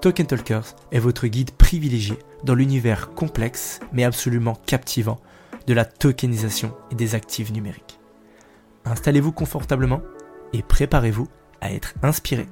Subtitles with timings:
[0.00, 5.20] Token Talkers est votre guide privilégié dans l'univers complexe mais absolument captivant
[5.66, 8.00] de la tokenisation et des actifs numériques.
[8.86, 10.00] Installez-vous confortablement
[10.54, 11.28] et préparez-vous
[11.60, 12.46] à être inspiré.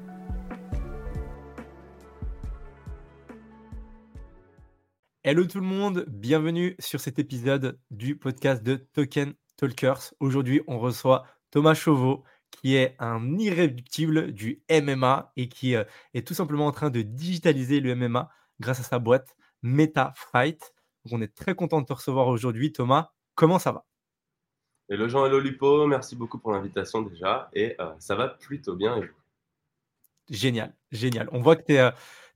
[5.24, 10.12] Hello tout le monde, bienvenue sur cet épisode du podcast de Token Talkers.
[10.20, 12.24] Aujourd'hui, on reçoit Thomas Chauveau,
[12.61, 17.03] qui est un irréductible du MMA et qui euh, est tout simplement en train de
[17.03, 18.28] digitaliser le MMA
[18.59, 20.75] grâce à sa boîte MetaFight.
[21.05, 23.11] Donc on est très content de te recevoir aujourd'hui, Thomas.
[23.34, 23.84] Comment ça va?
[24.89, 27.48] Hello Jean, hello Lipo, merci beaucoup pour l'invitation déjà.
[27.53, 29.01] Et euh, ça va plutôt bien.
[30.29, 31.29] Génial, génial.
[31.33, 31.91] On voit que tu es,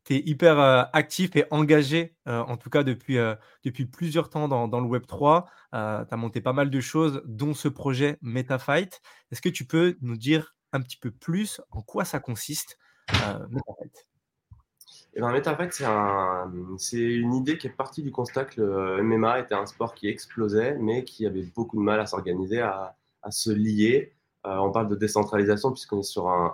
[0.05, 0.59] tu es hyper
[0.93, 3.19] actif et engagé, en tout cas depuis,
[3.65, 5.45] depuis plusieurs temps dans, le Web3.
[5.45, 9.01] tu as monté pas mal de choses, dont ce projet MetaFight.
[9.31, 12.79] Est-ce que tu peux nous dire un petit peu plus en quoi ça consiste,
[13.11, 14.09] MetaFight?
[15.15, 16.51] Eh ben, MetaFight, c'est un,
[16.93, 20.77] une idée qui est partie du constat que le MMA était un sport qui explosait,
[20.79, 22.97] mais qui avait beaucoup de mal à s'organiser, à
[23.31, 24.15] se lier.
[24.45, 26.53] Euh, on parle de décentralisation puisqu'on est sur un,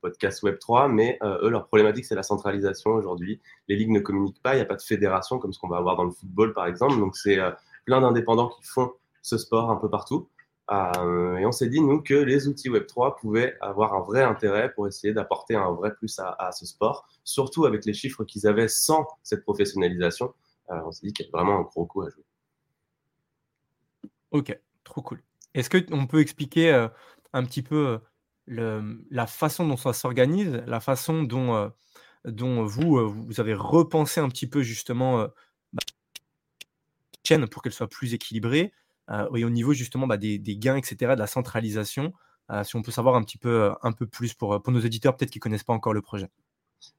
[0.00, 3.40] podcast Web3, mais euh, eux, leur problématique, c'est la centralisation aujourd'hui.
[3.68, 5.78] Les ligues ne communiquent pas, il n'y a pas de fédération comme ce qu'on va
[5.78, 6.98] avoir dans le football, par exemple.
[6.98, 7.50] Donc, c'est euh,
[7.84, 10.28] plein d'indépendants qui font ce sport un peu partout.
[10.70, 14.86] et on s'est dit, nous, que les outils Web3 pouvaient avoir un vrai intérêt pour
[14.86, 18.68] essayer d'apporter un vrai plus à, à, ce sport, surtout avec les chiffres qu'ils avaient
[18.68, 20.32] sans cette professionnalisation.
[20.68, 22.24] on s'est dit qu'il y a vraiment un gros coup à jouer.
[24.30, 25.20] Ok, trop cool.
[25.54, 26.88] Est-ce qu'on peut expliquer
[27.32, 28.00] un petit peu
[28.46, 31.72] la façon dont ça s'organise, la façon dont,
[32.24, 35.26] vous, vous avez repensé un petit peu justement la
[35.72, 35.82] bah,
[37.24, 38.72] chaîne pour qu'elle soit plus équilibrée
[39.34, 42.12] et au niveau justement bah, des, gains, etc., de la centralisation,
[42.62, 45.30] si on peut savoir un petit peu, un peu plus pour, pour nos éditeurs peut-être
[45.30, 46.28] qui ne connaissent pas encore le projet?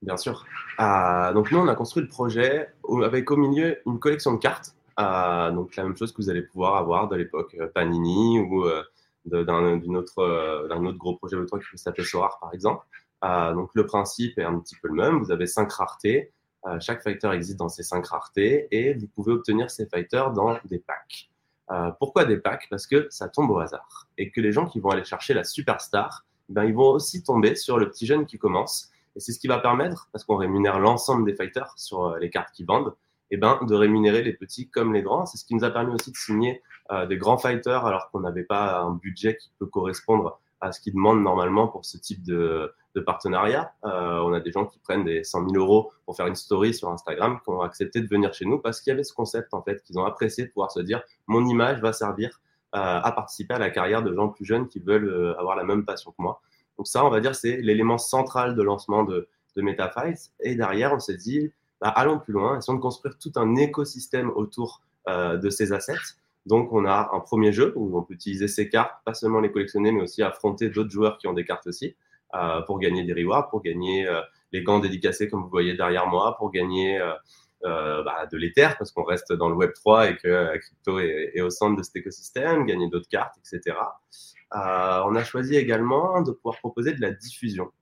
[0.00, 0.46] Bien sûr.
[0.78, 2.68] donc nous, on a construit le projet
[3.02, 6.76] avec au milieu une collection de cartes donc la même chose que vous allez pouvoir
[6.76, 8.82] avoir de l'époque euh, Panini ou euh,
[9.24, 12.84] d'un autre, euh, autre gros projet Web3 qui s'appelle Sorar par exemple.
[13.22, 15.18] donc le principe est un petit peu le même.
[15.18, 16.32] Vous avez cinq raretés.
[16.80, 20.80] chaque fighter existe dans ces cinq raretés et vous pouvez obtenir ces fighters dans des
[20.80, 21.30] packs.
[22.00, 22.66] pourquoi des packs?
[22.68, 25.44] Parce que ça tombe au hasard et que les gens qui vont aller chercher la
[25.44, 28.90] superstar, ben, ils vont aussi tomber sur le petit jeune qui commence.
[29.14, 32.52] Et c'est ce qui va permettre, parce qu'on rémunère l'ensemble des fighters sur les cartes
[32.54, 32.94] qui vendent,
[33.34, 35.24] eh ben, de rémunérer les petits comme les grands.
[35.24, 38.20] C'est ce qui nous a permis aussi de signer euh, des grands fighters alors qu'on
[38.20, 42.22] n'avait pas un budget qui peut correspondre à ce qu'ils demandent normalement pour ce type
[42.22, 42.74] de,
[43.06, 43.72] partenariat.
[43.86, 46.74] Euh, on a des gens qui prennent des 100 000 euros pour faire une story
[46.74, 49.54] sur Instagram qui ont accepté de venir chez nous parce qu'il y avait ce concept
[49.54, 52.42] en fait qu'ils ont apprécié de pouvoir se dire mon image va servir
[52.74, 55.86] euh, à participer à la carrière de gens plus jeunes qui veulent avoir la même
[55.86, 56.42] passion que moi.
[56.76, 59.26] Donc ça, on va dire, c'est l'élément central de lancement de,
[59.56, 60.32] de MetaFight.
[60.40, 61.50] Et derrière, on s'est dit,
[61.82, 66.14] bah, allons plus loin, essayons de construire tout un écosystème autour euh, de ces assets.
[66.46, 69.50] Donc, on a un premier jeu où on peut utiliser ces cartes, pas seulement les
[69.50, 71.96] collectionner, mais aussi affronter d'autres joueurs qui ont des cartes aussi,
[72.36, 74.20] euh, pour gagner des rewards, pour gagner euh,
[74.52, 77.00] les gants dédicacés comme vous voyez derrière moi, pour gagner
[77.64, 81.32] bah, de l'Ether, parce qu'on reste dans le Web 3 et que la crypto est,
[81.34, 83.76] est, au centre de cet écosystème, gagner d'autres cartes, etc.
[84.52, 87.72] on a choisi également de pouvoir proposer de la diffusion.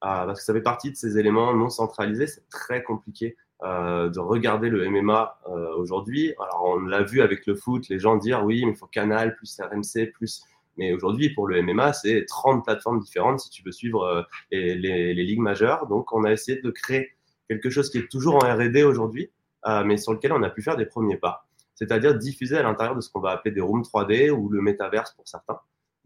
[0.00, 4.18] parce que ça fait partie de ces éléments non centralisés, c'est très compliqué euh, de
[4.18, 6.32] regarder le MMA euh, aujourd'hui.
[6.40, 9.36] Alors, on l'a vu avec le foot, les gens dire oui, mais il faut Canal,
[9.36, 10.42] plus RMC, plus.
[10.78, 14.74] Mais aujourd'hui, pour le MMA, c'est 30 plateformes différentes si tu veux suivre euh, les,
[14.76, 15.86] les, les, ligues majeures.
[15.88, 17.10] Donc, on a essayé de créer
[17.48, 19.30] quelque chose qui est toujours en RD aujourd'hui,
[19.84, 21.46] mais sur lequel on a pu faire des premiers pas.
[21.74, 25.12] C'est-à-dire diffuser à l'intérieur de ce qu'on va appeler des rooms 3D ou le métaverse
[25.14, 25.58] pour certains.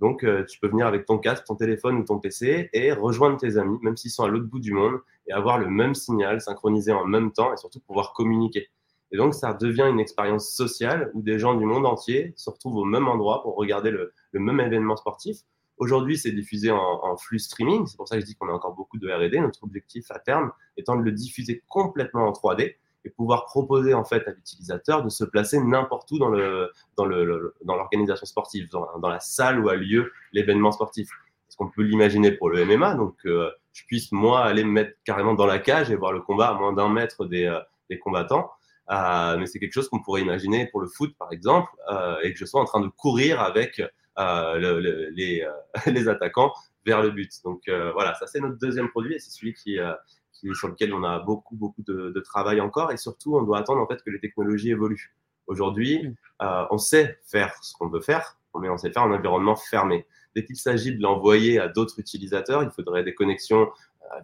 [0.05, 3.56] Donc, tu peux venir avec ton casque, ton téléphone ou ton PC et rejoindre tes
[3.56, 6.93] amis, même s'ils sont à l'autre bout du monde, et avoir le même signal synchronisé
[6.93, 8.69] en même temps et surtout pouvoir communiquer.
[9.12, 12.77] Et donc, ça devient une expérience sociale où des gens du monde entier se retrouvent
[12.77, 15.39] au même endroit pour regarder le, même événement sportif.
[15.79, 17.87] Aujourd'hui, c'est diffusé en, flux streaming.
[17.87, 19.41] C'est pour ça que je dis qu'on a encore beaucoup de R&D.
[19.41, 22.75] Notre objectif à terme étant de le diffuser complètement en 3D
[23.05, 28.69] et pouvoir proposer en fait à l'utilisateur de se placer n'importe où dans l'organisation sportive,
[28.71, 31.09] dans, la salle où a lieu l'événement sportif.
[31.49, 34.97] Est-ce qu'on peut l'imaginer pour le MMA Donc, euh, je puisse moi aller me mettre
[35.05, 37.61] carrément dans la cage et voir le combat à moins d'un mètre des, euh,
[38.03, 38.51] combattants.
[38.91, 41.71] Euh, mais c'est quelque chose qu'on pourrait imaginer pour le foot, par exemple,
[42.23, 43.81] et que je sois en train de courir avec
[44.17, 45.47] le, les,
[45.87, 46.53] les, attaquants
[46.85, 47.31] vers le but.
[47.45, 49.79] Donc voilà, ça c'est notre deuxième produit et c'est celui qui,
[50.44, 52.93] qui, sur lequel on a beaucoup, beaucoup de, de, travail encore.
[52.93, 55.14] Et surtout, on doit attendre en fait que les technologies évoluent.
[55.46, 60.06] Aujourd'hui, on sait faire ce qu'on veut faire, mais on sait faire en environnement fermé.
[60.35, 63.69] Dès qu'il s'agit de l'envoyer à d'autres utilisateurs, il faudrait des connexions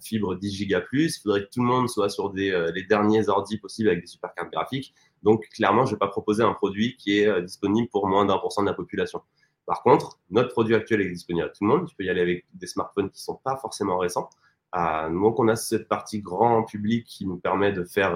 [0.00, 1.16] fibre 10 giga plus.
[1.16, 4.02] Il faudrait que tout le monde soit sur des, euh, les derniers ordi possibles avec
[4.02, 4.94] des super cartes graphiques.
[5.22, 8.24] Donc, clairement, je ne vais pas proposer un produit qui est euh, disponible pour moins
[8.24, 9.22] d'un pour cent de la population.
[9.66, 11.88] Par contre, notre produit actuel est disponible à tout le monde.
[11.88, 14.30] Tu peux y aller avec des smartphones qui ne sont pas forcément récents.
[14.74, 18.12] Euh, donc, on a cette partie grand public qui nous permet de faire,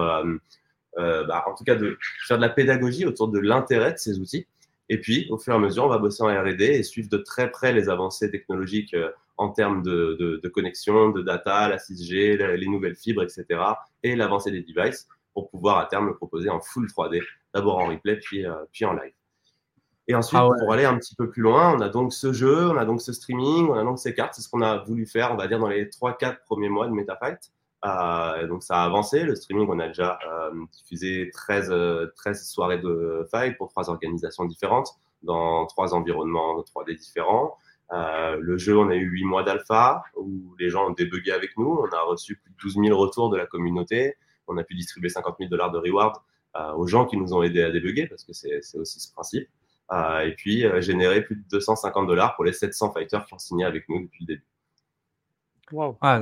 [0.97, 4.47] bah, en tout cas, de faire de la pédagogie autour de l'intérêt de ces outils.
[4.89, 7.17] Et puis, au fur et à mesure, on va bosser en R&D et suivre de
[7.17, 8.95] très près les avancées technologiques
[9.37, 13.61] en termes de, de, connexion, de data, la 6G, les nouvelles fibres, etc.
[14.03, 17.21] et l'avancée des devices pour pouvoir à terme le proposer en full 3D,
[17.53, 19.13] d'abord en replay puis, euh, puis en live.
[20.07, 22.69] Et ensuite, ah pour aller un petit peu plus loin, on a donc ce jeu,
[22.71, 24.35] on a donc ce streaming, on a donc ces cartes.
[24.35, 26.93] C'est ce qu'on a voulu faire, on va dire, dans les 3-4 premiers mois de
[26.93, 27.53] MetaFight.
[27.87, 29.25] Euh, donc ça a avancé.
[29.25, 31.73] Le streaming, on a déjà euh, diffusé 13,
[32.17, 34.91] 13 soirées de fight pour trois organisations différentes,
[35.23, 37.57] dans trois environnements 3D différents.
[37.93, 41.57] Euh, le jeu, on a eu 8 mois d'alpha où les gens ont débugué avec
[41.59, 41.79] nous.
[41.81, 44.17] On a reçu plus de 12 000 retours de la communauté.
[44.49, 46.17] On a pu distribuer 50 000 dollars de reward
[46.57, 49.49] euh, aux gens qui nous ont aidés à débugger parce que c'est aussi ce principe.
[49.93, 53.65] Euh, et puis générer plus de 250 dollars pour les 700 fighters qui ont signé
[53.65, 54.47] avec nous depuis le début.
[55.73, 55.99] Wow.
[56.01, 56.21] Ah,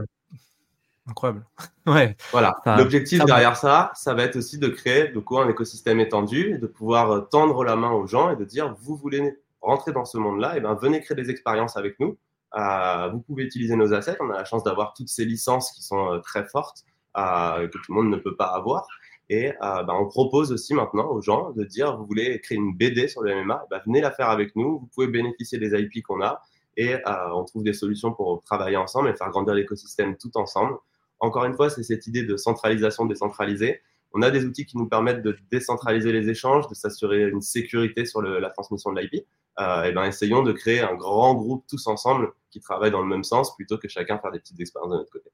[1.09, 1.44] incroyable.
[1.87, 2.17] ouais.
[2.32, 2.56] Voilà.
[2.76, 6.67] L'objectif derrière ça, ça va être aussi de créer de quoi un écosystème étendu, de
[6.67, 10.56] pouvoir tendre la main aux gens et de dire vous voulez rentrer dans ce monde-là,
[10.56, 12.19] et ben venez créer des expériences avec nous.
[12.55, 14.17] Euh, vous pouvez utiliser nos assets.
[14.20, 16.85] On a la chance d'avoir toutes ces licences qui sont euh, très fortes,
[17.17, 18.87] euh, que tout le monde ne peut pas avoir.
[19.29, 23.09] Et ben, on propose aussi maintenant aux gens de dire, vous voulez créer une BD
[23.09, 24.81] sur le MMA, ben, venez la faire avec nous.
[24.81, 26.43] Vous pouvez bénéficier des IP qu'on a
[26.77, 30.77] et on trouve des solutions pour travailler ensemble et faire grandir l'écosystème tout ensemble.
[31.21, 33.81] Encore une fois, c'est cette idée de centralisation décentralisée.
[34.13, 38.05] On a des outils qui nous permettent de décentraliser les échanges, de s'assurer une sécurité
[38.05, 39.27] sur la transmission de l'IP.
[39.61, 43.09] Euh, et ben essayons de créer un grand groupe tous ensemble qui travaille dans le
[43.09, 45.31] même sens plutôt que chacun faire des petites expériences de notre côté.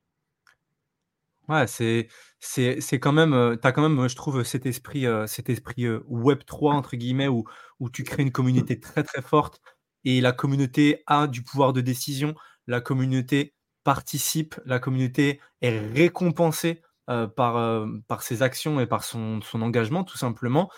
[1.48, 2.08] Ouais, c'est
[2.40, 6.74] c'est quand même tu as quand même je trouve cet esprit cet esprit web 3
[6.74, 7.44] entre guillemets où
[7.80, 9.60] où tu crées une communauté très très forte
[10.04, 12.34] et la communauté a du pouvoir de décision,
[12.66, 13.54] la communauté
[13.84, 20.18] participe, la communauté est récompensée par, par ses actions et par son, son engagement tout
[20.18, 20.70] simplement.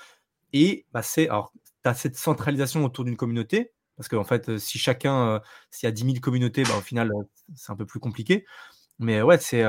[0.52, 1.52] Et bah, c'est alors
[1.84, 5.40] tu as cette centralisation autour d'une communauté, parce qu'en fait, euh, si chacun, euh,
[5.70, 7.10] s'il y a 10 000 communautés, bah, au final,
[7.54, 8.44] c'est un peu plus compliqué.
[8.98, 9.64] Mais ouais, c'est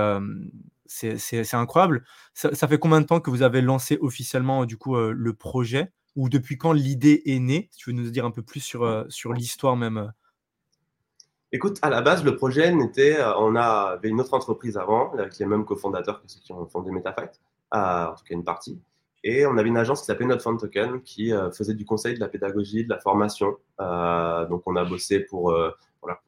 [0.92, 2.04] c'est incroyable.
[2.34, 5.92] Ça, fait combien de temps que vous avez lancé officiellement du coup le projet?
[6.18, 7.69] Ou depuis quand l'idée est née?
[7.78, 10.12] Tu veux nous dire un peu plus sur, sur l'histoire même.
[11.54, 13.18] Écoute, à la base, le projet n'était.
[13.38, 16.92] On avait une autre entreprise avant, avec les mêmes cofondateurs que ceux qui ont fondé
[16.92, 17.40] MetaFight,
[17.71, 18.81] en tout cas une partie.
[19.23, 22.19] Et on avait une agence qui s'appelait Not Token qui euh, faisait du conseil, de
[22.19, 23.56] la pédagogie, de la formation.
[23.80, 25.69] Euh, donc on a bossé pour, euh,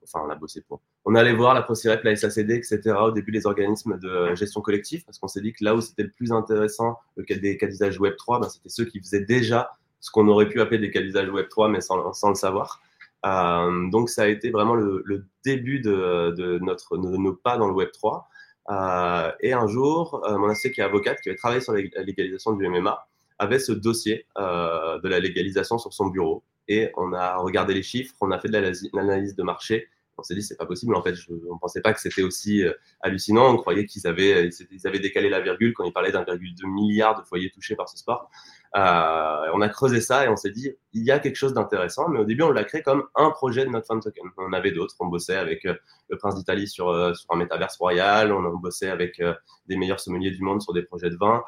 [0.03, 0.81] enfin on a bossé pour.
[1.05, 2.95] On allait voir la ProCirep, la SACD, etc.
[3.01, 6.03] Au début les organismes de gestion collective parce qu'on s'est dit que là où c'était
[6.03, 9.25] le plus intéressant, le cas des cas d'usage Web 3, ben, c'était ceux qui faisaient
[9.25, 12.35] déjà ce qu'on aurait pu appeler des cas d'usage Web 3 mais sans, sans le
[12.35, 12.79] savoir.
[13.25, 17.57] Euh, donc ça a été vraiment le, le début de, de, notre, de nos pas
[17.57, 18.27] dans le Web 3.
[18.69, 21.81] Euh, et un jour, euh, mon associé qui est avocate, qui avait travaillé sur la
[22.03, 23.07] légalisation du MMA,
[23.39, 26.43] avait ce dossier euh, de la légalisation sur son bureau.
[26.67, 29.89] Et on a regardé les chiffres, on a fait de l'analyse de marché.
[30.17, 30.95] On s'est dit, c'est pas possible.
[30.95, 32.63] En fait, je, on pensait pas que c'était aussi
[33.01, 33.51] hallucinant.
[33.51, 36.65] On croyait qu'ils avaient, ils avaient décalé la virgule quand ils parlaient d'un virgule de
[36.67, 38.29] milliards de foyers touchés par ce sport.
[38.75, 42.09] Euh, on a creusé ça et on s'est dit, il y a quelque chose d'intéressant,
[42.09, 44.25] mais au début, on l'a créé comme un projet de notre fan token.
[44.37, 45.75] On avait d'autres, on bossait avec euh,
[46.09, 49.21] le prince d'Italie sur, euh, sur, un métaverse royal, on, bossé avec
[49.67, 51.43] des meilleurs sommeliers du monde sur des projets de vin.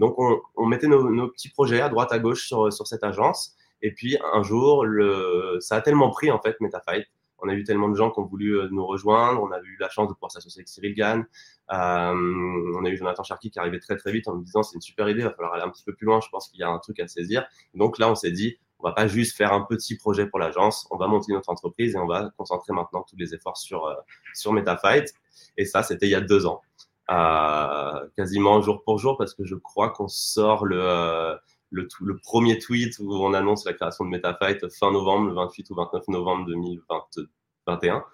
[0.00, 3.04] donc, on, on mettait nos, nos, petits projets à droite, à gauche sur, sur cette
[3.04, 3.56] agence.
[3.82, 5.58] Et puis un jour, le...
[5.60, 7.06] ça a tellement pris en fait MetaFight.
[7.42, 9.42] On a eu tellement de gens qui ont voulu euh, nous rejoindre.
[9.42, 11.20] On a eu la chance de pouvoir s'associer avec Cyril Gann.
[11.20, 14.74] Euh, on a eu Jonathan Charky qui arrivait très très vite en nous disant c'est
[14.74, 16.20] une super idée, il va falloir aller un petit peu plus loin.
[16.20, 17.46] Je pense qu'il y a un truc à saisir.
[17.74, 20.88] Donc là, on s'est dit on va pas juste faire un petit projet pour l'agence,
[20.90, 23.94] on va monter notre entreprise et on va concentrer maintenant tous les efforts sur euh,
[24.34, 25.14] sur MetaFight.
[25.56, 26.62] Et ça, c'était il y a deux ans,
[27.10, 31.36] euh, quasiment jour pour jour, parce que je crois qu'on sort le, euh,
[31.72, 35.70] le, le, premier tweet où on annonce la création de MetaFight fin novembre, le 28
[35.70, 38.04] ou 29 novembre 2021.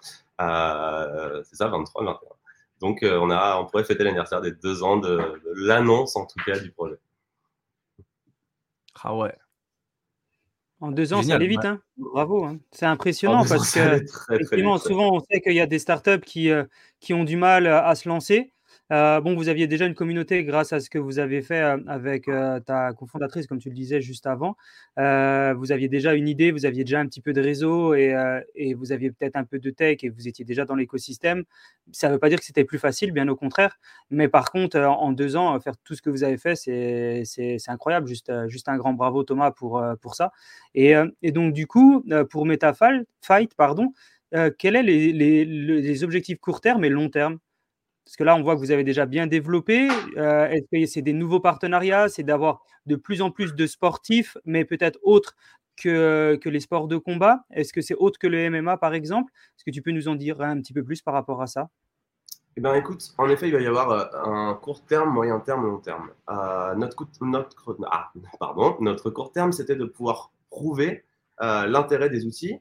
[0.41, 2.17] Euh, c'est ça, 23, 21.
[2.79, 6.25] Donc, euh, on, a, on pourrait fêter l'anniversaire des deux ans de, de l'annonce, en
[6.25, 6.95] tout cas, du projet.
[9.03, 9.35] Ah ouais.
[10.81, 11.65] En deux ans, ça allait vite.
[11.65, 12.45] Hein Bravo.
[12.45, 12.59] Hein.
[12.71, 14.01] C'est impressionnant parce que
[14.33, 16.63] effectivement, souvent, on sait qu'il y a des startups qui, euh,
[17.01, 18.53] qui ont du mal à se lancer.
[18.91, 21.77] Euh, bon, vous aviez déjà une communauté grâce à ce que vous avez fait euh,
[21.87, 24.55] avec euh, ta cofondatrice, comme tu le disais juste avant.
[24.97, 28.91] vous aviez déjà une idée, vous aviez déjà un petit peu de réseau et, vous
[28.91, 31.43] aviez peut-être un peu de tech et vous étiez déjà dans l'écosystème.
[31.91, 33.79] Ça ne veut pas dire que c'était plus facile, bien au contraire.
[34.09, 38.07] Mais par contre, en deux ans, faire tout ce que vous avez fait, c'est incroyable.
[38.07, 38.29] Juste,
[38.67, 39.81] un grand bravo, Thomas, pour,
[40.13, 40.31] ça.
[40.73, 40.95] Et,
[41.31, 43.93] donc, du coup, pour MetaFight, pardon,
[44.57, 47.39] quels sont les objectifs court terme et long terme?
[48.09, 49.87] Parce que là, on voit que vous avez déjà bien développé.
[50.17, 52.09] Euh, est-ce que c'est des nouveaux partenariats?
[52.09, 55.35] C'est d'avoir de plus en plus de sportifs, mais peut-être autres
[55.77, 59.31] que, les sports de combat Est-ce que c'est autre que le MMA, par exemple?
[59.55, 61.69] Est-ce que tu peux nous en dire un petit peu plus par rapport à ça?
[62.57, 65.67] Eh bien, écoute, en effet, il va y avoir euh, un court terme, moyen terme,
[65.67, 66.09] long terme.
[66.31, 66.95] Euh, ah, notre
[69.11, 71.05] court terme, c'était de pouvoir prouver
[71.39, 72.59] l'intérêt des outils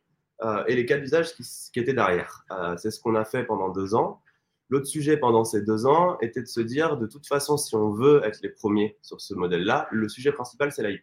[0.67, 2.45] et les cas d'usage qui, étaient derrière.
[2.77, 4.21] c'est ce qu'on a fait pendant deux ans.
[4.69, 7.91] L'autre sujet pendant ces deux ans était de se dire, de toute façon, si on
[7.91, 11.03] veut être les premiers sur ce modèle-là, le sujet principal, c'est l'IP.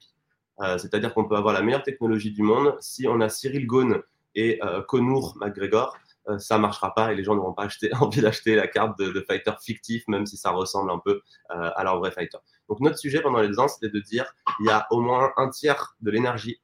[0.62, 2.76] Euh, C'est-à-dire qu'on peut avoir la meilleure technologie du monde.
[2.80, 4.02] Si on a Cyril Ghosn
[4.36, 7.68] et euh, Conor McGregor, euh, ça marchera pas et les gens n'auront pas
[8.02, 11.72] envie d'acheter la carte de, de, fighter fictif, même si ça ressemble un peu euh,
[11.76, 12.38] à leur vrai fighter.
[12.68, 14.26] Donc notre sujet pendant les deux ans, c'était de dire,
[14.60, 16.60] il y a au moins un tiers de l'énergie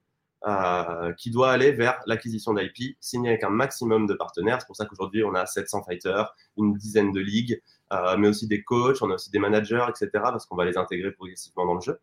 [0.47, 4.59] euh, qui doit aller vers l'acquisition d'IP, signé avec un maximum de partenaires.
[4.59, 7.61] C'est pour ça qu'aujourd'hui, on a 700 fighters, une dizaine de ligues,
[7.93, 10.79] euh, mais aussi des coachs, on a aussi des managers, etc., parce qu'on va les
[10.79, 11.99] intégrer progressivement dans le jeu.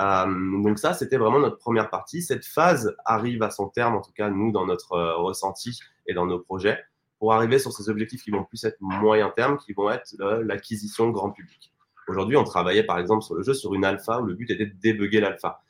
[0.00, 2.22] Euh, donc ça, c'était vraiment notre première partie.
[2.22, 6.24] Cette phase arrive à son terme, en tout cas, nous, dans notre ressenti et dans
[6.24, 6.82] nos projets,
[7.18, 11.10] pour arriver sur ces objectifs qui vont plus être moyen terme, qui vont être l'acquisition
[11.10, 11.74] grand public.
[12.08, 14.64] Aujourd'hui, on travaillait par exemple sur le jeu sur une alpha où le but était
[14.64, 15.60] de débugger l'alpha.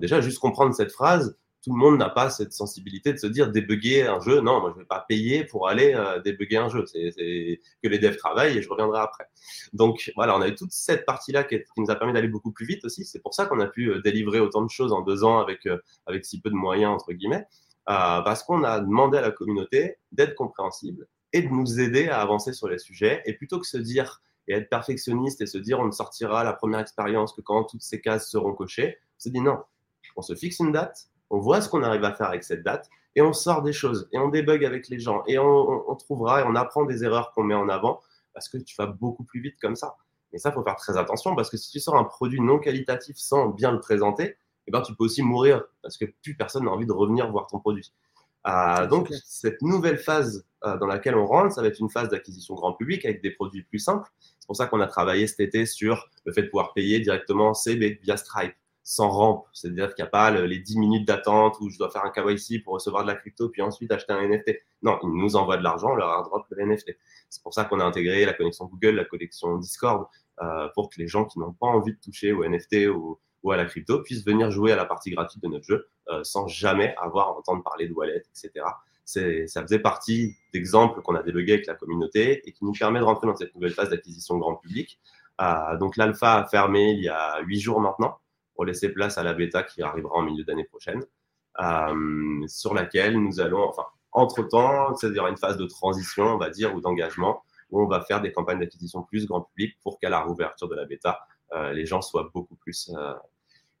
[0.00, 3.50] Déjà, juste comprendre cette phrase, tout le monde n'a pas cette sensibilité de se dire
[3.50, 4.40] débugger un jeu.
[4.40, 6.84] Non, moi je ne vais pas payer pour aller euh, débugger un jeu.
[6.86, 9.24] C'est que les devs travaillent et je reviendrai après.
[9.72, 12.66] Donc voilà, on a eu toute cette partie-là qui, nous a permis d'aller beaucoup plus
[12.66, 13.04] vite aussi.
[13.04, 15.66] C'est pour ça qu'on a pu euh, délivrer autant de choses en deux ans avec,
[15.66, 17.46] euh, avec si peu de moyens, entre guillemets,
[17.88, 22.20] euh, parce qu'on a demandé à la communauté d'être compréhensible et de nous aider à
[22.20, 23.22] avancer sur les sujets.
[23.24, 26.52] Et plutôt que se dire et être perfectionniste et se dire on ne sortira la
[26.52, 29.58] première expérience que quand toutes ces cases seront cochées, on se dit non,
[30.16, 32.88] on se fixe une date, on voit ce qu'on arrive à faire avec cette date
[33.16, 36.44] et on sort des choses et on débug avec les gens et on, trouvera et
[36.46, 38.00] on apprend des erreurs qu'on met en avant
[38.34, 39.96] parce que tu vas beaucoup plus vite comme ça.
[40.32, 43.16] Mais ça, faut faire très attention parce que si tu sors un produit non qualitatif
[43.16, 44.36] sans bien le présenter,
[44.66, 47.46] eh ben, tu peux aussi mourir parce que plus personne n'a envie de revenir voir
[47.46, 47.92] ton produit.
[48.46, 52.08] Euh, donc, cette nouvelle phase euh, dans laquelle on rentre, ça va être une phase
[52.08, 54.10] d'acquisition grand public avec des produits plus simples.
[54.18, 57.54] C'est pour ça qu'on a travaillé cet été sur le fait de pouvoir payer directement
[57.54, 59.46] CB via Stripe sans rampe.
[59.52, 62.62] C'est-à-dire qu'il n'y a pas les 10 minutes d'attente où je dois faire un KYC
[62.64, 64.58] pour recevoir de la crypto puis ensuite acheter un NFT.
[64.82, 66.96] Non, ils nous envoient de l'argent, on leur airdrop le NFT.
[67.28, 70.06] C'est pour ça qu'on a intégré la connexion Google, la connexion Discord,
[70.40, 73.18] euh, pour que les gens qui n'ont pas envie de toucher au NFT ou,
[73.50, 76.46] à la crypto puissent venir jouer à la partie gratuite de notre jeu euh, sans
[76.46, 78.64] jamais avoir à entendre parler de wallet, etc.
[79.04, 83.04] Ça faisait partie d'exemples qu'on a débugués avec la communauté et qui nous permet de
[83.04, 85.00] rentrer dans cette nouvelle phase d'acquisition grand public.
[85.40, 88.18] Euh, donc l'alpha a fermé il y a huit jours maintenant
[88.54, 91.02] pour laisser place à la bêta qui arrivera en milieu d'année prochaine,
[91.60, 96.74] euh, sur laquelle nous allons, enfin, entre-temps, c'est-à-dire une phase de transition, on va dire,
[96.74, 100.20] ou d'engagement, où on va faire des campagnes d'acquisition plus grand public pour qu'à la
[100.20, 101.20] rouverture de la bêta,
[101.52, 102.90] euh, les gens soient beaucoup plus.
[102.94, 103.14] Euh...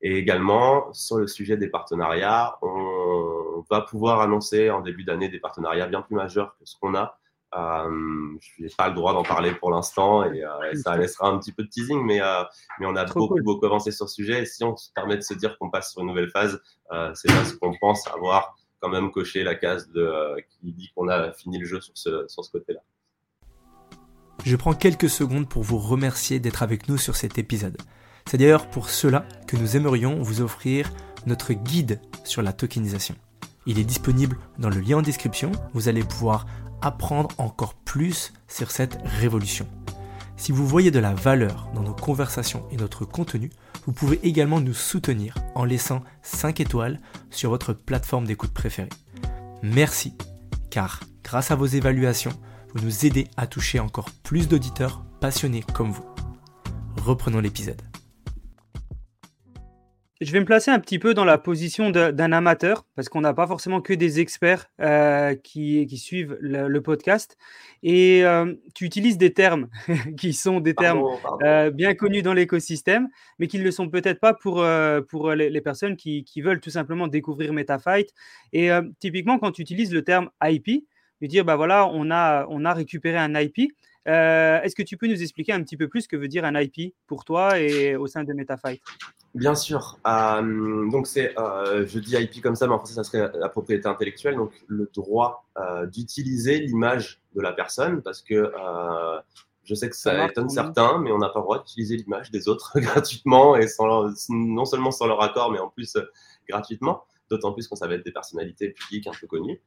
[0.00, 5.38] Et également, sur le sujet des partenariats, on va pouvoir annoncer en début d'année des
[5.38, 7.18] partenariats bien plus majeurs que ce qu'on a
[7.54, 11.38] euh, je n'ai pas le droit d'en parler pour l'instant et, euh, ça laissera un
[11.38, 12.42] petit peu de teasing, mais, euh,
[12.78, 14.42] mais on a beaucoup, beaucoup avancé sur ce sujet.
[14.42, 16.60] Et si on se permet de se dire qu'on passe sur une nouvelle phase,
[17.14, 21.32] c'est parce qu'on pense avoir quand même coché la case de, qui dit qu'on a
[21.32, 22.80] fini le jeu sur ce, sur ce côté-là.
[24.44, 27.76] Je prends quelques secondes pour vous remercier d'être avec nous sur cet épisode.
[28.26, 30.90] C'est d'ailleurs pour cela que nous aimerions vous offrir
[31.26, 33.14] notre guide sur la tokenisation.
[33.66, 35.52] Il est disponible dans le lien en description.
[35.72, 36.46] Vous allez pouvoir
[36.82, 39.66] apprendre encore plus sur cette révolution.
[40.36, 43.50] Si vous voyez de la valeur dans nos conversations et notre contenu,
[43.86, 48.88] vous pouvez également nous soutenir en laissant 5 étoiles sur votre plateforme d'écoute préférée.
[49.62, 50.14] Merci,
[50.70, 52.32] car grâce à vos évaluations,
[52.74, 56.06] vous nous aidez à toucher encore plus d'auditeurs passionnés comme vous.
[57.04, 57.91] Reprenons l'épisode
[60.24, 63.34] je vais me placer un petit peu dans la position d'un amateur, parce qu'on n'a
[63.34, 67.36] pas forcément que des experts euh, qui, suivent le, podcast.
[67.82, 69.68] Et euh, tu utilises des termes
[70.16, 71.02] qui sont des termes
[71.42, 74.64] euh, bien connus dans l'écosystème, mais qui ne le sont peut-être pas pour,
[75.08, 78.08] pour les, personnes qui, veulent tout simplement découvrir MetaFight.
[78.52, 80.86] Et typiquement, quand tu utilises le terme IP,
[81.20, 83.72] tu dis, bah voilà, on a, on a récupéré un IP.
[84.06, 86.60] Est-ce que tu peux nous expliquer un petit peu plus ce que veut dire un
[86.60, 88.80] IP pour toi et au sein de MetaFight?
[89.34, 89.98] Bien sûr.
[90.06, 93.48] Euh, donc c'est, euh, je dis IP comme ça, mais en français ça serait la
[93.48, 98.52] propriété intellectuelle, donc le droit euh, d'utiliser l'image de la personne, parce que
[99.64, 102.48] je sais que ça, étonne certains, mais on n'a pas le droit d'utiliser l'image des
[102.48, 105.96] autres gratuitement et sans non seulement sans leur accord, mais en plus
[106.48, 107.04] gratuitement.
[107.30, 109.62] D'autant plus qu'on savait être des personnalités publiques un peu connues.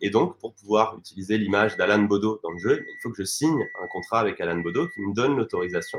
[0.00, 3.24] Et donc, pour pouvoir utiliser l'image d'Alan Bodo dans le jeu, il faut que je
[3.24, 5.98] signe un contrat avec Alan Bodo qui me donne l'autorisation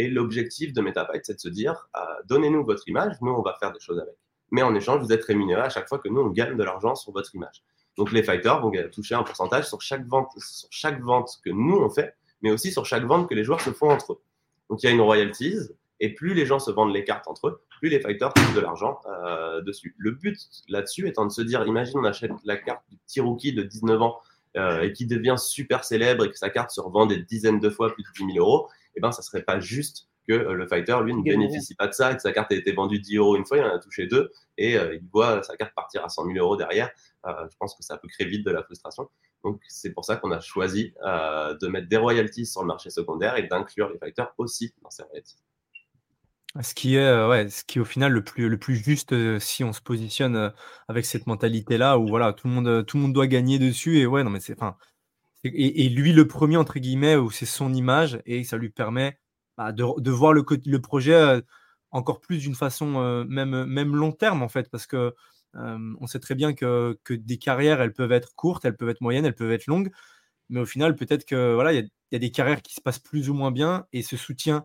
[0.00, 3.56] et l'objectif de MetaByte, c'est de se dire, euh, donnez-nous votre image, nous, on va
[3.60, 4.14] faire des choses avec.
[4.50, 6.94] Mais en échange, vous êtes rémunéré à chaque fois que nous, on gagne de l'argent
[6.94, 7.62] sur votre image.
[7.96, 11.76] Donc les fighters vont toucher un pourcentage sur chaque vente, sur chaque vente que nous,
[11.76, 14.20] on fait, mais aussi sur chaque vente que les joueurs se font entre eux.
[14.70, 15.58] Donc il y a une royalties,
[16.00, 18.60] et plus les gens se vendent les cartes entre eux, plus les fighters touchent de
[18.60, 19.94] l'argent euh, dessus.
[19.98, 20.36] Le but
[20.68, 24.00] là-dessus étant de se dire, imagine on achète la carte du petit rookie de 19
[24.00, 24.18] ans
[24.56, 27.70] euh, et qui devient super célèbre et que sa carte se revend des dizaines de
[27.70, 30.66] fois plus de 10 000 euros, eh ben, ça serait pas juste que euh, le
[30.66, 33.16] fighter, lui, ne bénéficie pas de ça et que sa carte a été vendue 10
[33.16, 36.08] euros une fois, il en a touché deux et il voit sa carte partir à
[36.08, 36.90] 100 000 euros derrière.
[37.26, 39.08] Je pense que ça peut créer vite de la frustration.
[39.42, 43.36] Donc, c'est pour ça qu'on a choisi de mettre des royalties sur le marché secondaire
[43.36, 45.38] et d'inclure les fighters aussi dans ces royalties.
[46.60, 49.72] Ce qui est, ouais, ce qui au final le plus, le plus juste si on
[49.72, 50.52] se positionne
[50.88, 54.06] avec cette mentalité-là où voilà, tout le monde, tout le monde doit gagner dessus et
[54.06, 54.56] ouais, non mais c'est,
[55.44, 59.18] et, lui, le premier, entre guillemets, où c'est son image et ça lui permet
[59.56, 61.40] bah, de, voir le, le projet euh,
[61.90, 65.14] encore plus d'une façon euh, même, même long terme, en fait, parce que
[65.56, 68.90] euh, on sait très bien que, que, des carrières, elles peuvent être courtes, elles peuvent
[68.90, 69.90] être moyennes, elles peuvent être longues,
[70.50, 73.30] mais au final, peut-être que voilà, il y, a des carrières qui se passent plus
[73.30, 74.64] ou moins bien et ce soutien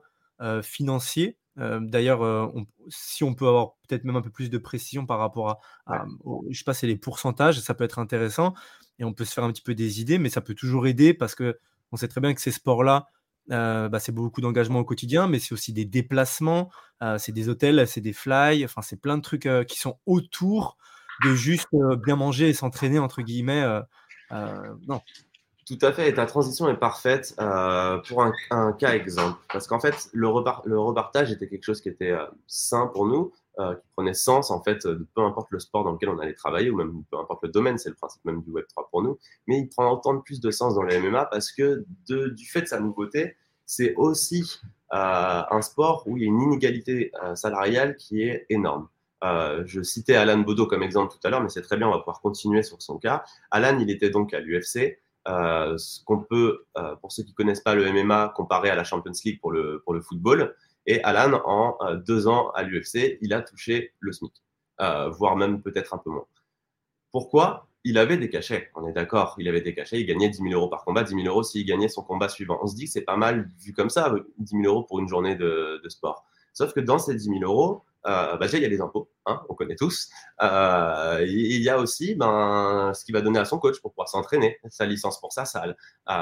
[0.64, 1.38] financier.
[1.58, 2.52] D'ailleurs,
[2.90, 6.06] si on peut avoir peut-être même un peu plus de précision par rapport à,
[6.50, 8.54] je sais pas, c'est les pourcentages, ça peut être intéressant
[9.00, 11.14] et on peut se faire un petit peu des idées, mais ça peut toujours aider
[11.14, 11.58] parce que
[11.92, 13.08] on sait très bien que ces sports-là,
[13.52, 16.72] euh, bah, c'est beaucoup d'engagement au quotidien, mais c'est aussi des déplacements,
[17.04, 20.00] euh, c'est des hôtels, c'est des fly, enfin c'est plein de trucs euh, qui sont
[20.06, 20.78] autour
[21.24, 21.70] de juste
[22.04, 23.66] bien manger et s'entraîner entre guillemets.
[24.32, 25.02] non.
[25.66, 27.36] Tout à fait, et ta transition est parfaite
[28.08, 30.28] pour un, un, cas exemple, parce qu'en fait le,
[30.66, 34.62] le repartage était quelque chose qui était sain pour nous, euh, qui prenait sens en
[34.62, 37.50] fait, peu importe le sport dans lequel on allait travailler ou même peu importe le
[37.50, 40.20] domaine, c'est le principe même du Web 3 pour nous, mais il prend autant de
[40.20, 43.96] plus de sens dans le MMA parce que de, du fait de sa nouveauté, c'est
[43.96, 44.60] aussi
[44.94, 48.88] euh, un sport où il y a une inégalité euh, salariale qui est énorme.
[49.24, 51.92] Euh, je citais Alan Bodo comme exemple tout à l'heure, mais c'est très bien, on
[51.92, 53.24] va pouvoir continuer sur son cas.
[53.50, 57.62] Alan, il était donc à l'UFC, euh, ce qu'on peut, euh, pour ceux qui connaissent
[57.62, 60.56] pas le MMA, comparer à la Champions League pour le, football.
[60.86, 64.34] Et Alan, en euh, deux ans à l'UFC, il a touché le SMIC,
[64.80, 66.26] voire même peut-être un peu moins.
[67.12, 67.68] Pourquoi?
[67.84, 70.54] Il avait des cachets, on est d'accord, il avait des cachets, il gagnait 10 000
[70.54, 72.58] euros par combat, 10 000 euros s'il gagnait son combat suivant.
[72.62, 75.08] On se dit que c'est pas mal vu comme ça, 10 000 euros pour une
[75.08, 76.26] journée de, de sport.
[76.52, 79.42] Sauf que dans ces 10 000 euros, bah déjà, il y a les impôts, hein,
[79.50, 80.10] on connaît tous.
[80.42, 84.10] Euh, il y a aussi ben, ce qu'il va donner à son coach pour pouvoir
[84.10, 85.76] s'entraîner, sa licence pour sa salle,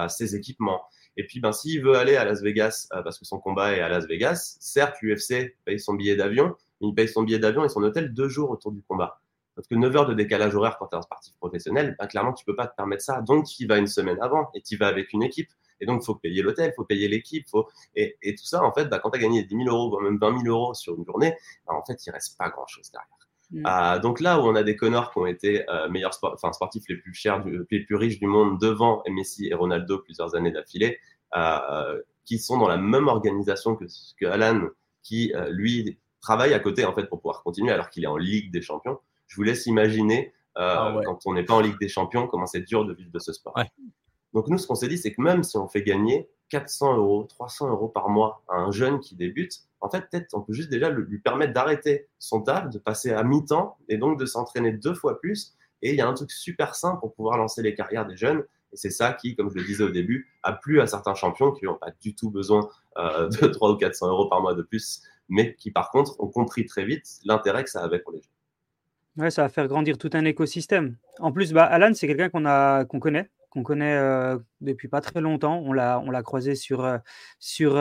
[0.10, 0.82] ses équipements.
[1.15, 3.82] Et puis, ben, s'il veut aller à Las Vegas, euh, parce que son combat est
[3.82, 7.63] à Las Vegas, certes, l'UFC paye son billet d'avion, mais il paye son billet d'avion
[7.63, 9.19] et son hôtel deux jours autour du combat.
[9.56, 12.34] Parce que 9 heures de décalage horaire quand tu es un sportif professionnel, ben, clairement,
[12.34, 13.22] tu peux pas te permettre ça.
[13.22, 15.50] Donc, tu y une semaine avant et tu vas avec une équipe.
[15.84, 17.48] Et donc, il faut payer l'hôtel, il faut payer l'équipe.
[17.50, 17.67] Faut...
[17.96, 20.02] Et, et, tout ça, en fait, ben, quand tu as gagné 10 000 euros, voire
[20.02, 21.36] même 20 000 euros sur une journée,
[21.67, 23.10] ben, en fait, il reste pas grand-chose derrière.
[23.52, 23.65] Mm.
[23.67, 26.52] Euh, donc là où on a des Connors qui ont été euh, meilleurs sport, enfin,
[26.54, 30.52] sportifs les plus chers, les plus riches du monde devant Messi et Ronaldo plusieurs années
[30.52, 30.98] d'affilée,
[31.36, 33.86] euh, qui sont dans la même organisation que,
[34.19, 34.69] que Alan,
[35.02, 38.17] qui euh, lui travaille à côté en fait pour pouvoir continuer alors qu'il est en
[38.17, 39.00] Ligue des Champions.
[39.28, 42.46] Je vous laisse imaginer euh, ah quand on n'est pas en Ligue des Champions comment
[42.46, 43.54] c'est dur de vivre de ce sport.
[44.34, 47.24] Donc nous, ce qu'on s'est dit, c'est que même si on fait gagner 400 euros,
[47.24, 50.69] 300 euros par mois à un jeune qui débute, en fait, peut-être on peut juste
[50.69, 54.93] déjà lui permettre d'arrêter son taf, de passer à mi-temps et donc de s'entraîner deux
[54.93, 55.56] fois plus.
[55.82, 58.43] Et il y a un truc super simple pour pouvoir lancer les carrières des jeunes.
[58.72, 61.52] Et c'est ça qui, comme je le disais au début, a plu à certains champions
[61.52, 64.62] qui n'ont pas du tout besoin euh, de 300 ou 400 euros par mois de
[64.62, 68.22] plus, mais qui par contre ont compris très vite l'intérêt que ça avait pour les
[68.22, 68.32] jeunes.
[69.17, 70.96] Ouais, ça va faire grandir tout un écosystème.
[71.19, 73.98] En plus, bah, Alan, c'est quelqu'un qu'on qu'on connaît qu'on connaît
[74.62, 75.62] depuis pas très longtemps.
[75.63, 77.00] On l'a, on l'a croisé sur,
[77.39, 77.74] sur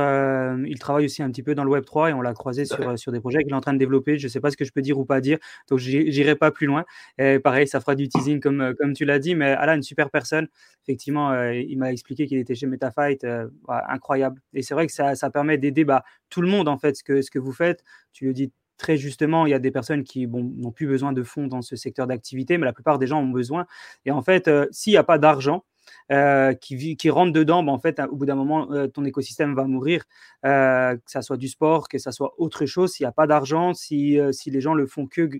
[0.67, 2.99] il travaille aussi un petit peu dans le Web 3 et on l'a croisé sur,
[2.99, 4.19] sur des projets qu'il est en train de développer.
[4.19, 6.51] Je ne sais pas ce que je peux dire ou pas dire, donc j'irai pas
[6.51, 6.85] plus loin.
[7.19, 10.11] Et pareil, ça fera du teasing comme, comme tu l'as dit, mais Alan, une super
[10.11, 10.49] personne.
[10.85, 13.27] Effectivement, il m'a expliqué qu'il était chez MetaFight,
[13.69, 14.41] incroyable.
[14.53, 17.05] Et c'est vrai que ça, ça permet d'aider bah, tout le monde en fait, ce
[17.05, 17.83] que, ce que vous faites.
[18.13, 21.23] Tu le dis très justement, il y a des personnes qui n'ont plus besoin de
[21.23, 23.64] fonds dans ce secteur d'activité, mais la plupart des gens ont besoin.
[24.05, 25.64] Et en fait, euh, s'il n'y a pas d'argent,
[26.11, 29.64] euh, qui, rentre dedans, ben, en fait, au bout d'un moment, euh, ton écosystème va
[29.64, 30.05] mourir,
[30.42, 32.92] que ça soit du sport, que ça soit autre chose.
[32.92, 35.31] S'il n'y a pas d'argent, si, si les gens le font que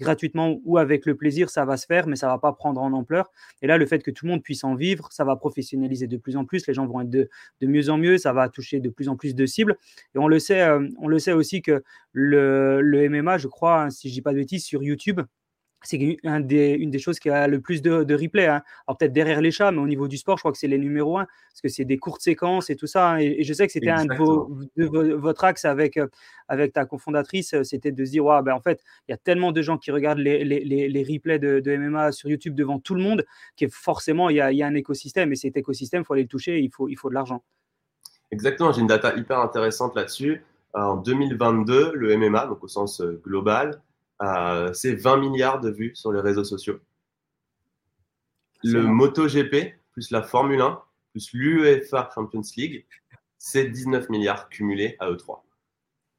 [0.00, 2.92] gratuitement ou avec le plaisir, ça va se faire, mais ça va pas prendre en
[2.92, 3.30] ampleur.
[3.62, 6.16] Et là, le fait que tout le monde puisse en vivre, ça va professionnaliser de
[6.16, 6.66] plus en plus.
[6.66, 7.28] Les gens vont être de,
[7.60, 9.76] de mieux en mieux, ça va toucher de plus en plus de cibles.
[10.14, 11.82] Et on le sait, euh, on le sait aussi que
[12.12, 15.20] le, le MMA, je crois, hein, si je dis pas de bêtises, sur YouTube,
[15.82, 18.46] c'est une des, une des choses qui a le plus de, de replay.
[18.46, 18.62] Hein.
[18.86, 20.78] Alors peut-être derrière les chats, mais au niveau du sport, je crois que c'est les
[20.78, 23.12] numéros un, parce que c'est des courtes séquences et tout ça.
[23.12, 23.18] Hein.
[23.18, 26.06] Et, je sais que c'était un de, vos, de, votre axe avec, euh,
[26.48, 29.16] avec ta cofondatrice, euh, c'était de se dire, ouais, ben en fait, il y a
[29.16, 32.94] tellement de gens qui regardent les, les, les, replays de, MMA sur YouTube devant tout
[32.94, 33.24] le monde,
[33.58, 36.22] que forcément, il y a, y a un écosystème, et cet écosystème, il faut aller
[36.22, 37.42] le toucher, il faut, il faut de l'argent.
[38.30, 40.42] Exactement, j'ai une data hyper intéressante là-dessus.
[40.74, 43.02] En 2022, le MMA, donc au sens
[44.22, 46.78] euh, c'est 20 milliards de vues sur les réseaux sociaux.
[48.62, 52.86] Le MotoGP, plus la Formule 1, plus l'UEFA Champions League,
[53.38, 55.40] c'est 19 milliards cumulés à E3.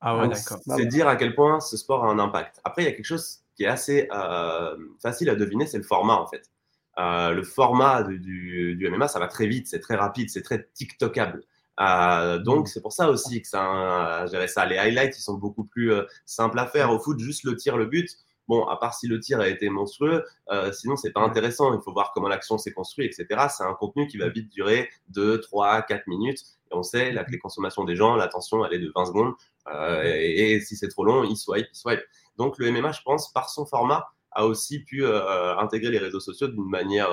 [0.01, 0.59] Ah ouais, d'accord.
[0.65, 2.59] C'est dire à quel point ce sport a un impact.
[2.63, 5.83] Après, il y a quelque chose qui est assez euh, facile à deviner, c'est le
[5.83, 6.49] format en fait.
[6.97, 10.67] Euh, le format du, du, MMA, ça va très vite, c'est très rapide, c'est très
[10.73, 11.43] TikTokable.
[11.81, 14.65] Euh, donc, c'est pour ça aussi que ça, gérer ça.
[14.65, 16.91] Les highlights, ils sont beaucoup plus euh, simples à faire.
[16.91, 18.09] Au foot, juste le tir, le but.
[18.47, 21.73] Bon, à part si le tir a été monstrueux, euh, sinon c'est pas intéressant.
[21.73, 23.47] Il faut voir comment l'action s'est construite, etc.
[23.49, 26.41] C'est un contenu qui va vite durer 2, 3, 4 minutes.
[26.69, 29.33] Et on sait que les consommations des gens, l'attention, elle est de 20 secondes.
[29.73, 32.01] Euh, et, si c'est trop long, ils swipe, ils swipe.
[32.37, 36.19] Donc le MMA, je pense, par son format, a aussi pu euh, intégrer les réseaux
[36.19, 37.09] sociaux d'une manière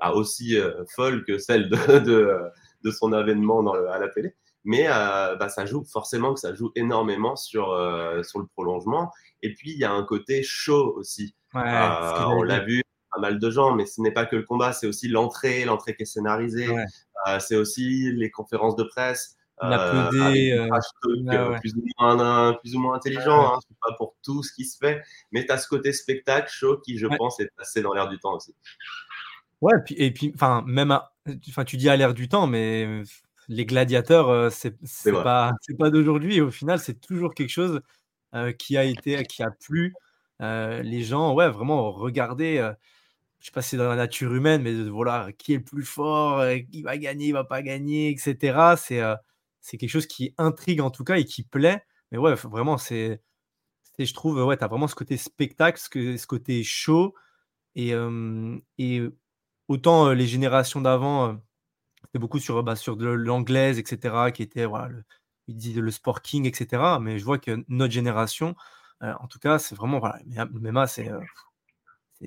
[0.00, 0.56] bah, aussi
[0.96, 2.40] folle que celle de, de
[2.84, 4.34] de son avènement à la télé.
[4.64, 9.12] Mais euh, bah, ça joue forcément que ça joue énormément sur, euh, sur le prolongement.
[9.42, 11.34] Et puis, il y a un côté chaud aussi.
[11.54, 14.72] Euh, on l'a vu, pas mal de gens, mais ce n'est pas que le combat,
[14.72, 16.68] c'est aussi l'entrée, l'entrée qui est scénarisée.
[17.40, 19.36] c'est aussi les conférences de presse.
[19.62, 24.76] Euh, plus, ou moins, plus ou moins intelligent, hein, pas pour tout ce qui se
[24.76, 28.08] fait, mais tu as ce côté spectacle, show qui, je pense, est assez dans l'air
[28.08, 28.54] du temps aussi.
[29.64, 30.90] Ouais, puis, et puis, enfin, même,
[31.48, 33.02] enfin, tu dis à l'ère du temps, mais
[33.48, 34.76] les gladiateurs, c'est
[35.10, 36.42] pas, pas d'aujourd'hui.
[36.42, 37.80] Au final, c'est toujours quelque chose
[38.58, 39.94] qui a été, qui a plu.
[40.40, 42.56] les gens, ouais, vraiment regarder.
[43.40, 45.84] je sais pas si c'est dans la nature humaine, mais voilà, qui est le plus
[45.84, 48.76] fort, qui va gagner, il va pas gagner, etc.
[48.76, 49.00] C'est,
[49.62, 51.82] c'est quelque chose qui intrigue en tout cas et qui plaît.
[52.12, 53.22] Mais ouais, vraiment, c'est,
[53.98, 57.14] je trouve, ouais, tu as vraiment ce côté spectacle, ce, ce côté show.
[57.76, 57.92] Et,
[58.78, 59.02] et
[59.68, 61.40] autant les générations d'avant,
[62.04, 65.04] c'était beaucoup sur, bah, sur de l'anglaise, etc., qui était, voilà, le,
[65.48, 66.82] il dit le sport king, etc.
[67.00, 68.54] Mais je vois que notre génération,
[69.00, 71.10] en tout cas, c'est vraiment, voilà, le MMA, c'est.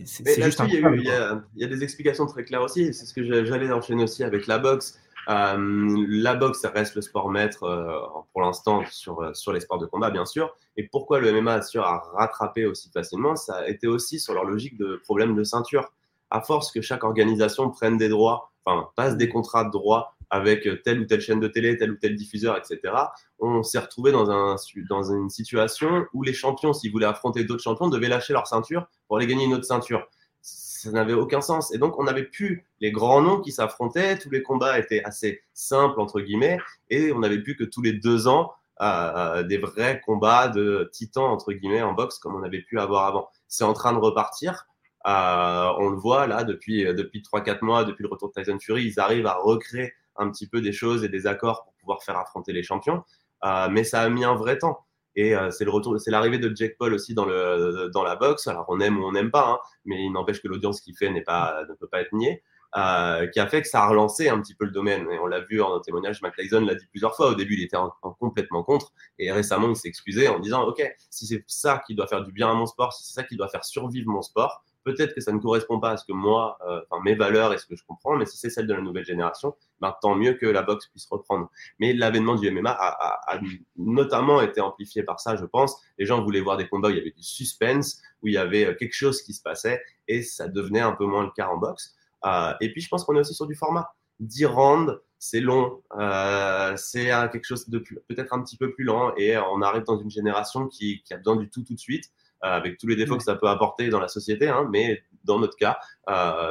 [0.06, 0.73] c'est juste il
[1.04, 2.93] y, a, il y, a des explications très claires aussi.
[2.93, 5.00] C'est ce que j'allais enchaîner aussi avec la boxe.
[5.28, 10.12] la boxe, ça reste le sport maître pour l'instant sur, sur les sports de combat,
[10.12, 10.56] bien sûr.
[10.76, 14.45] Et pourquoi le MMA assure à rattraper aussi facilement Ça a été aussi sur leur
[14.45, 15.91] logique de problème de ceinture
[16.30, 20.68] à force que chaque organisation prenne des droits, enfin, passe des contrats de droits avec
[20.84, 22.94] telle ou telle chaîne de télé, tel ou tel diffuseur, etc.,
[23.40, 24.56] on s'est retrouvé dans, un,
[24.90, 28.88] dans une situation où les champions, s'ils voulaient affronter d'autres champions, devaient lâcher leur ceinture
[29.08, 30.08] pour aller gagner une autre ceinture.
[30.42, 31.74] Ça n'avait aucun sens.
[31.74, 35.42] Et donc, on n'avait plus les grands noms qui s'affrontaient, tous les combats étaient assez
[35.54, 36.60] simples, entre guillemets,
[36.90, 41.26] et on n'avait plus que tous les deux ans euh, des vrais combats de titans,
[41.26, 43.30] entre guillemets, en boxe, comme on avait pu avoir avant.
[43.48, 44.68] C'est en train de repartir.
[45.06, 48.58] Euh, on le voit là depuis, euh, depuis 3-4 mois, depuis le retour de Tyson
[48.60, 52.04] Fury, ils arrivent à recréer un petit peu des choses et des accords pour pouvoir
[52.04, 53.04] faire affronter les champions.
[53.46, 54.80] Euh, mais ça a mis un vrai temps.
[55.16, 58.46] Et c'est le retour, c'est l'arrivée de Jack Paul aussi dans le dans la boxe.
[58.46, 61.10] Alors on aime ou on n'aime pas, hein, mais il n'empêche que l'audience qu'il fait
[61.10, 62.44] n'est pas ne peut pas être niée.
[62.76, 65.10] euh, qui a fait que ça a relancé un petit peu le domaine.
[65.12, 67.30] Et on l'a vu en témoignage, Mac Tyson l'a dit plusieurs fois.
[67.32, 68.92] Au début, il était en, complètement contre.
[69.20, 72.32] Et récemment, il s'est excusé en disant Ok, si c'est ça qui doit faire du
[72.32, 75.21] bien à mon sport, si c'est ça qui doit faire survivre mon sport, peut-être que
[75.21, 77.76] ça ne correspond pas à ce que moi, euh, enfin mes valeurs et ce que
[77.76, 80.62] je comprends, mais si c'est celle de la nouvelle génération, ben, tant mieux que la
[80.62, 81.50] boxe puisse reprendre.
[81.80, 83.39] Mais l'avènement du MMA a,
[83.76, 85.82] notamment été amplifié par ça, je pense.
[85.97, 88.38] Les gens voulaient voir des combats où il y avait du suspense, où il y
[88.38, 91.47] avait euh, quelque chose qui se passait, et ça devenait un peu moins le cas
[91.47, 91.95] en boxe.
[92.26, 93.93] Euh, et puis, je pense qu'on est aussi sur du format.
[94.19, 99.13] 10 rounds, c'est long, euh, c'est quelque chose de peut-être un petit peu plus lent,
[99.15, 102.78] et on arrive dans une génération qui, a besoin du tout tout de suite, avec
[102.78, 105.80] tous les défauts que ça peut apporter dans la société, hein, mais dans notre cas,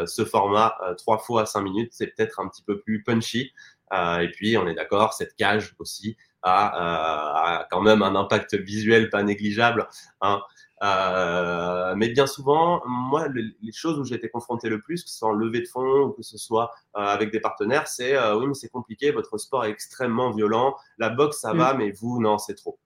[0.07, 3.53] ce format 3 fois 5 minutes, c'est peut-être un petit peu plus punchy.
[3.93, 9.11] et puis, on est d'accord, cette cage aussi a, a, quand même un impact visuel
[9.11, 9.89] pas négligeable.
[10.21, 10.41] Hein.
[10.83, 15.19] Euh, mais bien souvent, moi, les choses où j'ai été confronté le plus, que ce
[15.19, 18.37] soit en levée de fonds ou que ce soit euh, avec des partenaires, c'est euh,
[18.37, 21.79] oui, mais c'est compliqué, votre sport est extrêmement violent, la boxe ça va, mm.
[21.79, 22.79] mais vous, non, c'est trop.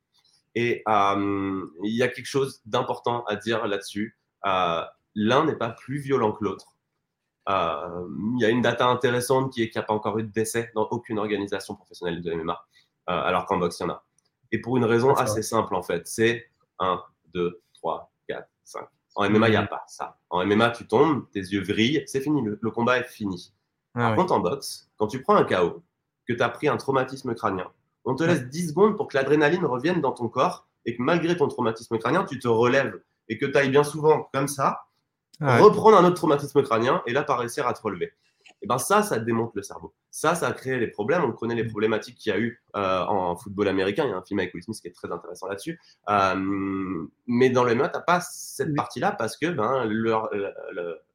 [0.55, 4.19] Et il y a quelque chose d'important à dire là-dessus.
[4.45, 6.77] L'un n'est pas plus violent que l'autre.
[7.49, 10.33] Il y a une data intéressante qui est qu'il n'y a pas encore eu de
[10.33, 12.65] décès dans aucune organisation professionnelle de MMA,
[13.07, 14.05] alors qu'en boxe, il y en a.
[14.53, 18.89] Et pour une raison assez simple, en fait, c'est un, deux, 3, 4, 5.
[19.17, 20.19] En MMA, il n'y a pas ça.
[20.31, 23.53] En MMA, tu tombes, tes yeux vrillent, c'est fini, le, combat est fini.
[23.95, 25.83] Ah Par contre, en boxe, quand tu prends un KO,
[26.27, 27.71] que tu as pris un traumatisme crânien,
[28.05, 31.37] on te laisse 10 secondes pour que l'adrénaline revienne dans ton corps et que malgré
[31.37, 34.83] ton traumatisme crânien, tu te relèves et que tu ailles bien souvent comme ça,
[35.41, 38.13] reprendre un autre traumatisme crânien et là, pas réussir à te relever
[38.63, 39.95] et ben ça, ça démonte le cerveau.
[40.11, 41.25] Ça, ça a créé les problèmes.
[41.25, 44.05] On connaît les problématiques qu'il y a eu euh, en football américain.
[44.05, 45.81] Il y a un film avec Will Smith qui est très intéressant là-dessus.
[46.09, 49.89] Euh, mais dans le MMA, tu n'as pas cette partie-là parce que ben,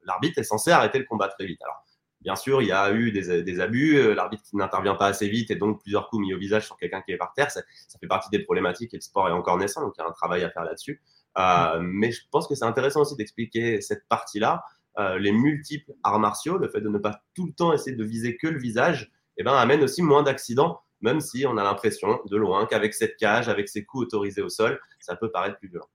[0.05, 1.61] l'arbitre est censé arrêter le combat très vite.
[1.61, 1.83] Alors,
[2.25, 3.97] bien sûr, il y a eu des, des abus.
[3.97, 6.75] Euh, l'arbitre qui n'intervient pas assez vite et donc plusieurs coups mis au visage sur
[6.75, 7.51] quelqu'un qui est par terre.
[7.51, 9.81] Ça, ça, fait partie des problématiques et le sport est encore naissant.
[9.81, 11.01] Donc, il y a un travail à faire là-dessus.
[11.38, 14.63] Euh, mais je pense que c'est intéressant aussi d'expliquer cette partie-là
[14.97, 18.03] euh, les multiples arts martiaux, le fait de ne pas tout le temps essayer de
[18.03, 22.21] viser que le visage, eh ben, amène aussi moins d'accidents, même si on a l'impression
[22.25, 25.67] de loin qu'avec cette cage, avec ces coups autorisés au sol, ça peut paraître plus
[25.67, 25.89] violent.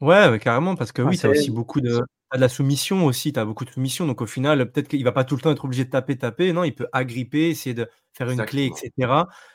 [0.00, 2.00] Ouais, carrément, parce que oui, tu as aussi beaucoup de,
[2.36, 4.06] de la soumission aussi, tu as beaucoup de soumission.
[4.06, 6.52] Donc au final, peut-être qu'il va pas tout le temps être obligé de taper, taper.
[6.52, 9.12] Non, il peut agripper, essayer de faire une clé, etc.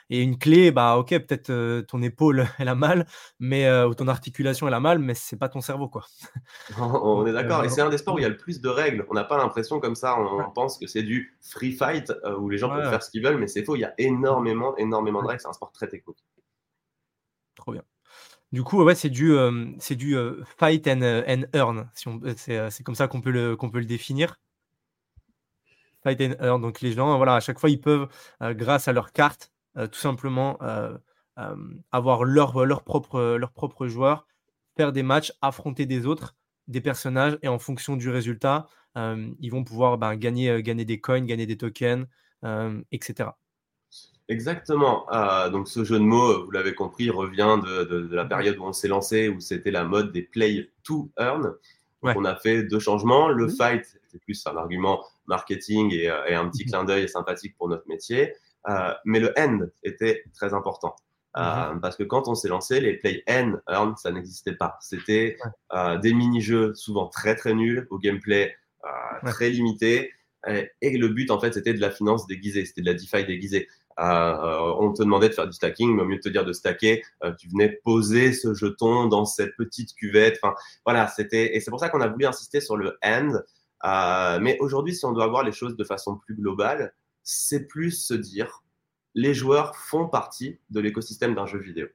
[0.09, 3.07] Et une clé, bah ok, peut-être euh, ton épaule, elle a mal,
[3.39, 6.05] mais euh, ou ton articulation, elle a mal, mais c'est pas ton cerveau, quoi.
[6.79, 7.63] on est d'accord.
[7.63, 9.05] Et c'est un des sports où il y a le plus de règles.
[9.09, 10.17] On n'a pas l'impression comme ça.
[10.19, 13.37] On pense que c'est du free fight où les gens peuvent faire ce qu'ils veulent,
[13.37, 13.75] mais c'est faux.
[13.75, 15.41] Il y a énormément, énormément de règles.
[15.41, 16.23] C'est un sport très technique.
[17.55, 17.83] Trop bien.
[18.51, 19.35] Du coup, c'est du,
[19.79, 20.15] c'est du
[20.57, 21.89] fight and, earn.
[21.93, 24.39] Si c'est, comme ça qu'on peut le, définir.
[26.03, 26.61] Fight and earn.
[26.61, 28.07] Donc les gens, voilà, à chaque fois, ils peuvent,
[28.41, 30.57] grâce à leur carte, tout simplement
[31.91, 34.25] avoir leur, leur, propre, leur propre joueur,
[34.77, 36.35] faire des matchs, affronter des autres,
[36.67, 41.25] des personnages, et en fonction du résultat, ils vont pouvoir ben, gagner, gagner des coins,
[41.25, 42.07] gagner des tokens,
[42.91, 43.29] etc.
[44.27, 45.05] Exactement.
[45.09, 48.73] Ah, donc ce jeu de mots, vous l'avez compris, revient de, la période où on
[48.73, 51.53] s'est lancé, où c'était la mode des play to earn.
[52.01, 53.29] On a fait deux changements.
[53.29, 53.55] Le mhm.
[53.55, 56.69] fight, c'était plus un argument marketing et, euh, un petit mhm.
[56.69, 58.33] clin d'œil sympathique pour notre métier.
[58.67, 60.95] Euh, mais le end était très important.
[61.37, 61.81] Euh, mhm.
[61.81, 64.77] parce que quand on s'est lancé, les play and earn, ça n'existait pas.
[64.81, 65.37] C'était
[66.01, 68.55] des mini-jeux souvent très très nuls, au gameplay
[69.25, 70.11] très limité.
[70.47, 73.25] Et, et, le but, en fait, c'était de la finance déguisée, c'était de la DeFi
[73.25, 73.67] déguisée.
[73.99, 76.53] Euh, on te demandait de faire du stacking, mais au mieux de te dire de
[76.53, 80.39] stacker, euh, tu venais poser ce jeton dans cette petite cuvette.
[80.41, 80.55] Enfin,
[80.85, 83.31] voilà, c'était et c'est pour ça qu'on a voulu insister sur le end.
[83.85, 87.91] Euh, mais aujourd'hui, si on doit voir les choses de façon plus globale, c'est plus
[87.91, 88.63] se dire
[89.13, 91.87] les joueurs font partie de l'écosystème d'un jeu vidéo.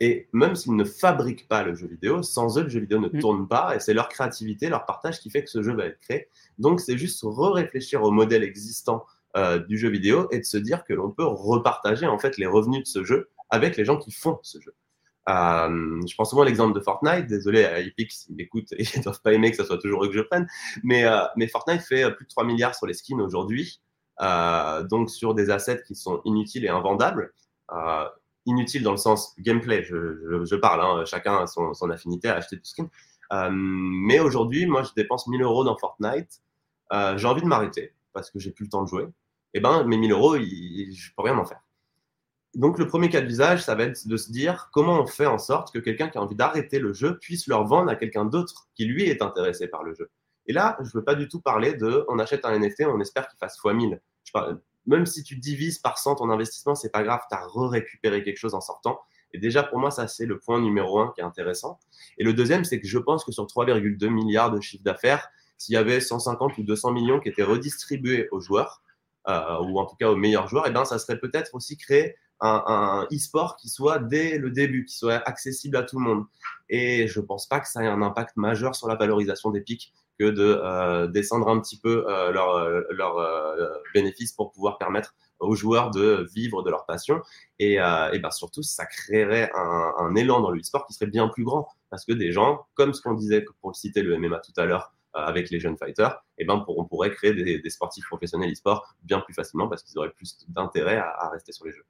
[0.00, 3.08] Et même s'ils ne fabriquent pas le jeu vidéo, sans eux, le jeu vidéo ne
[3.08, 3.20] mm.
[3.20, 3.76] tourne pas.
[3.76, 6.28] Et c'est leur créativité, leur partage qui fait que ce jeu va être créé.
[6.58, 10.84] Donc, c'est juste re-réfléchir au modèle existant euh, du jeu vidéo et de se dire
[10.84, 14.12] que l'on peut repartager en fait les revenus de ce jeu avec les gens qui
[14.12, 14.74] font ce jeu.
[15.30, 17.28] Euh, je prends souvent l'exemple de Fortnite.
[17.28, 20.08] Désolé à Epic s'ils écoutent et ils doivent pas aimer que ce soit toujours eux
[20.08, 20.46] que je prenne.
[20.82, 23.80] Mais, euh, Fortnite fait plus de 3 milliards sur les skins aujourd'hui.
[24.90, 27.32] donc sur des assets qui sont inutiles et invendables.
[28.44, 30.82] inutiles dans le sens gameplay, je, parle.
[30.82, 32.90] Hein, chacun a son, son, affinité à acheter du skin.
[33.50, 36.42] mais aujourd'hui, moi, je dépense 1000 euros dans Fortnite.
[37.16, 39.06] J'ai envie de m'arrêter parce que j'ai plus le temps de jouer
[39.54, 41.60] eh ben, mes 1000 euros, je ne peux rien en faire.
[42.54, 45.26] Donc, le premier cas de visage, ça va être de se dire comment on fait
[45.26, 48.26] en sorte que quelqu'un qui a envie d'arrêter le jeu puisse le revendre à quelqu'un
[48.26, 50.10] d'autre qui, lui, est intéressé par le jeu.
[50.46, 53.00] Et là, je ne veux pas du tout parler de on achète un NFT, on
[53.00, 54.00] espère qu'il fasse x1000.
[54.24, 57.46] Je parle, même si tu divises par 100 ton investissement, c'est pas grave, tu as
[57.68, 59.00] récupéré quelque chose en sortant.
[59.32, 61.78] Et déjà, pour moi, ça, c'est le point numéro un qui est intéressant.
[62.18, 65.74] Et le deuxième, c'est que je pense que sur 3,2 milliards de chiffre d'affaires, s'il
[65.74, 68.81] y avait 150 ou 200 millions qui étaient redistribués aux joueurs,
[69.26, 72.16] ou en tout cas aux meilleurs joueurs, et eh ben, ça serait peut-être aussi créer
[72.40, 76.24] un, e-sport qui soit dès le début, qui soit accessible à tout le monde.
[76.68, 79.60] Et je ne pense pas que ça ait un impact majeur sur la valorisation des
[79.60, 85.14] pics que de euh, descendre un petit peu euh, leurs leur, bénéfices pour pouvoir permettre
[85.38, 87.20] aux joueurs de vivre de leur passion.
[87.58, 91.68] Et, ben surtout, ça créerait un, élan dans le e-sport qui serait bien plus grand.
[91.90, 94.92] Parce que des gens, comme ce qu'on disait pour citer le MMA tout à l'heure,
[94.92, 98.94] euh, avec les jeunes fighters, et eh ben on pourrait créer des, sportifs professionnels e-sport
[99.02, 101.84] bien plus facilement parce qu'ils auraient plus d'intérêt à, rester sur les jeux.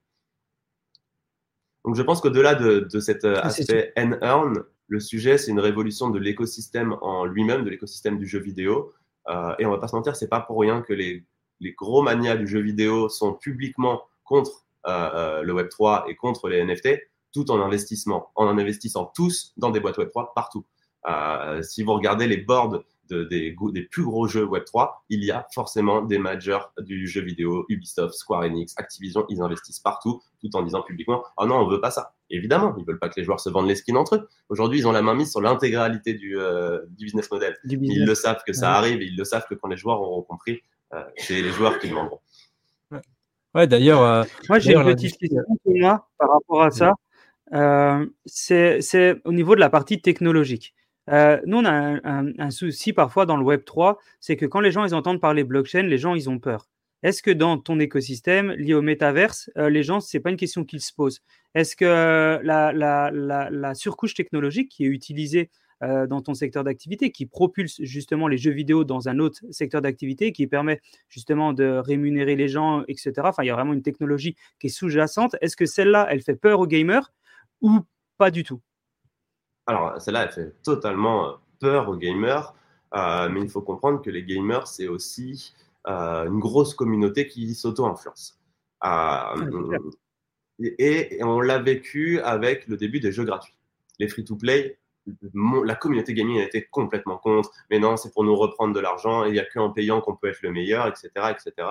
[1.85, 6.18] Donc je pense qu'au-delà de, cet euh, aspect N-Earn, le sujet c'est une révolution de
[6.18, 8.92] l'écosystème en lui-même, de l'écosystème du jeu vidéo.
[9.28, 11.24] Euh, et on va pas se mentir, c'est pas pour rien que les,
[11.76, 16.88] gros manias du jeu vidéo sont publiquement contre le Web 3 et contre les NFT,
[17.32, 20.66] tout en investissement, en investissant tous dans des boîtes Web 3 partout.
[21.62, 26.03] si vous regardez les boards des, des, plus gros jeux Web3, il y a forcément
[26.03, 30.83] des majors du jeu vidéo, Ubisoft, Square Enix, Activision, ils investissent partout, tout en disant
[30.83, 32.15] publiquement Oh non, on veut pas ça.
[32.31, 34.29] Évidemment, ils veulent pas que les joueurs se vendent les skins entre eux.
[34.49, 37.57] Aujourd'hui, ils ont la main mise sur l'intégralité du, euh, business model.
[37.65, 40.62] Ils le savent que ça arrive, ils le savent que quand les joueurs auront compris,
[40.95, 42.21] euh, c'est les joueurs qui le vendront.
[43.55, 44.03] Ouais, d'ailleurs.
[44.03, 46.95] Euh, moi, j'ai une petite question pour moi par rapport à ça.
[48.25, 50.75] c'est au niveau de la partie technologique.
[51.11, 54.71] Euh, nous, on a un, souci parfois dans le Web 3, c'est que quand les
[54.71, 56.69] gens entendent parler blockchain, les gens ils ont peur.
[57.03, 60.65] Est-ce que dans ton écosystème lié au métaverse, euh, les gens, c'est pas une question
[60.65, 61.21] qu'ils se posent?
[61.55, 65.51] Est-ce que euh, la, surcouche technologique qui est utilisée
[66.09, 70.31] dans ton secteur d'activité, qui propulse justement les jeux vidéo dans un autre secteur d'activité,
[70.31, 73.15] qui permet justement de rémunérer les gens, etc.
[73.25, 75.35] Enfin, il y a vraiment une technologie qui est sous-jacente.
[75.41, 77.12] Est-ce que celle-là, elle fait peur aux gamers
[77.62, 77.81] ou
[78.17, 78.61] pas du tout?
[79.66, 82.55] Alors, celle-là, elle fait totalement euh, peur aux gamers,
[82.94, 85.55] euh, mais il faut comprendre que les gamers, c'est aussi
[85.87, 88.40] euh, une grosse communauté qui s'auto-influence.
[90.59, 93.55] et, on l'a vécu avec le début des jeux gratuits.
[93.98, 94.79] Les free-to-play,
[95.64, 97.51] la communauté gaming a été complètement contre.
[97.70, 99.25] Mais non, c'est pour nous reprendre de l'argent.
[99.25, 101.68] Il n'y a qu'en payant qu'on peut être le meilleur, etc., etc.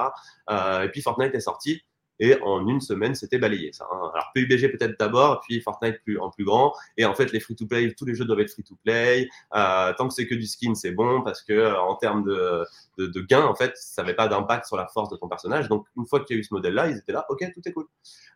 [0.84, 1.84] et puis Fortnite est sorti
[2.22, 3.74] et en une semaine, c'était balayé.
[3.74, 4.12] Ça, hein.
[4.14, 6.72] Alors PUBG peut-être d'abord, puis Fortnite en plus grand.
[6.96, 9.28] Et en fait, les free-to-play, tous les jeux doivent être free-to-play.
[9.56, 12.64] Euh, tant que c'est que du skin, c'est bon parce que euh, en termes de,
[13.00, 15.68] de, de gains, en fait, ça n'avait pas d'impact sur la force de ton personnage.
[15.68, 17.74] Donc une fois qu'il y a eu ce modèle-là, ils étaient là, ok, tout est
[17.74, 17.88] cool.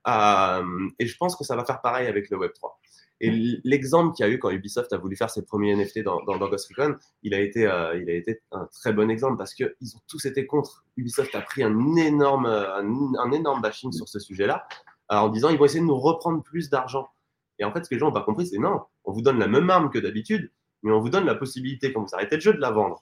[0.08, 2.80] Euh, et je pense que ça va faire pareil avec le Web 3.
[3.22, 6.22] Et l'exemple qu'il y a eu quand Ubisoft a voulu faire ses premiers NFT dans,
[6.24, 7.94] dans, Ghost Recon, il a, été, euh,
[8.52, 10.86] un très bon exemple parce qu'ils ont tous été contre.
[10.98, 14.68] Ubisoft a pris un énorme, un, énorme bashing sur ce sujet-là
[15.12, 17.08] euh, en disant ils vont essayer de nous reprendre plus d'argent.
[17.58, 19.40] Et en fait, ce que les gens n'ont pas compris, c'est non, on vous donne
[19.40, 20.52] la même arme que d'habitude,
[20.84, 23.02] mais on vous donne la possibilité, quand vous arrêtez le jeu, de la vendre.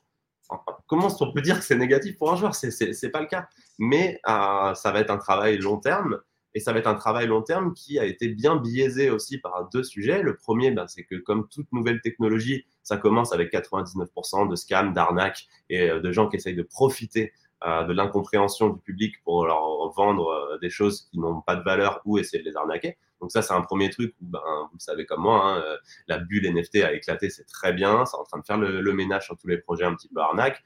[0.85, 2.53] comment on peut dire que c'est négatif pour un joueur?
[2.53, 3.47] C'est pas le cas.
[3.79, 6.19] Mais euh, ça va être un travail long terme
[6.55, 9.69] et ça va être un travail long terme qui a été bien biaisé aussi par
[9.69, 10.21] deux sujets.
[10.21, 14.93] Le premier, ben, c'est que comme toute nouvelle technologie, ça commence avec 99% de scams,
[14.93, 17.33] d'arnaques et euh, de gens qui essayent de profiter
[17.65, 21.63] euh, de l'incompréhension du public pour leur vendre euh, des choses qui n'ont pas de
[21.63, 22.97] valeur ou essayer de les arnaquer.
[23.19, 25.63] Donc ça, c'est un premier truc où, ben, vous le savez comme moi, hein,
[26.09, 29.25] la bulle NFT a éclaté, c'est très bien, c'est en train de faire le, ménage
[29.25, 30.61] sur tous les projets un petit peu arnaque,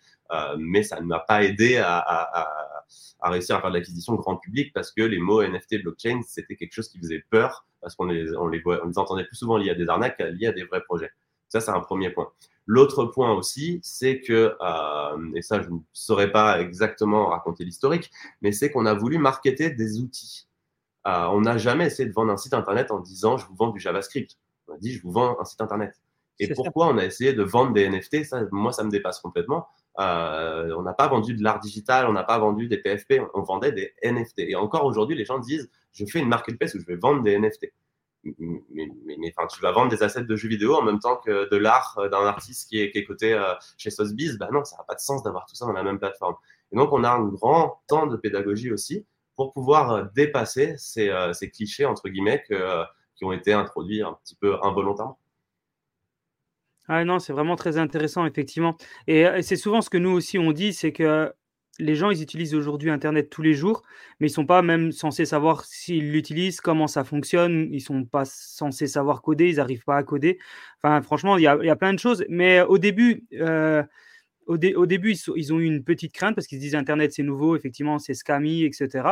[0.58, 2.68] mais ça ne m'a pas aidé à, à
[3.20, 6.56] à réussir à faire de l'acquisition grand public parce que les mots NFT, blockchain, c'était
[6.56, 9.58] quelque chose qui faisait peur parce qu'on les, on les, on les entendait plus souvent
[9.58, 11.12] liés à des arnaques qu'à liés à des vrais projets.
[11.50, 12.30] Ça, c'est un premier point.
[12.66, 18.12] L'autre point aussi, c'est que, euh, et ça, je ne saurais pas exactement raconter l'historique,
[18.42, 20.48] mais c'est qu'on a voulu marketer des outils.
[21.08, 23.70] Euh, on n'a jamais essayé de vendre un site internet en disant je vous vends
[23.70, 24.38] du JavaScript.
[24.68, 25.94] On a dit je vous vends un site internet.
[26.40, 29.68] Et pourquoi on a essayé de vendre des NFT ça, Moi, ça me dépasse complètement.
[30.00, 33.42] Euh, on n'a pas vendu de l'art digital, on n'a pas vendu des PFP, on,
[33.42, 34.40] vendait des NFT.
[34.40, 37.38] Et encore aujourd'hui, les gens disent je fais une marketplace où je vais vendre des
[37.38, 37.72] NFT.
[38.24, 41.50] Mais, mais, enfin, tu vas vendre des assets de jeux vidéo en même temps que
[41.50, 44.38] de l'art euh, d'un artiste qui est, qui est coté euh, chez Sotheby's.
[44.38, 46.36] Bah non, ça n'a pas de sens d'avoir tout ça dans la même plateforme.
[46.72, 51.50] Et donc, on a un grand temps de pédagogie aussi pour pouvoir dépasser ces, ces
[51.50, 52.44] clichés, entre guillemets,
[53.16, 55.20] qui ont été introduits un petit peu involontairement.
[56.88, 58.78] Ah non, c'est vraiment très intéressant, effectivement.
[59.08, 61.34] Et, c'est souvent ce que nous aussi on dit, c'est que
[61.80, 63.84] les gens, ils utilisent aujourd'hui Internet tous les jours,
[64.20, 67.68] mais ils sont pas même censés savoir s'ils l'utilisent, comment ça fonctionne.
[67.72, 70.40] Ils sont pas censés savoir coder, ils n'arrivent pas à coder.
[70.82, 72.26] Enfin, franchement, il y a, plein de choses.
[72.30, 73.28] Mais au début,
[74.48, 77.56] au, début, ils, ont eu une petite crainte parce qu'ils se disent Internet, c'est nouveau,
[77.56, 79.08] effectivement, c'est scammy, etc.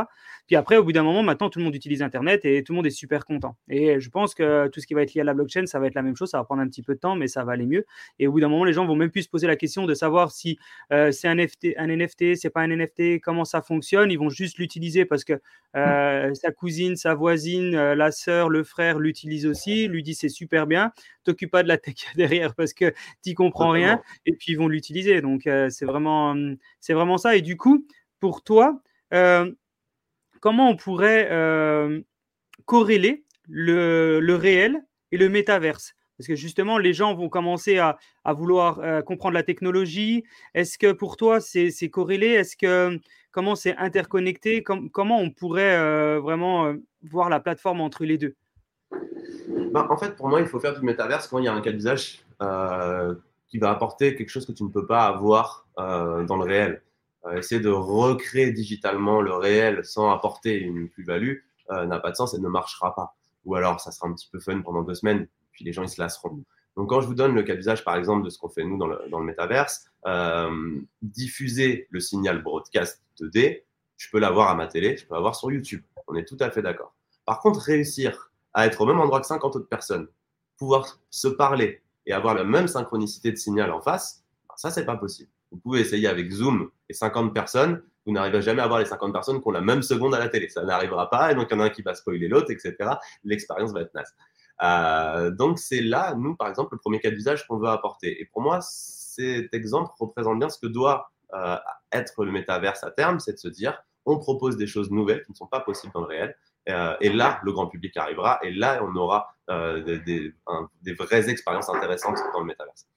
[0.47, 2.77] Puis après, au bout d'un moment, maintenant, tout le monde utilise Internet et tout le
[2.77, 3.57] monde est super content.
[3.69, 5.87] Et je pense que tout ce qui va être lié à la blockchain, ça va
[5.87, 6.29] être la même chose.
[6.29, 7.85] Ça va prendre un petit peu de temps, mais ça va aller mieux.
[8.19, 9.93] Et au bout d'un moment, les gens vont même plus se poser la question de
[9.93, 10.57] savoir si
[10.93, 14.11] euh, c'est un, NFT, un NFT, c'est pas un NFT, comment ça fonctionne.
[14.11, 15.33] Ils vont juste l'utiliser parce que
[15.75, 20.29] euh, sa cousine, sa voisine, euh, la sœur, le frère l'utilisent aussi, lui dit c'est
[20.29, 20.91] super bien.
[21.25, 24.01] T'occupe pas de la tech derrière parce que tu comprends rien.
[24.25, 25.21] Et puis ils vont l'utiliser.
[25.25, 27.35] Donc, euh, c'est vraiment, hum, c'est vraiment ça.
[27.35, 27.85] Et du coup,
[28.19, 28.79] pour toi,
[29.13, 29.51] euh,
[30.39, 32.01] comment on pourrait euh,
[32.65, 35.95] corréler le, réel et le métaverse?
[36.17, 40.23] Parce que justement, les gens vont commencer à, vouloir comprendre la technologie.
[40.53, 42.27] Est-ce que pour toi, c'est corrélé?
[42.27, 42.97] Est-ce que
[43.31, 44.63] comment c'est interconnecté?
[44.63, 45.77] Comment on pourrait
[46.19, 46.73] vraiment
[47.03, 48.33] voir la plateforme entre les deux?
[49.73, 51.59] Bah, en fait, pour moi, il faut faire du métaverse quand il y a un
[51.59, 52.23] cas d'usage
[53.47, 56.81] qui va apporter quelque chose que tu ne peux pas avoir euh, dans le réel.
[57.25, 61.37] Euh, essayer de recréer digitalement le réel sans apporter une plus-value
[61.71, 63.15] euh, n'a pas de sens et ne marchera pas.
[63.45, 65.89] Ou alors, ça sera un petit peu fun pendant deux semaines, puis les gens ils
[65.89, 66.43] se lasseront.
[66.75, 68.77] Donc, quand je vous donne le cas d'usage, par exemple, de ce qu'on fait nous
[68.77, 69.89] dans le, dans métaverse,
[71.01, 73.63] diffuser le signal broadcast 2D,
[73.97, 75.83] je peux l'avoir à ma télé, je peux l'avoir sur YouTube.
[76.07, 76.93] On est tout à fait d'accord.
[77.25, 80.07] Par contre, réussir à être au même endroit que 50 autres personnes,
[80.57, 84.85] pouvoir se parler, et avoir la même synchronicité de signal en face, ben, ça, c'est
[84.85, 85.29] pas possible.
[85.51, 89.11] Vous pouvez essayer avec Zoom et 50 personnes, vous n'arriverez jamais à avoir les 50
[89.13, 90.49] personnes qui ont la même seconde à la télé.
[90.49, 92.75] Ça n'arrivera pas, et donc il y en a un qui va spoiler l'autre, etc.
[93.23, 94.13] L'expérience va être naze.
[94.63, 98.21] Euh, donc c'est là, nous, par exemple, le premier cas d'usage qu'on veut apporter.
[98.21, 101.57] Et pour moi, cet exemple représente bien ce que doit euh,
[101.91, 105.31] être le métaverse à terme, c'est de se dire, on propose des choses nouvelles qui
[105.31, 106.35] ne sont pas possibles dans le réel,
[106.67, 110.33] et là, le grand public arrivera et là, on aura euh, des,
[110.81, 112.87] des, vraies expériences intéressantes dans le métaverse.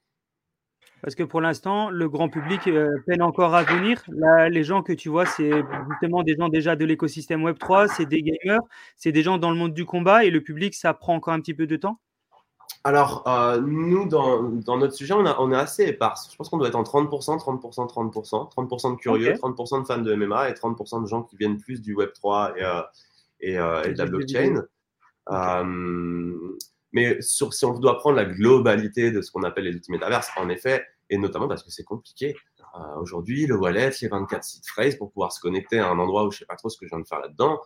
[1.02, 4.02] Parce que pour l'instant, le grand public euh, peine encore à venir.
[4.08, 5.50] Là, les gens que tu vois, c'est
[5.90, 8.60] justement des gens déjà de l'écosystème Web3, c'est des gamers,
[8.96, 11.40] c'est des gens dans le monde du combat et le public, ça prend encore un
[11.40, 12.00] petit peu de temps
[12.84, 13.24] alors,
[13.60, 16.30] nous, dans, dans, notre sujet, on, a, on, est assez éparse.
[16.30, 18.54] Je pense qu'on doit être en 30%, 30%, 30%.
[18.54, 21.82] 30% de curieux, 30% de fans de MMA et 30% de gens qui viennent plus
[21.82, 22.80] du Web3 et, euh,
[23.40, 24.62] et, de la blockchain.
[25.30, 26.56] Euh,
[26.92, 30.30] mais sur, si on doit prendre la globalité de ce qu'on appelle les outils métaverses,
[30.36, 32.34] en effet, et notamment parce que c'est compliqué.
[32.74, 35.88] Euh, aujourd'hui, le wallet, il y a 24 sites phrase pour pouvoir se connecter à
[35.88, 37.60] un endroit où je sais pas trop ce que je viens de faire là-dedans.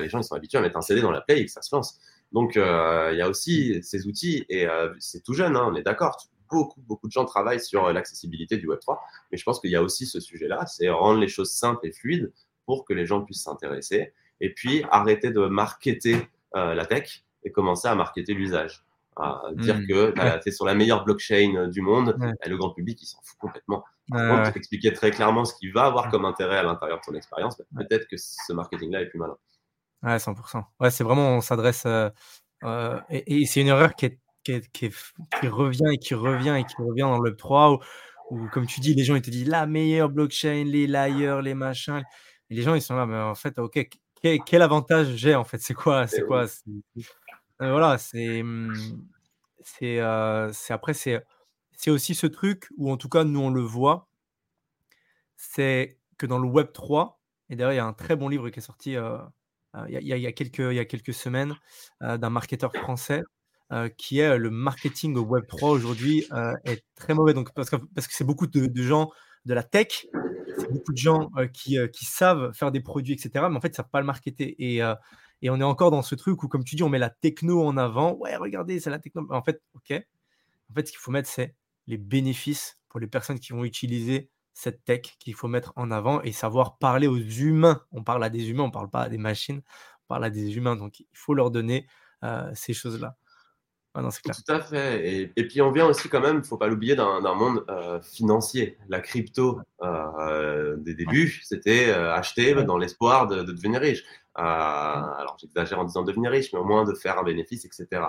[0.00, 1.62] les gens ils sont habitués à mettre un CD dans la play et que ça
[1.62, 1.98] se lance.
[2.32, 4.66] Donc il y a aussi ces outils et
[4.98, 6.16] c'est tout jeune, hein, on est d'accord.
[6.50, 8.96] Beaucoup, beaucoup de gens travaillent sur l'accessibilité du Web3,
[9.30, 11.92] mais je pense qu'il y a aussi ce sujet-là, c'est rendre les choses simples et
[11.92, 12.32] fluides
[12.64, 16.16] pour que les gens puissent s'intéresser et puis arrêter de marketer
[16.56, 18.84] euh, la tech et commencer à marketer l'usage.
[19.16, 19.86] À dire hmm.
[19.88, 23.02] que bah, tu es sur la meilleure blockchain euh, du monde, et le grand public,
[23.02, 23.84] il s'en fout complètement.
[24.10, 27.14] Par contre, expliquer très clairement ce qu'il va avoir comme intérêt à l'intérieur de ton
[27.14, 29.36] expérience, bah, peut-être que ce marketing-là est plus malin.
[30.04, 30.62] Ouais, 100%.
[30.78, 31.84] Ouais, c'est vraiment, on s'adresse.
[32.64, 36.76] Euh, et, c'est une erreur qui, est, qui, qui, revient et qui revient et qui
[36.76, 37.80] revient dans le 3
[38.30, 41.54] où, comme tu dis, les gens ils te disent la meilleure blockchain, les layers, les
[41.54, 42.02] machins.
[42.50, 43.88] Et les gens ils sont là, mais en fait, ok,
[44.20, 45.58] quel, avantage j'ai en fait?
[45.58, 46.46] C'est quoi C'est quoi?
[46.66, 48.74] euh, Voilà, c'est mmh,
[49.62, 51.24] c'est euh, après c'est
[51.72, 54.08] c'est aussi ce truc où en tout cas nous on le voit,
[55.36, 58.50] c'est que dans le Web 3 et d'ailleurs il y a un très bon livre
[58.50, 59.18] qui est sorti euh,
[59.88, 61.54] il, y a, il, y a, quelques il y a quelques semaines
[62.00, 63.22] d'un marketeur français
[63.96, 66.26] qui est le marketing au Web 3 aujourd'hui
[66.64, 67.34] est très mauvais.
[67.34, 69.12] Donc parce que parce que c'est beaucoup de, de gens
[69.44, 70.17] de la tech c'est
[70.70, 73.76] beaucoup de gens qui, qui, savent faire des produits, etc., mais en fait, ils ne
[73.76, 74.54] savent pas le marketer.
[74.58, 74.82] Et,
[75.42, 77.64] et, on est encore dans ce truc où, comme tu dis, on met la techno
[77.64, 78.14] en avant.
[78.16, 79.26] Ouais, regardez, c'est la techno.
[79.30, 79.92] En fait, OK.
[79.92, 81.54] En fait, ce qu'il faut mettre, c'est
[81.86, 86.20] les bénéfices pour les personnes qui vont utiliser cette tech qu'il faut mettre en avant
[86.22, 87.82] et savoir parler aux humains.
[87.92, 89.62] On parle à des humains, on ne parle pas à des machines,
[90.04, 90.76] on parle à des humains.
[90.76, 91.86] Donc, il faut leur donner
[92.54, 93.16] ces choses-là.
[93.94, 95.32] Ah Tout à fait.
[95.34, 98.00] Et, puis on vient aussi quand même, il ne faut pas l'oublier, d'un monde euh,
[98.00, 98.78] financier.
[98.88, 104.04] La crypto euh, des débuts, c'était euh, acheter dans l'espoir de, devenir riche.
[104.34, 108.02] alors j'exagère en disant devenir riche, mais au moins de faire un bénéfice, etc.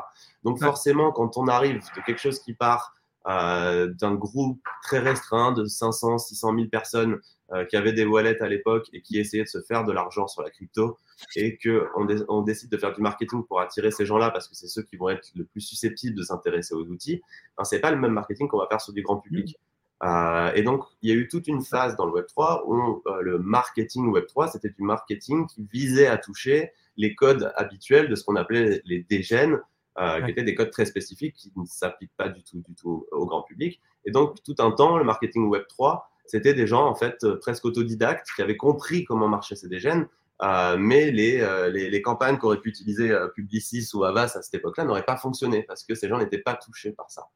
[0.43, 2.93] Donc forcément, quand on arrive de quelque chose qui part
[3.29, 7.19] d'un groupe très restreint de 500, 600 000 personnes
[7.51, 10.27] euh, qui avaient des wallets à l'époque et qui essayaient de se faire de l'argent
[10.27, 10.97] sur la crypto
[11.35, 14.67] et qu'on on décide de faire du marketing pour attirer ces gens-là parce que c'est
[14.67, 17.23] ceux qui vont être le plus susceptibles de s'intéresser aux outils,
[17.57, 19.57] ben, ce n'est pas le même marketing qu'on va faire sur du grand public.
[19.57, 20.07] Mmh.
[20.07, 23.21] Euh, et donc, il y a eu toute une phase dans le Web3 où euh,
[23.21, 28.23] le marketing Web3, c'était du marketing qui visait à toucher les codes habituels de ce
[28.23, 29.59] qu'on appelait les dégènes,
[29.97, 33.25] qui étaient des codes très spécifiques qui ne s'appliquent pas du tout, du tout au
[33.25, 33.81] grand public.
[34.05, 37.65] Et donc, tout un temps, le marketing Web 3, c'était des gens en fait presque
[37.65, 40.07] autodidactes qui avaient compris comment marchait CDGen,
[40.41, 44.41] euh, mais les, euh, les, les, campagnes qu'aurait pu utiliser euh, Publicis ou Avas à
[44.41, 47.27] cette époque-là n'auraient pas fonctionné parce que ces gens n'étaient pas touchés par ça.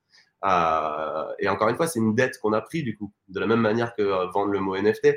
[0.46, 3.48] Euh, et encore une fois, c'est une dette qu'on a pris du coup, de la
[3.48, 5.08] même manière que vendre le mot NFT.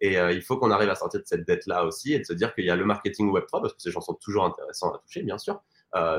[0.00, 2.54] Et il faut qu'on arrive à sortir de cette dette-là aussi et de se dire
[2.54, 5.22] qu'il y a le marketing Web3 parce que ces gens sont toujours intéressants à toucher,
[5.22, 5.62] bien sûr,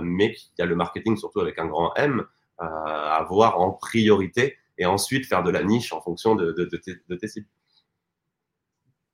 [0.02, 2.26] mais qu'il y a le marketing surtout avec un grand M
[2.60, 6.82] à voir en priorité et ensuite faire de la niche en fonction de, de, de,
[7.08, 7.48] de tes cibles.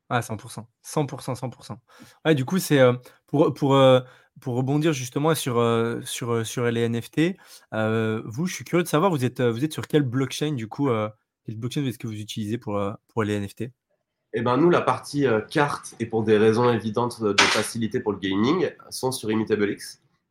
[0.09, 0.65] Ah, 100%.
[0.85, 1.77] 100%, 100%.
[2.25, 2.93] Ouais, du coup, c'est euh,
[3.25, 3.99] pour, pour, euh,
[4.41, 7.35] pour rebondir justement sur, euh, sur, sur les NFT.
[7.71, 10.89] vous, je suis curieux de savoir, vous êtes, vous êtes sur quelle blockchain du coup
[11.45, 13.71] Quelle blockchain est-ce que vous utilisez pour, pour les NFT
[14.33, 18.19] Eh ben, nous, la partie carte, et pour des raisons évidentes de facilité pour le
[18.19, 19.31] gaming, sont sur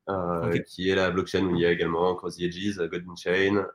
[0.07, 0.75] ImmutableX.
[0.75, 3.67] qui est la blockchain où il y a également Cross Edges, Golden Chain,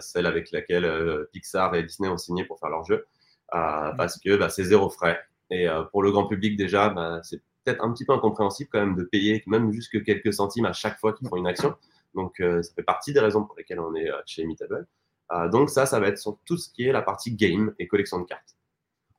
[0.00, 3.06] celle avec laquelle Pixar et Disney ont signé pour faire leur jeu.
[3.54, 5.20] Euh, parce que bah, c'est zéro frais.
[5.50, 8.80] Et euh, pour le grand public, déjà, bah, c'est peut-être un petit peu incompréhensible quand
[8.80, 11.74] même de payer même juste quelques centimes à chaque fois qu'ils font une action.
[12.14, 14.86] Donc, euh, ça fait partie des raisons pour lesquelles on est chez Imitable.
[15.52, 18.20] donc, ça, ça va être sur tout ce qui est la partie game et collection
[18.20, 18.56] de cartes.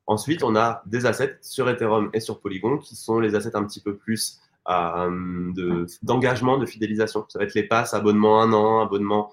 [0.07, 3.63] Ensuite, on a des assets sur Ethereum et sur Polygon qui sont les assets un
[3.65, 7.25] petit peu plus d'engagement, de, fidélisation.
[7.29, 9.31] Ça va être les passes, abonnement un an, abonnement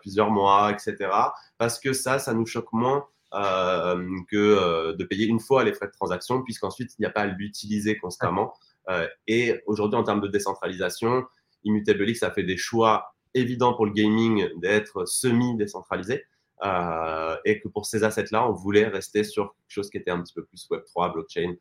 [0.00, 1.10] plusieurs mois, etc.
[1.58, 5.72] Parce que ça, ça nous choque moins euh, que euh, de payer une fois les
[5.72, 8.52] frais de transaction, puisqu'ensuite, il n'y a pas à l'utiliser constamment.
[8.90, 11.24] Euh, et aujourd'hui, en termes de décentralisation,
[11.64, 16.24] ImmutableX a fait des choix évidents pour le gaming d'être semi-décentralisé.
[16.64, 20.22] Euh, et que pour ces assets-là, on voulait rester sur quelque chose qui était un
[20.22, 21.54] petit peu plus Web3, blockchain, euh,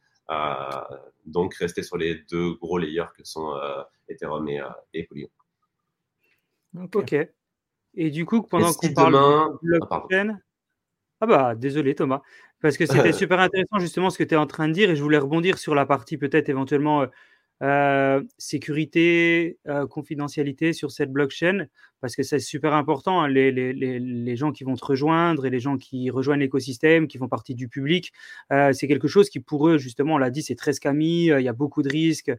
[1.26, 4.62] donc rester sur les deux gros layers que sont euh, Ethereum et,
[4.94, 5.30] et Polygon.
[6.94, 7.16] Ok.
[7.94, 10.40] Et du coup, pendant qu'on parle de blockchain,
[11.20, 12.22] ah bah désolé Thomas,
[12.62, 14.96] parce que c'était super intéressant justement ce que tu es en train de dire et
[14.96, 17.06] je voulais rebondir sur la partie peut-être éventuellement
[17.62, 21.68] euh, sécurité, euh, confidentialité sur cette blockchain,
[22.00, 25.78] parce que c'est super important, hein, les, gens qui vont te rejoindre et les gens
[25.78, 28.12] qui rejoignent l'écosystème, qui font partie du public,
[28.52, 31.42] euh, c'est quelque chose qui pour eux, justement, on l'a dit, c'est très scammy, il
[31.42, 32.32] y a beaucoup de risques,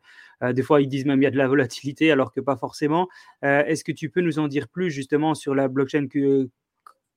[0.42, 3.08] des fois ils disent même il y a de la volatilité alors que pas forcément.
[3.42, 6.48] Est-ce que tu peux nous en dire plus justement sur la blockchain que,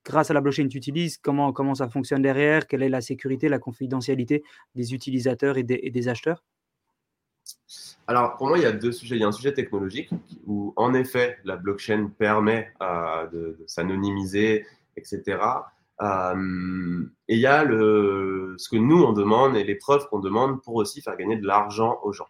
[0.06, 3.49] grâce à la blockchain tu utilises, comment, comment ça fonctionne derrière, quelle est la sécurité,
[3.49, 4.43] la confidentialité
[4.76, 6.43] des utilisateurs et des, acheteurs?
[8.07, 9.16] Alors, pour moi, il y a deux sujets.
[9.16, 10.09] Il y a un sujet technologique
[10.45, 15.39] où, en effet, la blockchain permet euh, de, s'anonymiser, etc.
[16.01, 20.61] Euh, et il y a ce que nous, on demande et les preuves qu'on demande
[20.61, 22.28] pour aussi faire gagner de l'argent aux gens.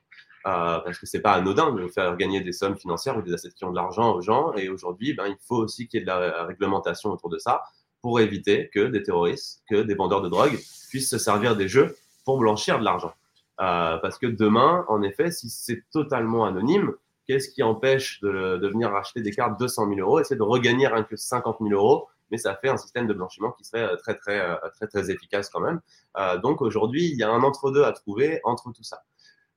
[0.47, 3.49] Euh, parce que c'est pas anodin de faire gagner des sommes financières ou des assets
[3.49, 4.53] qui ont de l'argent aux gens.
[4.53, 7.63] Et aujourd'hui, ben, il faut aussi qu'il y ait de la réglementation autour de ça
[8.01, 10.57] pour éviter que des terroristes, que des vendeurs de drogue
[10.89, 13.13] puissent se servir des jeux pour blanchir de l'argent.
[13.61, 16.93] Euh, parce que demain, en effet, si c'est totalement anonyme,
[17.25, 20.43] qu'est-ce qui empêche de, de, venir acheter des cartes 200 000 euros et c'est de
[20.43, 23.83] regagner rien que 50 000 euros mais ça fait un système de blanchiment qui serait
[23.83, 25.81] euh, très très très très, très efficace quand même.
[26.17, 29.03] Euh, donc aujourd'hui, il y a un entre-deux à trouver entre tout ça.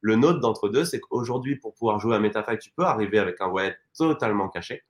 [0.01, 3.49] Le nôtre d'entre-deux, c'est qu'aujourd'hui, pour pouvoir jouer à MetaFi, tu peux arriver avec un
[3.49, 4.85] wallet totalement caché,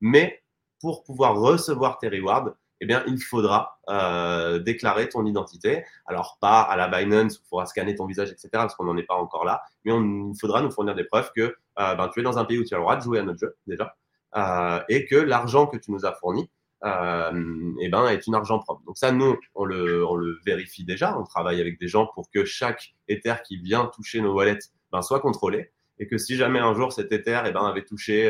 [0.00, 0.42] mais
[0.80, 5.84] pour pouvoir recevoir tes rewards, eh bien, il faudra euh, déclarer ton identité.
[6.04, 9.04] Alors, pas à la Binance, il faudra scanner ton visage, etc., parce qu'on n'en est
[9.04, 11.42] pas encore là, mais il faudra nous fournir des preuves que
[11.78, 13.22] euh, ben, tu es dans un pays où tu as le droit de jouer à
[13.22, 13.94] notre jeu, déjà,
[14.36, 16.50] euh, et que l'argent que tu nous as fourni,
[16.84, 18.82] eh ben, est une argent propre.
[18.84, 21.16] Donc ça, nous, on le, on le vérifie déjà.
[21.16, 24.58] On travaille avec des gens pour que chaque Ether qui vient toucher nos wallets
[24.90, 25.70] ben, soit contrôlé
[26.00, 28.28] et que si jamais un jour cet Ether eh avait touché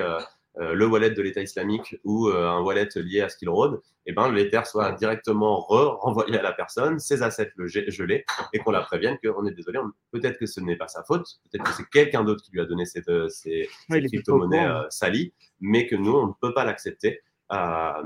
[0.57, 4.13] le wallet de l'État islamique ou euh, un wallet lié à ce qu'il rôde, eh
[4.13, 8.83] ben, l'Ether soit directement renvoyé à la personne, ses assets le gelés et qu'on la
[8.83, 9.79] prévienne qu'on est désolé,
[10.11, 12.67] peut-être que ce n'est pas sa faute, peut-être que c'est quelqu'un d'autre qui lui a
[12.67, 17.23] donné cette, ces, ces crypto-monnaies salies, mais que nous, on ne peut pas l'accepter.
[17.53, 18.03] Euh,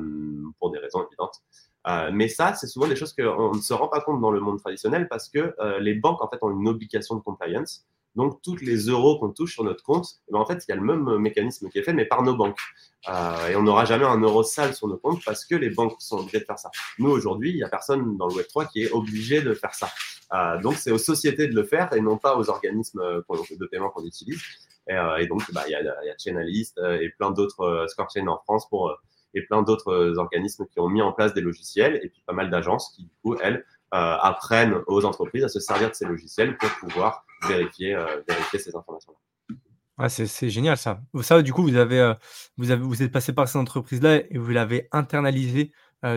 [0.58, 1.40] pour des raisons évidentes.
[1.86, 4.40] Euh, mais ça, c'est souvent des choses qu'on ne se rend pas compte dans le
[4.40, 7.86] monde traditionnel parce que euh, les banques en fait ont une obligation de compliance.
[8.16, 10.72] Donc, tous les euros qu'on touche sur notre compte, eh ben, en fait, il y
[10.72, 12.58] a le même mécanisme qui est fait, mais par nos banques.
[13.08, 15.94] Euh, et on n'aura jamais un euro sale sur nos comptes parce que les banques
[16.00, 16.70] sont obligées de faire ça.
[16.98, 19.88] Nous, aujourd'hui, il n'y a personne dans le Web3 qui est obligé de faire ça.
[20.32, 23.90] Euh, donc, c'est aux sociétés de le faire et non pas aux organismes de paiement
[23.90, 24.40] qu'on utilise.
[24.88, 28.96] Et, donc, bah, il y a, y Chainalyst et plein d'autres Scorchain en France pour
[29.36, 32.32] et plein d'autres euh, organismes qui ont mis en place des logiciels et puis pas
[32.32, 33.62] mal d'agences qui, du coup, elles, euh,
[33.96, 38.74] apprennent aux entreprises à se servir de ces logiciels pour pouvoir vérifier, euh, vérifier ces
[38.76, 40.08] informations-là.
[40.08, 41.00] c'est génial ça.
[41.22, 42.14] Ça, du coup, vous avez,
[42.56, 45.72] vous avez vous êtes passé par cette entreprise-là et vous l'avez internalisé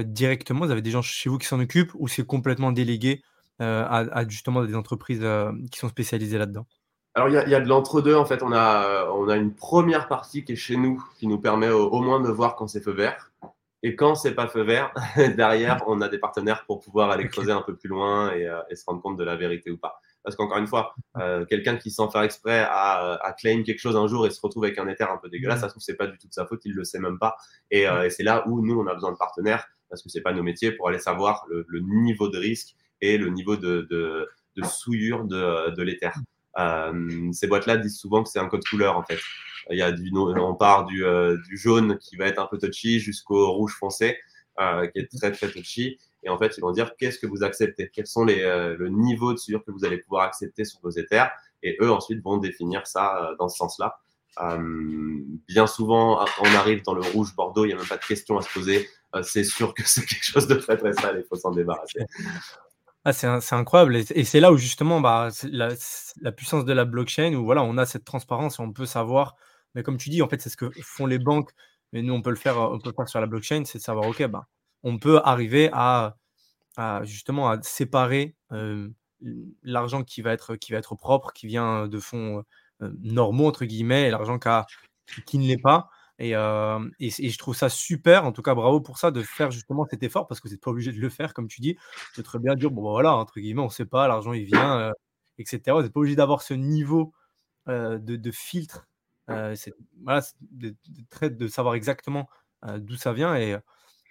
[0.05, 0.65] directement.
[0.65, 3.23] Vous avez des gens chez vous qui s'en occupent ou c'est complètement délégué
[3.59, 5.25] à, justement des entreprises
[5.71, 6.65] qui sont spécialisées là-dedans?
[7.15, 8.15] Alors, il y, a, de l'entre-deux.
[8.15, 11.39] En fait, on a, on a une première partie qui est chez nous, qui nous
[11.39, 13.31] permet au, moins de voir quand c'est feu vert.
[13.81, 14.93] Et quand c'est pas feu vert,
[15.37, 18.75] derrière, on a des partenaires pour pouvoir aller creuser un peu plus loin et, et,
[18.75, 20.01] se rendre compte de la vérité ou pas.
[20.23, 23.95] Parce qu'encore une fois, euh, quelqu'un qui sans faire exprès a, a claim quelque chose
[23.95, 25.95] un jour et se retrouve avec un éther un peu dégueulasse, ça se trouve c'est
[25.95, 27.37] pas du tout de sa faute, il le sait même pas.
[27.71, 30.21] Et, euh, et c'est là où nous on a besoin de partenaires parce que c'est
[30.21, 33.87] pas nos métiers pour aller savoir le, le, niveau de risque et le niveau de,
[33.89, 36.13] de, de souillure de, de l'éther.
[36.57, 39.19] Euh, ces boîtes-là disent souvent que c'est un code couleur en fait.
[39.69, 42.57] Il y a du, on part du, euh, du jaune qui va être un peu
[42.57, 44.17] touchy jusqu'au rouge foncé
[44.59, 45.99] euh, qui est très très touchy.
[46.23, 48.89] Et en fait, ils vont dire qu'est-ce que vous acceptez, quels sont les, euh, le
[48.89, 51.31] niveau de souillure que vous allez pouvoir accepter sur vos éthers?
[51.63, 53.99] Et eux ensuite vont définir ça dans ce sens-là.
[55.49, 58.37] Bien souvent, on arrive dans le rouge Bordeaux, il n'y a même pas de question
[58.37, 58.89] à se poser.
[59.23, 61.99] c'est sûr que c'est quelque chose de très très sale, il faut s'en débarrasser.
[63.05, 63.95] Ah, c'est incroyable.
[63.95, 65.69] Et, c'est là où justement bah, la,
[66.21, 69.35] la, puissance de la blockchain, où voilà, on a cette transparence et on peut savoir.
[69.75, 71.51] Mais comme tu dis, en fait, c'est ce que font les banques.
[71.93, 73.83] Mais nous, on peut le faire, on peut le faire sur la blockchain, c'est de
[73.83, 74.47] savoir, OK, bah,
[74.83, 76.15] on peut arriver à,
[77.03, 78.35] justement à séparer
[79.63, 82.43] l'argent qui va être qui va être propre, qui vient de fonds
[82.79, 84.39] normaux entre guillemets, et l'argent
[85.25, 85.89] qui, ne l'est pas.
[86.19, 89.85] Et, et, je trouve ça super, en tout cas bravo pour ça, de faire justement
[89.89, 91.77] cet effort, parce que vous n'êtes pas obligé de le faire, comme tu dis.
[92.13, 94.45] C'est très bien dire, bon bah, voilà, entre guillemets, on ne sait pas, l'argent il
[94.45, 94.91] vient,
[95.37, 95.61] etc.
[95.75, 97.13] Vous n'êtes pas obligé d'avoir ce niveau
[97.67, 98.87] de, filtre,
[100.03, 100.21] voilà,
[100.51, 100.75] de,
[101.21, 102.29] de, savoir exactement
[102.77, 103.35] d'où ça vient.
[103.35, 103.57] Et,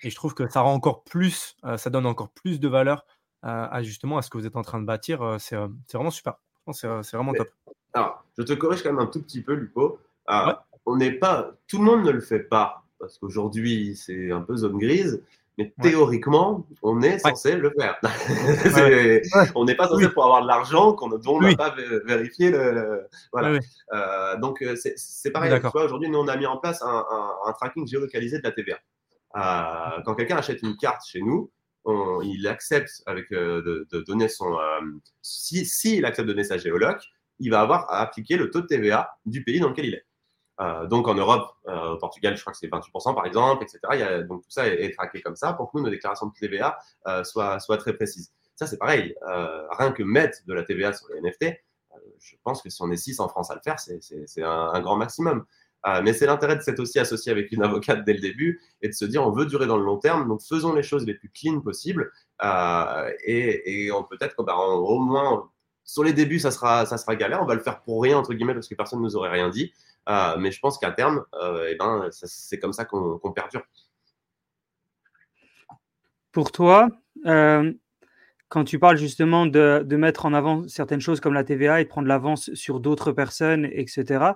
[0.02, 3.04] et je trouve que ça rend encore plus, euh, ça donne encore plus de valeur
[3.44, 5.22] euh, à justement à ce que vous êtes en train de bâtir.
[5.22, 5.56] Euh, c'est
[5.92, 6.34] vraiment super.
[6.72, 7.48] C'est vraiment top.
[7.94, 9.98] Alors, je te corrige quand même un tout petit peu, Lupo.
[10.86, 14.56] On n'est pas, tout le monde ne le fait pas parce qu'aujourd'hui c'est un peu
[14.56, 15.22] zone grise.
[15.58, 17.98] Mais théoriquement, on est censé le faire.
[19.56, 23.08] on n'est pas censé pour avoir de l'argent qu'on dont on n'a pas vérifié le.
[23.32, 23.58] voilà.
[24.40, 25.52] donc c'est pareil.
[25.74, 27.04] Aujourd'hui, nous on a mis en place un,
[27.46, 28.78] un tracking géolocalisé de la TVA.
[29.36, 31.50] Euh, quand quelqu'un achète une carte chez nous,
[32.22, 34.58] il accepte avec euh, de, donner son.
[34.58, 34.80] Euh,
[35.22, 37.02] si, si, accepte de donner sa géoloc,
[37.38, 40.04] il va avoir à appliquer le taux de TVA du pays dans lequel il est.
[40.90, 44.24] donc en Europe, au Portugal, je crois que c'est 28% par exemple, etc.
[44.28, 46.78] Donc tout ça est, traqué comme ça pour que nous, nos déclarations de TVA
[47.22, 48.32] soient, soient, très précises.
[48.56, 49.14] Ça, c'est pareil.
[49.78, 51.60] rien que mettre de la TVA sur les NFT,
[52.20, 54.96] je pense que si on est 6 en France à le faire, c'est un, grand
[54.96, 55.44] maximum.
[55.86, 58.88] Euh, mais c'est l'intérêt de s'être aussi associé avec une avocate dès le début et
[58.88, 61.14] de se dire on veut durer dans le long terme, donc faisons les choses les
[61.14, 62.10] plus clean possibles.
[62.42, 65.48] Euh, et, peut-être qu'au au moins
[65.84, 68.34] sur les débuts ça sera ça sera galère, on va le faire pour rien entre
[68.34, 69.72] guillemets parce que personne ne nous aurait rien dit.
[70.08, 71.24] Euh, mais je pense qu'à terme,
[71.68, 73.62] eh ben, c'est comme ça qu'on perdure.
[76.32, 76.88] Pour toi,
[77.24, 81.84] quand tu parles justement de, de, mettre en avant certaines choses comme la TVA et
[81.84, 84.32] de prendre l'avance sur d'autres personnes, etc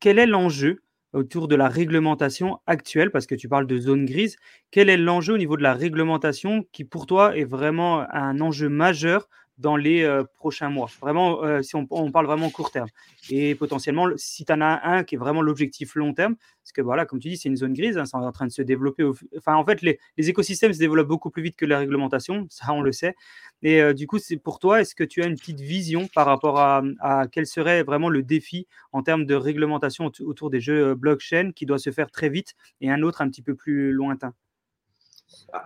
[0.00, 0.82] quel est l'enjeu
[1.12, 4.36] autour de la réglementation actuelle, parce que tu parles de zone grise,
[4.70, 8.68] quel est l'enjeu au niveau de la réglementation qui pour toi est vraiment un enjeu
[8.68, 9.28] majeur
[9.58, 12.88] dans les euh, prochains mois Vraiment, euh, si on, parle vraiment court terme.
[13.30, 16.82] Et potentiellement, si tu en as un qui est vraiment l'objectif long terme, parce que
[16.82, 19.04] voilà, comme tu dis, c'est une zone grise, hein, c'est en train de se développer.
[19.36, 22.82] Enfin, en fait, les, écosystèmes se développent beaucoup plus vite que la réglementation, ça on
[22.82, 23.14] le sait.
[23.62, 26.58] Et euh, du coup, pour toi, est-ce que tu as une petite vision par rapport
[26.58, 31.52] à, à, quel serait vraiment le défi en termes de réglementation autour des jeux blockchain
[31.54, 34.34] qui doit se faire très vite et un autre un petit peu plus lointain?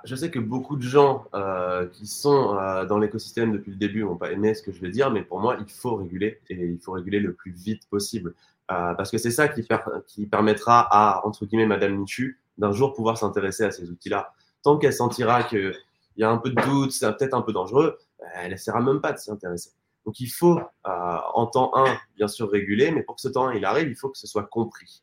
[0.04, 4.04] Je sais que beaucoup de gens euh, qui sont euh, dans l'écosystème depuis le début
[4.04, 6.54] n'ont pas aimé ce que je vais dire, mais pour moi, il faut réguler et
[6.54, 8.34] il faut réguler le plus vite possible.
[8.70, 13.18] Euh, parce que c'est ça qui, permettra à, entre guillemets, Madame Michu d'un jour pouvoir
[13.18, 14.32] s'intéresser à ces outils-là.
[14.62, 15.74] Tant qu'elle sentira qu'il
[16.16, 17.98] y a un peu de doute, c'est peut-être un peu dangereux,
[18.34, 19.70] elle n'essaiera même pas de s'y intéresser.
[20.04, 23.54] Donc il faut, en temps 1, bien sûr, réguler, mais pour que ce temps 1
[23.54, 25.02] il arrive, il faut que ce soit compris.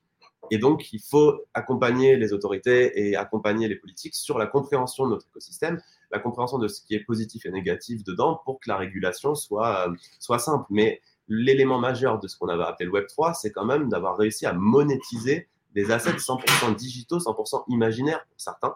[0.51, 5.11] Et donc, il faut accompagner les autorités et accompagner les politiques sur la compréhension de
[5.11, 5.81] notre écosystème,
[6.11, 9.87] la compréhension de ce qui est positif et négatif dedans pour que la régulation soit,
[9.87, 10.65] euh, soit simple.
[10.69, 14.17] Mais l'élément majeur de ce qu'on avait appelé le Web 3, c'est quand même d'avoir
[14.17, 18.75] réussi à monétiser des assets 100% digitaux, 100% imaginaires pour certains.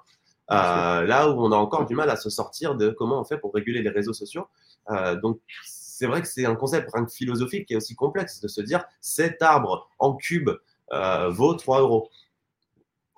[0.52, 3.38] Euh, là où on a encore du mal à se sortir de comment on fait
[3.38, 4.48] pour réguler les réseaux sociaux.
[4.90, 8.60] Euh, donc, c'est vrai que c'est un concept philosophique qui est aussi complexe de se
[8.60, 10.50] dire cet arbre en cube
[10.94, 12.10] euh, vaut 3 euros.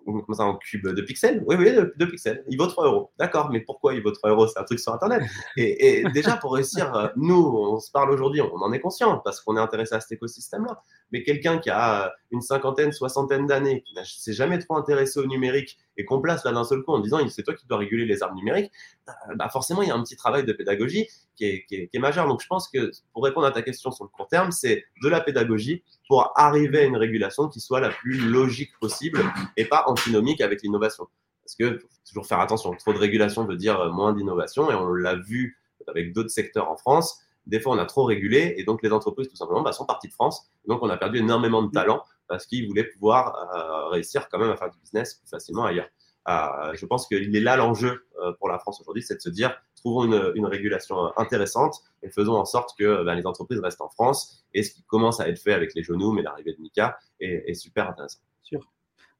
[0.06, 1.44] comment ça, en cube de pixels?
[1.48, 2.44] Oui, oui, de, pixels.
[2.50, 3.12] Il vaut 3 euros.
[3.18, 4.48] D'accord, mais pourquoi il vaut 3 euros?
[4.48, 5.24] C'est un truc sur Internet.
[5.58, 9.42] Et, déjà, pour réussir, euh, nous, on se parle aujourd'hui, on en est conscient parce
[9.42, 10.82] qu'on est intéressé à cet écosystème-là.
[11.12, 15.26] Mais quelqu'un qui a une cinquantaine, soixantaine d'années, qui ne s'est jamais trop intéressé au
[15.26, 18.06] numérique et qu'on place là d'un seul coup en disant c'est toi qui dois réguler
[18.06, 18.72] les armes numériques,
[19.10, 22.28] euh, bah forcément, il y a un petit travail de pédagogie qui est, majeur.
[22.28, 25.10] Donc, je pense que pour répondre à ta question sur le court terme, c'est de
[25.10, 29.24] la pédagogie pour arriver à une régulation qui soit la plus logique possible
[29.58, 31.08] et pas antinomique avec l'innovation.
[31.44, 34.94] Parce que faut toujours faire attention, trop de régulation veut dire moins d'innovation et on
[34.94, 37.20] l'a vu avec d'autres secteurs en France.
[37.46, 40.08] Des fois, on a trop régulé et donc les entreprises, tout simplement, bah, sont parties
[40.08, 40.50] de France.
[40.68, 44.50] Donc, on a perdu énormément de talent parce qu'ils voulaient pouvoir euh, réussir quand même
[44.50, 45.90] à faire du business plus facilement ailleurs.
[46.30, 49.30] Euh, je pense qu'il est là l'enjeu euh, pour la France aujourd'hui, c'est de se
[49.30, 53.90] dire trouvons une, régulation intéressante et faisons en sorte que ben, les entreprises restent en
[53.90, 54.46] France.
[54.54, 57.54] Et ce qui commence à être fait avec les genoux, mais l'arrivée de Mika est,
[57.54, 58.20] super intéressant.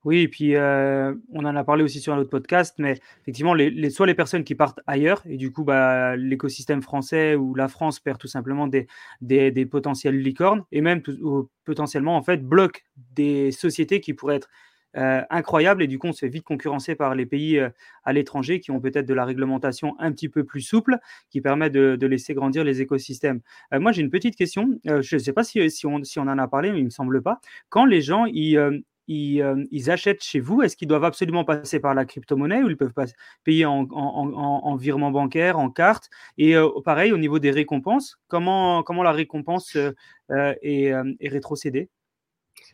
[0.04, 3.56] Oui, et puis euh, on en a parlé aussi sur un autre podcast, mais effectivement,
[3.90, 8.02] soit les personnes qui partent ailleurs, et du coup, bah, l'écosystème français ou la France
[8.02, 11.02] perd tout simplement des, potentiels licornes, et même
[11.64, 12.84] potentiellement, en fait, bloque
[13.16, 14.50] des sociétés qui pourraient être
[14.96, 17.70] euh, incroyable et du coup on se fait vite concurrencer par les pays euh,
[18.04, 21.00] à l'étranger qui ont peut-être de la réglementation un petit peu plus souple
[21.32, 23.42] qui permet de, laisser grandir les écosystèmes.
[23.72, 26.38] Moi j'ai une petite question, je ne sais pas si, si, on, si, on, en
[26.38, 27.40] a parlé mais il ne me semble pas.
[27.70, 32.06] Quand les gens ils, ils, achètent chez vous, est-ce qu'ils doivent absolument passer par la
[32.06, 33.06] crypto-monnaie ou ils peuvent pas
[33.44, 34.34] payer en, en,
[34.64, 36.10] en, virement bancaire, en carte?
[36.38, 39.76] Et pareil, au niveau des récompenses, comment, comment la récompense
[40.36, 41.90] est, est rétrocédée?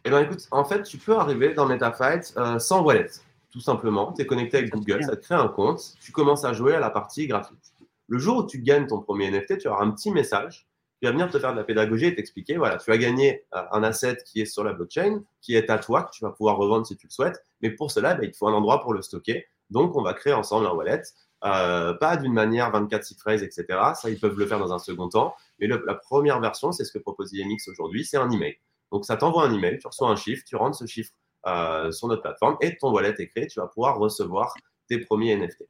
[0.06, 3.10] Eh bien, écoute, en fait, tu peux arriver dans MetaFight euh, sans wallet,
[3.52, 4.14] tout simplement.
[4.14, 6.80] Tu es connecté avec Google, ça te crée un compte, tu commences à jouer à
[6.80, 7.74] la partie gratuite.
[8.08, 10.68] Le jour où tu gagnes ton premier NFT, tu auras un petit message
[11.00, 13.62] qui va venir te faire de la pédagogie et t'expliquer voilà, tu as gagné euh,
[13.72, 16.58] un asset qui est sur la blockchain, qui est à toi, que tu vas pouvoir
[16.58, 17.42] revendre si tu le souhaites.
[17.62, 19.46] Mais pour cela, bah, il te faut un endroit pour le stocker.
[19.70, 21.02] Donc, on va créer ensemble un wallet.
[21.46, 23.66] Euh, pas d'une manière 24 6 phrases, etc.
[23.96, 25.36] Ça, ils peuvent le faire dans un second temps.
[25.60, 28.58] Mais la première version, c'est ce que propose IMX aujourd'hui, c'est un email.
[28.92, 31.12] Donc, ça t'envoie un email, tu reçois un chiffre, tu rentres ce chiffre
[31.48, 34.54] euh, sur notre plateforme et ton wallet est créé, tu vas pouvoir recevoir
[34.90, 35.64] tes premiers NFT.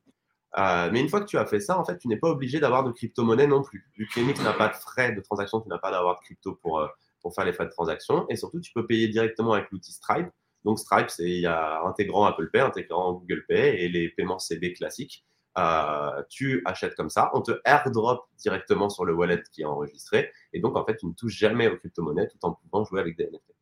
[0.59, 2.59] Euh, mais une fois que tu as fait ça, en fait, tu n'es pas obligé
[2.59, 3.89] d'avoir de crypto-monnaie non plus.
[3.97, 6.55] Vu que Remix n'a pas de frais de transaction, tu n'as pas d'avoir de crypto
[6.61, 6.87] pour, euh,
[7.21, 8.25] pour faire les frais de transaction.
[8.29, 10.27] Et surtout, tu peux payer directement avec l'outil Stripe.
[10.65, 14.39] Donc, Stripe, c'est il y a intégrant Apple Pay, intégrant Google Pay et les paiements
[14.39, 15.25] CB classiques.
[15.57, 20.31] Euh, tu achètes comme ça, on te airdrop directement sur le wallet qui est enregistré,
[20.53, 23.17] et donc en fait, tu ne touches jamais aux crypto-monnaies tout en pouvant jouer avec
[23.17, 23.58] des NFT.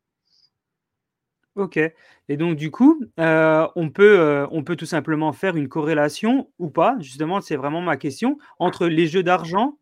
[1.58, 1.76] Ok.
[1.76, 6.50] Et donc, du coup, euh, on, peut, euh, on peut tout simplement faire une corrélation
[6.58, 9.78] ou pas, justement, c'est vraiment ma question, entre les jeux d'argent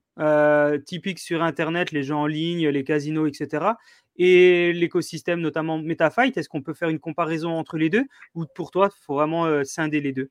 [0.86, 3.66] typiques sur Internet, les jeux en ligne, les casinos, etc.,
[4.18, 6.38] et l'écosystème, notamment MetaFight.
[6.38, 8.06] Est-ce qu'on peut faire une comparaison entre les deux?
[8.34, 10.30] Ou pour toi, il faut vraiment scinder les deux?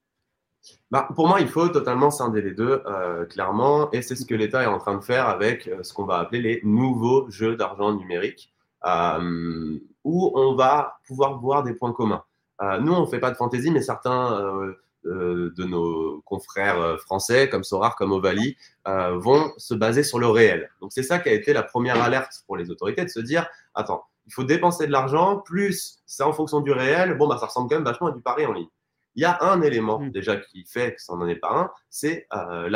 [0.91, 4.35] Bah, pour moi, il faut totalement scinder les deux, euh, clairement, et c'est ce que
[4.35, 7.55] l'État est en train de faire avec euh, ce qu'on va appeler les nouveaux jeux
[7.55, 8.54] d'argent numérique, euh,
[8.85, 12.23] où on va pouvoir voir des points communs.
[12.81, 17.95] nous, on ne fait pas de fantaisie, mais certains de nos confrères français, comme Sorar,
[17.95, 20.69] comme Ovali, vont se baser sur le réel.
[20.81, 23.47] Donc, c'est ça qui a été la première alerte pour les autorités, de se dire,
[23.73, 27.47] attends, il faut dépenser de l'argent, plus c'est en fonction du réel, bon, bah, ça
[27.47, 28.67] ressemble quand même vachement à du pari en ligne.
[29.15, 30.11] Il y a un élément mm.
[30.11, 32.69] déjà qui fait que ça n'en est pas un, c'est euh,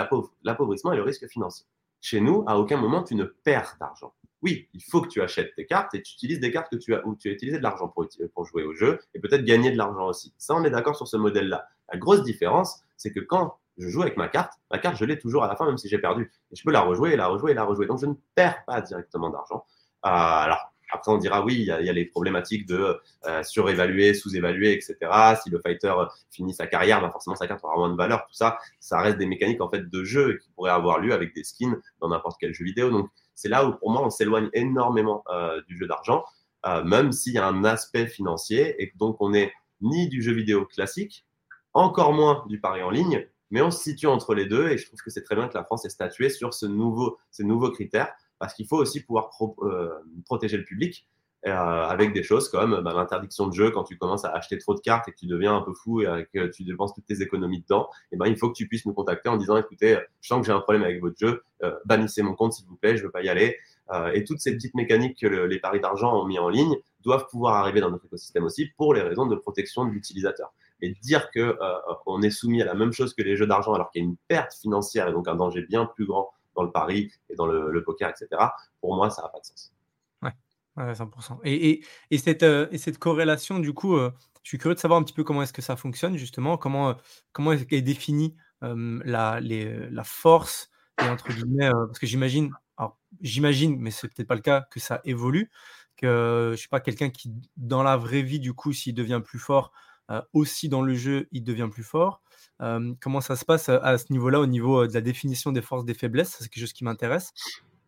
[0.43, 1.65] l'appauvrissement et le risque financier.
[2.01, 4.13] Chez nous, à aucun moment, tu ne perds d'argent.
[4.41, 6.95] Oui, il faut que tu achètes tes cartes et tu utilises des cartes que tu
[6.95, 9.71] as, où tu as utilisé de l'argent pour, pour jouer au jeu et peut-être gagner
[9.71, 10.33] de l'argent aussi.
[10.37, 11.67] Ça, on est d'accord sur ce modèle-là.
[11.91, 15.17] La grosse différence, c'est que quand je joue avec ma carte, ma carte, je l'ai
[15.17, 16.31] toujours à la fin, même si j'ai perdu.
[16.51, 17.87] Et je peux la rejouer, et la rejouer, et la rejouer.
[17.87, 19.65] Donc, je ne perds pas directement d'argent.
[20.05, 24.73] Euh, alors, après, on dira oui, il y a, les problématiques de euh, surévaluer, sous-évaluer,
[24.73, 24.97] etc.
[25.41, 25.93] Si le fighter
[26.31, 28.25] finit sa carrière, bah forcément sa carte aura moins de valeur.
[28.27, 31.33] Tout ça, ça reste des mécaniques en fait de jeu qui pourraient avoir lieu avec
[31.35, 32.89] des skins dans n'importe quel jeu vidéo.
[32.89, 36.23] Donc, c'est là où pour moi on s'éloigne énormément euh, du jeu d'argent,
[36.65, 40.33] euh, même s'il y a un aspect financier et donc on n'est ni du jeu
[40.33, 41.25] vidéo classique,
[41.73, 44.85] encore moins du pari en ligne, mais on se situe entre les deux et je
[44.85, 47.71] trouve que c'est très bien que la France ait statué sur ce nouveau, ces nouveaux
[47.71, 49.29] critères parce qu'il faut aussi pouvoir
[49.61, 49.89] euh,
[50.25, 51.05] protéger le public
[51.47, 54.73] euh, avec des choses comme bah, l'interdiction de jeu quand tu commences à acheter trop
[54.73, 57.21] de cartes et que tu deviens un peu fou et que tu dépenses toutes tes
[57.21, 60.27] économies dedans, et ben il faut que tu puisses nous contacter en disant écoutez, je
[60.27, 62.97] sens que j'ai un problème avec votre jeu, euh, bannissez mon compte s'il vous plaît,
[62.97, 63.57] je veux pas y aller.
[64.13, 67.55] et toutes ces petites mécaniques que les paris d'argent ont mis en ligne doivent pouvoir
[67.55, 70.53] arriver dans notre écosystème aussi pour les raisons de protection de l'utilisateur.
[70.81, 71.57] Et dire que
[72.05, 74.07] on est soumis à la même chose que les jeux d'argent alors qu'il y a
[74.07, 76.29] une perte financière et donc un danger bien plus grand
[76.59, 78.27] dans le pari et dans le, poker, etc.,
[78.81, 79.73] pour moi, ça n'a pas de sens.
[80.21, 80.31] Ouais.
[80.77, 81.09] Ouais, 100
[81.43, 84.11] et et cette, et cette corrélation du coup, je
[84.43, 86.57] suis curieux de savoir un petit peu comment est-ce que ça fonctionne justement?
[86.57, 86.95] Comment,
[87.33, 90.69] comment est définie, la la force
[91.01, 91.27] et entre
[91.87, 92.53] parce que j'imagine
[93.21, 95.51] j'imagine, mais c'est peut-être pas le cas, que ça évolue,
[95.97, 99.39] que je sais pas, quelqu'un qui dans la vraie vie du coup, s'il devient plus
[99.39, 99.71] fort,
[100.33, 102.21] aussi dans le jeu, il devient plus fort.
[102.99, 105.93] comment ça se passe à ce niveau-là, au niveau, de la définition des forces, des
[105.93, 106.37] faiblesses?
[106.39, 107.31] C'est quelque chose qui m'intéresse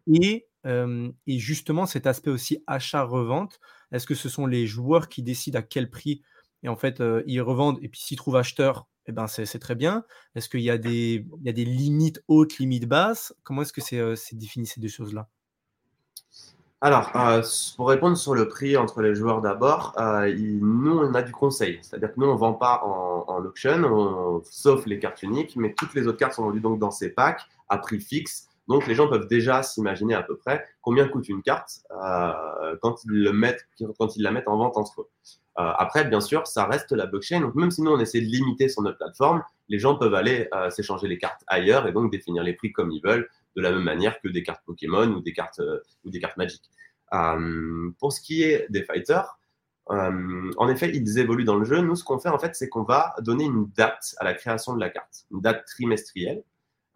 [0.08, 0.48] et
[1.28, 3.60] justement cet aspect aussi achat-revente,
[3.92, 6.22] est-ce que ce sont les joueurs qui décident à quel prix
[6.64, 10.06] et en fait, ils revendent et puis s'ils trouvent acheteurs et ben, c'est très bien?
[10.36, 13.34] Est-ce qu'il y a des il y a des limites hautes, limites basses?
[13.44, 15.28] Comment est-ce que c'est, défini ces deux choses-là?
[16.82, 17.12] Alors,
[17.78, 21.80] pour répondre sur le prix entre les joueurs d'abord, nous, on a du conseil.
[21.82, 25.74] C'est-à-dire que nous, on ne vend pas en en auction, sauf les cartes uniques, mais
[25.78, 28.96] toutes les autres cartes sont vendues donc dans ces packs à prix fixe donc, les
[28.96, 33.34] gens peuvent déjà s'imaginer à peu près combien coûte une carte euh, quand, ils le
[33.34, 33.68] mettent,
[33.98, 35.10] quand ils la mettent en vente entre eux.
[35.60, 37.42] Euh, après, bien sûr, ça reste la blockchain.
[37.42, 40.48] Donc, même si nous, on essaie de limiter sur notre plateforme, les gens peuvent aller
[40.54, 43.72] euh, s'échanger les cartes ailleurs et donc définir les prix comme ils veulent, de la
[43.72, 45.62] même manière que des cartes Pokémon ou des cartes,
[46.04, 46.62] ou des cartes Magic.
[48.00, 49.38] pour ce qui est des fighters,
[49.88, 51.82] en effet, ils évoluent dans le jeu.
[51.82, 54.74] Nous, ce qu'on fait, en fait, c'est qu'on va donner une date à la création
[54.74, 56.44] de la carte, une date trimestrielle.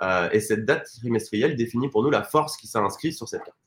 [0.02, 3.58] Euh, et cette date trimestrielle définit pour nous la force qui s'inscrit sur cette carte.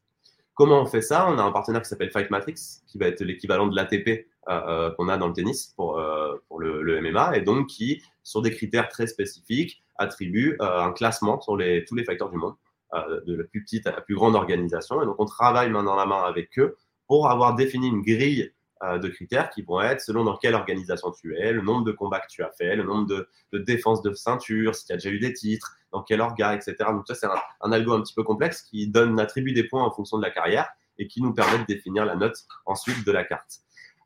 [0.55, 1.27] Comment on fait ça?
[1.31, 4.23] On a un partenaire qui s'appelle Fight Matrix, qui va être l'équivalent de l'ATP euh,
[4.49, 6.01] euh, qu'on a dans le tennis pour,
[6.49, 11.57] pour le, MMA, et donc qui, sur des critères très spécifiques, attribue un classement sur
[11.57, 12.55] les, tous les fighters du monde,
[12.93, 15.03] de la plus petite à la plus grande organisation.
[15.03, 16.77] Et donc on travaille main dans la main avec eux
[17.07, 21.37] pour avoir défini une grille de critères qui vont être selon dans quelle organisation tu
[21.37, 24.75] es, le nombre de combats que tu as fait, le nombre de, défenses de ceinture,
[24.75, 26.77] si tu as déjà eu des titres, dans quel orga, etc.
[26.91, 29.91] Donc ça, c'est un, algo un petit peu complexe qui donne, attribue des points en
[29.91, 30.69] fonction de la carrière
[30.99, 32.37] et qui nous permet de définir la note
[32.67, 33.61] ensuite de la carte.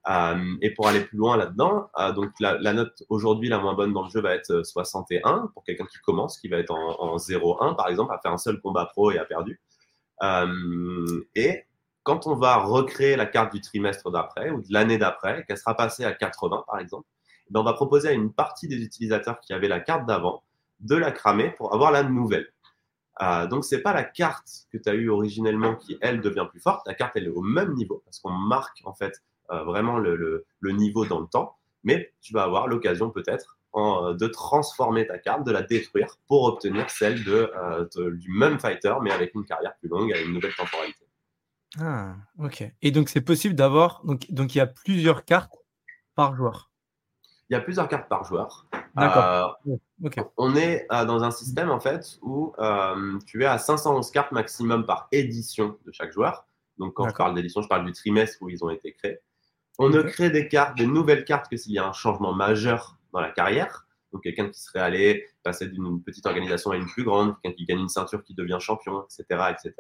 [0.09, 3.93] Euh, et pour aller plus loin là-dedans, euh, donc la, note aujourd'hui la moins bonne
[3.93, 7.17] dans le jeu va être 61 pour quelqu'un qui commence, qui va être en, en
[7.17, 9.61] 0-1 par exemple, a fait un seul combat pro et a perdu.
[10.23, 11.65] Euh, et
[12.03, 15.77] quand on va recréer la carte du trimestre d'après ou de l'année d'après, qu'elle sera
[15.77, 17.07] passée à 80 par exemple,
[17.51, 20.43] ben on va proposer à une partie des utilisateurs qui avaient la carte d'avant
[20.81, 22.49] de la cramer pour avoir la nouvelle.
[23.21, 26.47] Euh, donc, ce n'est pas la carte que tu as eue originellement qui, elle, devient
[26.51, 26.87] plus forte.
[26.87, 29.19] La carte, elle est au même niveau parce qu'on marque en fait euh,
[29.65, 31.57] vraiment le, niveau dans le temps.
[31.85, 36.91] Mais tu vas avoir l'occasion peut-être de transformer ta carte, de la détruire pour obtenir
[36.91, 40.55] celle de, euh, du même fighter, mais avec une carrière plus longue, avec une nouvelle
[40.55, 41.07] temporalité.
[41.81, 42.71] Ah, ok.
[42.83, 44.05] Et donc, c'est possible d'avoir.
[44.05, 45.55] Donc, donc, il y a plusieurs cartes
[46.15, 46.71] par joueur.
[47.49, 48.67] Il y a plusieurs cartes par joueur.
[48.95, 49.59] D'accord.
[49.67, 49.77] Euh,
[50.37, 54.33] on est euh, dans un système en fait où euh, tu es à 511 cartes
[54.33, 56.47] maximum par édition de chaque joueur.
[56.79, 59.19] Donc quand je parle d'édition, je parle du trimestre où ils ont été créés.
[59.85, 63.01] On ne crée des cartes, des nouvelles cartes que s'il y a un changement majeur
[63.13, 63.89] dans la carrière.
[64.13, 67.65] Donc quelqu'un qui serait allé passer d'une petite organisation à une plus grande, quelqu'un qui
[67.65, 69.43] gagne une ceinture qui devient champion, etc.
[69.51, 69.75] etc.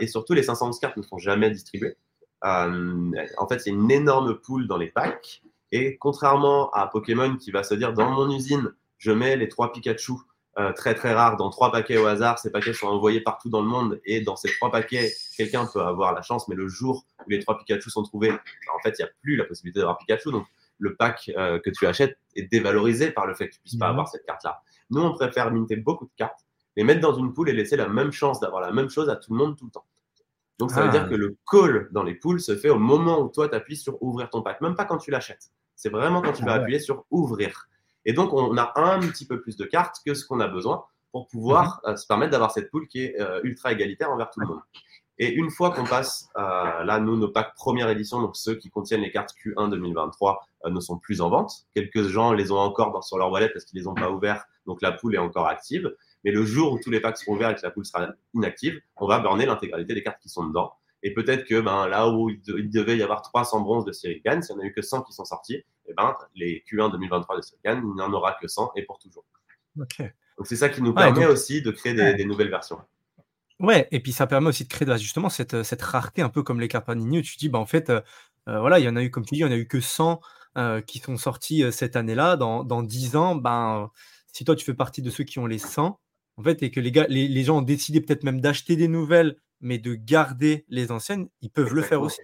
[0.00, 1.96] et surtout, les 511 cartes ne sont jamais distribuées.
[2.42, 7.62] en fait, c'est une énorme pool dans les packs et contrairement à Pokémon qui va
[7.62, 10.14] se dire dans mon usine, je mets les trois Pikachu
[10.58, 12.38] euh, très très rares dans trois paquets au hasard.
[12.38, 15.80] Ces paquets sont envoyés partout dans le monde et dans ces trois paquets, quelqu'un peut
[15.80, 18.38] avoir la chance, mais le jour où les trois Pikachu sont trouvés, ben,
[18.74, 20.32] en fait, il n'y a plus la possibilité d'avoir Pikachu.
[20.32, 20.46] Donc
[20.78, 23.86] le pack euh, que tu achètes est dévalorisé par le fait que tu puisses pas
[23.86, 23.92] mhm.
[23.92, 24.60] avoir cette carte-là.
[24.90, 26.40] Nous, on préfère minter beaucoup de cartes,
[26.76, 29.16] les mettre dans une poule et laisser la même chance d'avoir la même chose à
[29.16, 29.86] tout le monde tout le temps.
[30.58, 31.08] Donc ça veut dire ah.
[31.08, 34.02] que le call dans les poules se fait au moment où toi tu appuies sur
[34.02, 35.52] ouvrir ton pack, même pas quand tu l'achètes.
[35.76, 37.68] C'est vraiment quand tu vas ah appuyer sur ouvrir.
[38.04, 40.84] Et donc, on a un petit peu plus de cartes que ce qu'on a besoin
[41.12, 41.92] pour pouvoir mhm.
[41.92, 44.60] euh, se permettre d'avoir cette poule qui est euh, ultra égalitaire envers tout le monde.
[45.20, 48.70] Et une fois qu'on passe, euh, là, nous, nos packs première édition, donc ceux qui
[48.70, 51.66] contiennent les cartes Q1 2023, ne sont plus en vente.
[51.74, 54.80] Quelques gens les ont encore sur leur wallet parce qu'ils les ont pas ouverts, donc
[54.80, 55.92] la poule est encore active.
[56.24, 58.80] Mais le jour où tous les packs seront ouverts et que la poule sera inactive,
[58.96, 60.72] on va burner l'intégralité des cartes qui sont dedans.
[61.02, 64.56] Et peut-être que ben, là où il, devait y avoir 300 bronzes de Sirigan, s'il
[64.56, 67.36] n'y en a eu que 100 qui sont sortis, et eh ben, les Q1 2023
[67.36, 69.24] de Sirigan, il n'y en aura que 100 et pour toujours.
[69.76, 72.80] Donc c'est ça qui nous permet aussi de créer des, nouvelles versions.
[73.60, 76.60] Ouais, et puis ça permet aussi de créer justement cette, cette rareté, un peu comme
[76.60, 78.00] les cartes Panini, où tu dis, bah, en fait, euh,
[78.48, 79.66] euh, voilà, il y en a eu, comme tu dis, il n'y en a eu
[79.66, 80.20] que 100
[80.56, 82.36] euh, qui sont sortis cette année-là.
[82.36, 83.90] Dans, dans 10 ans, ben,
[84.32, 85.98] si toi tu fais partie de ceux qui ont les 100,
[86.36, 88.88] en fait, et que les, gars, les, les gens ont décidé peut-être même d'acheter des
[88.88, 92.20] nouvelles mais de garder les anciennes, ils peuvent le faire aussi.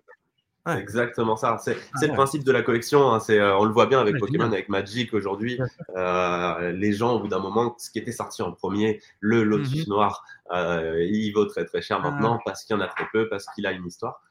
[0.66, 1.58] Exactement ça.
[1.58, 3.12] C'est ah le principe de la collection.
[3.12, 3.20] Hein.
[3.30, 5.58] Euh, on le voit bien avec Pokémon, avec Magic aujourd'hui.
[5.94, 9.86] Euh, les gens, au bout d'un moment, ce qui était sorti en premier, le Lotus
[9.86, 9.94] mhm.
[9.94, 12.10] noir, euh, il vaut très très cher ah.
[12.10, 14.22] maintenant parce qu'il y en a très peu, parce qu'il a une histoire.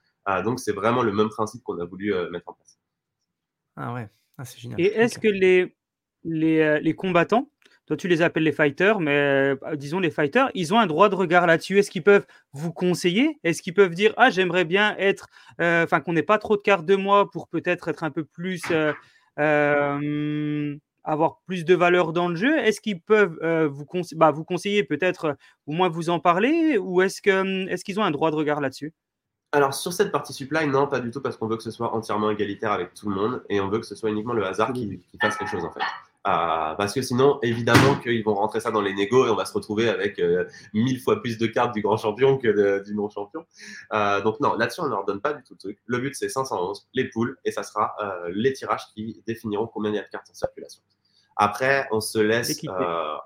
[0.44, 2.80] donc, c'est vraiment le même principe qu'on a voulu mettre en place.
[3.76, 4.82] Ah ouais, ah, c'est génial.
[4.82, 5.76] Et est-ce que les,
[6.24, 7.48] les, les combattants
[7.86, 11.10] toi, tu les appelles les fighters, mais euh, disons les fighters, ils ont un droit
[11.10, 11.80] de regard là-dessus.
[11.80, 13.40] Est-ce qu'ils peuvent vous conseiller?
[13.44, 15.28] Est-ce qu'ils peuvent dire Ah, j'aimerais bien être,
[15.60, 18.24] euh, enfin, qu'on n'ait pas trop de cartes de moi pour peut-être être un peu
[18.24, 18.64] plus.
[19.40, 20.76] Euh,
[21.06, 22.58] avoir plus de valeur dans le jeu?
[22.60, 25.36] Est-ce qu'ils peuvent vous, bah, vous conseiller peut-être,
[25.68, 26.78] au moins vous en parler?
[26.78, 28.94] Ou est-ce qu'ils est qu'ils ont un droit de regard là-dessus?
[29.52, 31.94] Alors sur cette partie supply, non, pas du tout, parce qu'on veut que ce soit
[31.94, 34.72] entièrement égalitaire avec tout le monde et on veut que ce soit uniquement le hasard
[34.72, 35.82] qui, qui fasse quelque chose en fait.
[36.26, 39.46] Euh, parce que sinon, évidemment qu'ils vont rentrer ça dans les négos et on va
[39.46, 43.46] se retrouver avec euh, mille fois plus de cartes du grand champion que du non-champion.
[43.92, 45.80] Euh, donc non, là-dessus, on ne leur donne pas du tout le truc.
[45.86, 47.96] Le but, c'est 511, les poules, et ça sera
[48.30, 50.82] les tirages qui définiront combien il y a de cartes en circulation.
[51.36, 52.62] Après, on se laisse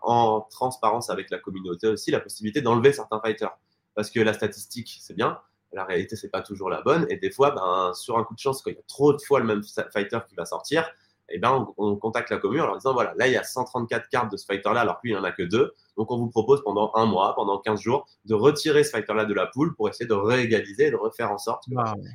[0.01, 3.55] en transparence avec la communauté aussi la possibilité d'enlever certains fighters.
[3.95, 5.39] Parce que la statistique, c'est bien,
[5.73, 7.05] la réalité, c'est pas toujours la bonne.
[7.09, 9.21] Et des fois, ben, sur un coup de chance, quand il y a trop de
[9.21, 10.89] fois le même fighter qui va sortir,
[11.29, 14.07] eh ben, on, contacte la commune en leur disant voilà, là, il y a 134
[14.09, 15.73] cartes de ce fighter-là, alors lui, il n'y en a que deux.
[15.97, 19.33] Donc, on vous propose pendant un mois, pendant 15 jours, de retirer ce fighter-là de
[19.33, 21.65] la poule pour essayer de réégaliser, de refaire en sorte.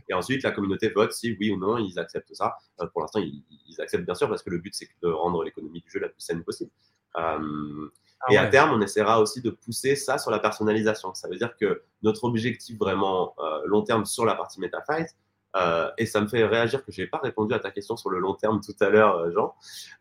[0.09, 2.57] Et ensuite, la communauté vote si oui ou non ils acceptent ça.
[2.81, 3.45] Euh, pour l'instant, ils,
[3.81, 6.21] acceptent bien sûr parce que le but, c'est de rendre l'économie du jeu la plus
[6.21, 6.71] saine possible.
[7.17, 7.91] Euh,
[8.21, 11.13] ah et à terme, on essaiera aussi de pousser ça sur la personnalisation.
[11.15, 15.09] Ça veut dire que notre objectif vraiment euh, long terme sur la partie MetaFight,
[15.57, 18.11] euh, et ça me fait réagir que je n'ai pas répondu à ta question sur
[18.11, 19.55] le long terme tout à l'heure, euh, Jean,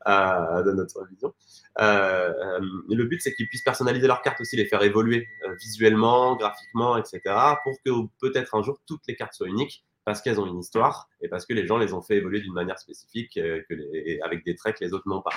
[0.08, 1.34] euh, de notre vision.
[1.78, 5.28] le but, c'est qu'ils puissent personnaliser leurs cartes aussi, les faire évoluer
[5.60, 7.22] visuellement, graphiquement, etc.,
[7.64, 11.10] pour que peut-être un jour toutes les cartes soient uniques parce qu'elles ont une histoire
[11.22, 14.20] et parce que les gens les ont fait évoluer d'une manière spécifique euh, que les,
[14.24, 15.32] avec des traits que les autres n'ont pas.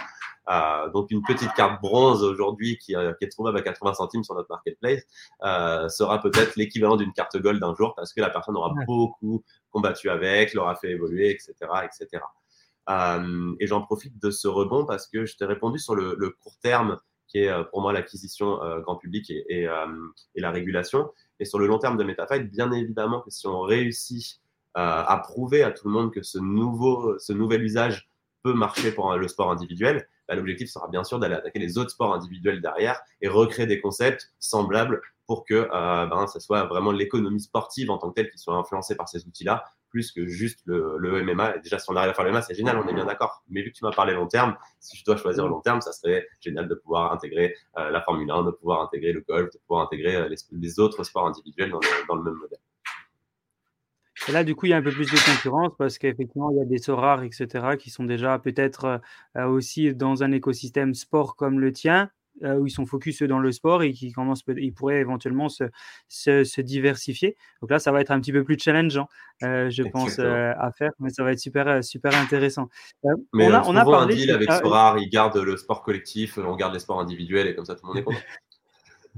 [0.48, 4.24] Euh, donc une petite carte bronze aujourd'hui qui, euh, qui, est trouvable à 80 centimes
[4.24, 5.02] sur notre marketplace
[5.90, 9.44] sera peut-être l'équivalent d'une carte gold d'un jour parce que la personne aura beaucoup
[9.74, 11.54] combattu avec, l'aura fait évoluer, etc.,
[11.84, 12.22] etc.
[12.88, 16.56] Euh, et j'en profite de ce rebond parce que je t'ai répondu sur le, court
[16.62, 19.66] terme qui est pour moi l'acquisition grand public et,
[20.36, 21.10] la régulation.
[21.40, 24.40] Et sur le long terme de MetaFight, bien évidemment que si on réussit
[24.76, 26.38] euh, à prouver à tout le monde que ce
[27.32, 28.08] nouvel usage
[28.42, 31.90] peut marcher pour le sport individuel, bah, l'objectif sera bien sûr d'aller attaquer les autres
[31.90, 36.92] sports individuels derrière et recréer des concepts semblables pour que euh, ben, ça soit vraiment
[36.92, 40.60] l'économie sportive en tant que telle qui soit influencée par ces outils-là, plus que juste
[40.64, 41.56] le, le, MMA.
[41.56, 43.42] Et déjà, si on arrive à faire le MMA, c'est génial, on est bien d'accord.
[43.48, 45.92] Mais vu que tu m'as parlé long terme, si je dois choisir long terme, ça
[45.92, 49.58] serait génial de pouvoir intégrer euh, la Formule 1, de pouvoir intégrer le golf, de
[49.66, 52.58] pouvoir intégrer les, les, autres sports individuels dans dans le même modèle.
[54.28, 56.56] Et là, du coup, il y a un peu plus de concurrence parce qu'effectivement, il
[56.56, 58.98] y a des rares, etc., qui sont déjà peut-être euh,
[59.36, 62.10] euh, aussi dans un écosystème sport comme le tien,
[62.42, 65.64] euh, où ils sont focus dans le sport et qui commencent, ils pourraient éventuellement se,
[66.08, 67.36] se, diversifier.
[67.60, 69.08] Donc là, ça va être un petit peu plus challengeant,
[69.40, 72.68] je pense, à faire, mais ça va être super, super intéressant.
[73.32, 76.38] mais on a, on a parlé un deal avec Sorare, ils gardent le sport collectif,
[76.38, 78.18] on garde les sports individuels et comme ça, tout le monde est content.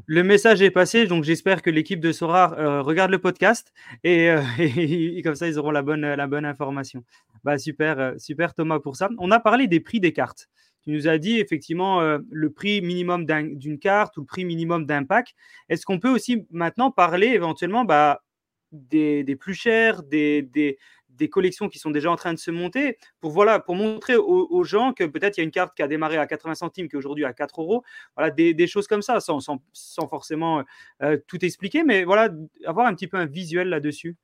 [0.04, 3.72] Le message est passé, donc j'espère que l'équipe de Sora euh, regarde le podcast
[4.04, 7.02] euh, et, comme ça ils auront la bonne, la bonne information.
[7.44, 9.08] Bah, super, euh, super Thomas pour ça.
[9.18, 10.48] On a parlé des prix des cartes.
[10.86, 15.02] Tu nous as dit effectivement le prix minimum d'une carte ou le prix minimum d'un
[15.02, 15.34] pack.
[15.68, 18.22] Est-ce qu'on peut aussi maintenant parler éventuellement bah,
[18.70, 23.32] des, plus chers, des, des, collections qui sont déjà en train de se monter pour,
[23.32, 26.18] voilà, pour montrer aux, gens que peut-être il y a une carte qui a démarré
[26.18, 27.82] à 80 centimes qui aujourd'hui à 4 euros.
[28.16, 30.62] Voilà, des, choses comme ça, sans, sans, forcément
[31.02, 32.30] euh, tout expliquer, mais voilà,
[32.64, 34.16] avoir un petit peu un visuel là-dessus.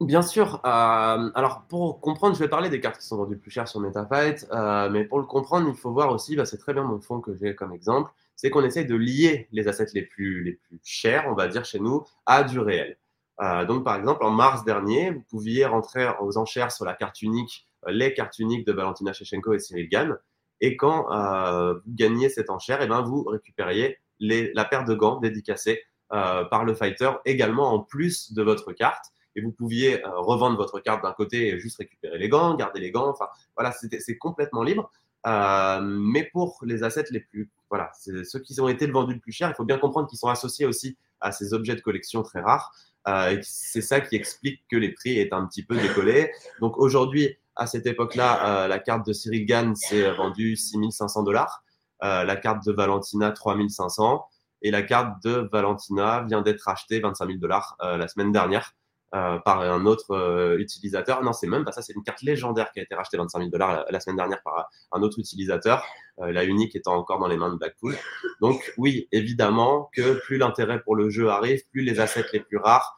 [0.00, 0.62] Bien sûr.
[0.64, 3.80] Euh, alors, pour comprendre, je vais parler des cartes qui sont vendues plus chères sur
[3.80, 7.00] MetaFight, euh, mais pour le comprendre, il faut voir aussi, bah, c'est très bien mon
[7.00, 10.52] fond que j'ai comme exemple, c'est qu'on essaye de lier les assets les plus, les
[10.52, 12.96] plus chers, on va dire chez nous, à du réel.
[13.42, 17.20] Euh, donc, par exemple, en mars dernier, vous pouviez rentrer aux enchères sur la carte
[17.20, 20.16] unique, les cartes uniques de Valentina Shevchenko et Cyril Gann.
[20.62, 25.16] Et quand vous gagniez cette enchère, et eh ben, vous récupériez la paire de gants
[25.16, 29.06] dédicacée par le fighter également en plus de votre carte.
[29.36, 32.90] Et vous pouviez revendre votre carte d'un côté et juste récupérer les gants, garder les
[32.90, 33.08] gants.
[33.08, 34.90] Enfin, voilà, c'est complètement libre.
[35.24, 39.48] mais pour les assets les plus, voilà, ceux qui ont été vendus le plus cher,
[39.48, 42.72] il faut bien comprendre qu'ils sont associés aussi à ces objets de collection très rares.
[43.08, 46.30] Euh, c'est ça qui explique que les prix est un petit peu décollé.
[46.60, 51.62] Donc aujourd'hui, à cette époque-là, euh, la carte de Cyril Gann s'est vendue 6500 dollars,
[52.02, 54.24] euh, la carte de Valentina 3500
[54.62, 58.74] et la carte de Valentina vient d'être achetée 25 000 dollars la semaine dernière.
[59.10, 61.22] Par un autre utilisateur.
[61.22, 63.50] Non, c'est même pas ça, c'est une carte légendaire qui a été rachetée 25 000
[63.50, 65.84] dollars la, semaine dernière par un autre utilisateur,
[66.18, 67.96] la unique étant encore dans les mains de Blackpool.
[68.40, 72.58] Donc oui, évidemment que plus l'intérêt pour le jeu arrive, plus les assets les plus
[72.58, 72.96] rares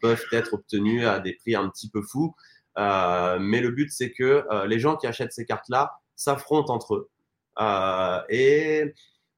[0.00, 2.34] peuvent être obtenus à des prix un petit peu fous.
[2.76, 7.10] mais le but, c'est que les gens qui achètent ces cartes-là s'affrontent entre eux.
[8.28, 8.92] et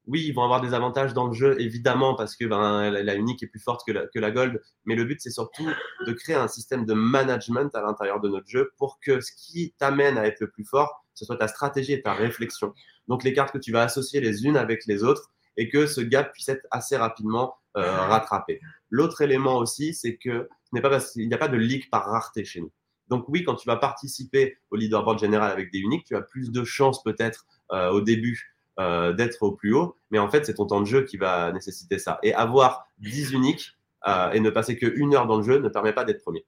[0.07, 3.43] oui, ils vont avoir des avantages dans le jeu, évidemment, parce que ben, la, unique
[3.43, 4.61] est plus forte que la, que la gold.
[4.85, 5.69] Mais le but, c'est surtout
[6.07, 9.75] de créer un système de management à l'intérieur de notre jeu pour que ce qui
[9.79, 12.75] t'amène à être le plus fort, ce soit ta stratégie et ta réflexion.
[13.07, 16.01] Donc, les cartes que tu vas associer les unes avec les autres et que ce
[16.01, 18.61] gap puisse être assez rapidement euh, rattrapé.
[18.91, 21.91] L'autre élément aussi, c'est que ce n'est pas parce qu'il n'y a pas de leak
[21.91, 22.73] par rareté chez nous.
[23.09, 26.51] Donc oui, quand tu vas participer au leaderboard général avec des uniques, tu as plus
[26.51, 30.55] de chances peut-être euh, au début euh, d'être au plus haut, mais en fait, c'est
[30.55, 32.19] ton temps de jeu qui va nécessiter ça.
[32.23, 33.73] Et avoir 10 uniques
[34.07, 36.47] euh, et ne passer que une heure dans le jeu ne permet pas d'être premier.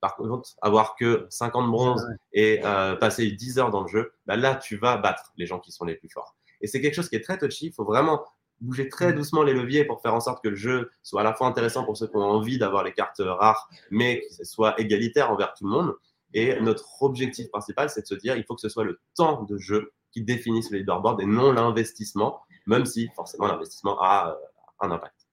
[0.00, 4.36] Par contre, avoir que 50 bronzes et euh, passer 10 heures dans le jeu, bah
[4.36, 6.36] là, tu vas battre les gens qui sont les plus forts.
[6.60, 7.66] Et c'est quelque chose qui est très touchy.
[7.66, 8.24] Il faut vraiment
[8.60, 9.16] bouger très mm.
[9.16, 11.84] doucement les leviers pour faire en sorte que le jeu soit à la fois intéressant
[11.84, 15.64] pour ceux qui ont envie d'avoir les cartes rares, mais qu'il soit égalitaire envers tout
[15.64, 15.94] le monde.
[16.34, 19.42] Et notre objectif principal, c'est de se dire, il faut que ce soit le temps
[19.44, 24.86] de jeu qui définissent le leaderboard et non l'investissement, même si forcément l'investissement a euh,
[24.86, 25.26] un impact.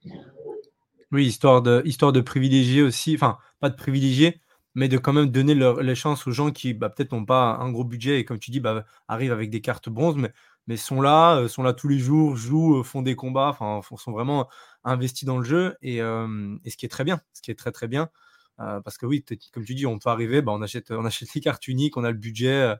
[1.13, 4.41] Oui, histoire de, histoire de privilégier aussi, enfin, pas de privilégier,
[4.75, 7.71] mais de quand même donner les chances aux gens qui bah, peut-être n'ont pas un
[7.71, 10.33] gros budget et comme tu dis, bah, arrivent avec des cartes bronze, mais,
[10.67, 13.79] mais sont là, euh, sont là tous les jours, jouent, euh, font des combats, enfin,
[13.97, 14.49] sont vraiment
[14.83, 17.71] investis dans le jeu et, et, ce qui est très bien, ce qui est très
[17.71, 18.09] très bien.
[18.57, 19.23] parce que oui,
[19.53, 22.03] comme tu dis, on peut arriver, bah, on, achète, on achète les cartes uniques, on
[22.03, 22.75] a le budget,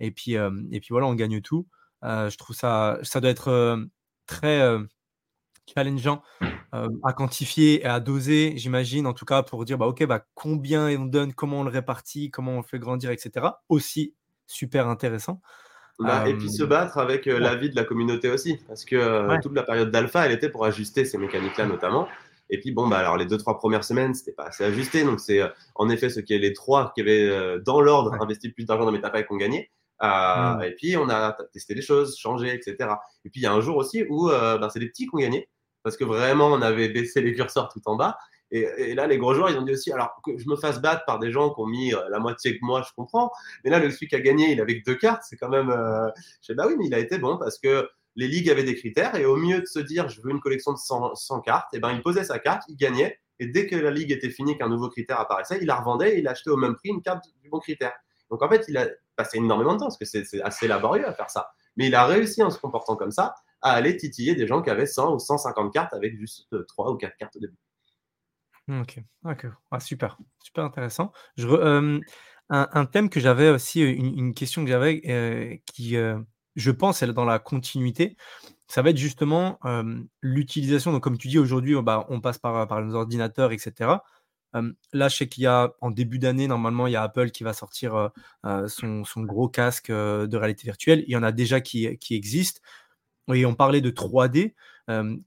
[0.00, 1.66] et puis, et puis voilà, on gagne tout.
[2.02, 3.78] je trouve ça, ça doit être
[4.26, 4.78] très
[5.72, 6.22] challengeant
[6.72, 10.88] à quantifier et à doser, j'imagine, en tout cas pour dire bah, ok, bah, combien
[10.98, 13.46] on donne, comment on le répartit, comment on le fait grandir, etc.
[13.68, 14.14] Aussi
[14.46, 15.40] super intéressant.
[15.98, 19.62] Bah, et puis se battre avec l'avis de la communauté aussi, parce que toute la
[19.62, 22.08] période d'alpha, elle était pour ajuster ces mécaniques-là notamment.
[22.52, 25.20] Et puis bon, bah alors les deux trois premières semaines, c'était pas assez ajusté, donc
[25.20, 25.40] c'est
[25.74, 29.24] en effet ceux qui les trois qui avaient dans l'ordre investi plus d'argent dans Metapay
[29.24, 29.70] qui ont gagné.
[30.02, 30.62] Euh, mm.
[30.62, 32.76] Et puis, on a testé des choses, changé, etc.
[33.24, 35.14] Et puis, il y a un jour aussi où euh, ben, c'est les petits qui
[35.14, 35.48] ont gagné
[35.82, 38.18] parce que vraiment, on avait baissé les curseurs tout en bas.
[38.52, 41.04] Et, là, les gros joueurs, ils ont dit aussi, alors que je me fasse battre
[41.06, 43.30] par des gens qui ont mis euh, la moitié que moi, je comprends.
[43.64, 45.22] Mais là, le celui qui a gagné, il avait que deux cartes.
[45.24, 45.70] C'est quand même.
[45.70, 48.74] je sais, bah oui, mais il a été bon parce que les ligues avaient des
[48.74, 49.14] critères.
[49.14, 51.92] Et au mieux de se dire, je veux une collection de 100, cartes, et ben,
[51.92, 53.18] il posait sa carte, il gagnait.
[53.38, 56.18] Et dès que la ligue était finie, qu'un nouveau critère apparaissait, il la revendait et
[56.18, 57.92] il achetait au même prix une carte du bon critère.
[58.30, 61.12] Donc en fait, il a passé énormément de temps parce que c'est assez laborieux à
[61.12, 61.50] faire ça.
[61.76, 64.70] Mais il a réussi en se comportant comme ça à aller titiller des gens qui
[64.70, 67.56] avaient 100 ou 150 cartes avec juste 3 euh, ou 4 cartes au début.
[68.68, 69.00] Ok,
[69.72, 71.10] ah, super, super intéressant.
[71.40, 71.98] Euh,
[72.50, 75.96] un, thème que j'avais aussi, une, question que j'avais euh, qui,
[76.54, 78.16] je pense, est dans la continuité.
[78.68, 79.58] Ça va être justement
[80.22, 80.92] l'utilisation.
[80.92, 83.96] Donc, comme tu dis, aujourd'hui, bah, on passe par, par nos ordinateurs, etc
[84.92, 87.44] là, je sais qu'il y a en début d'année, normalement, il y a Apple qui
[87.44, 88.10] va sortir
[88.66, 91.04] son, gros casque de réalité virtuelle.
[91.06, 92.60] Il y en a déjà qui, existent.
[93.32, 94.54] Et on parlait de 3D.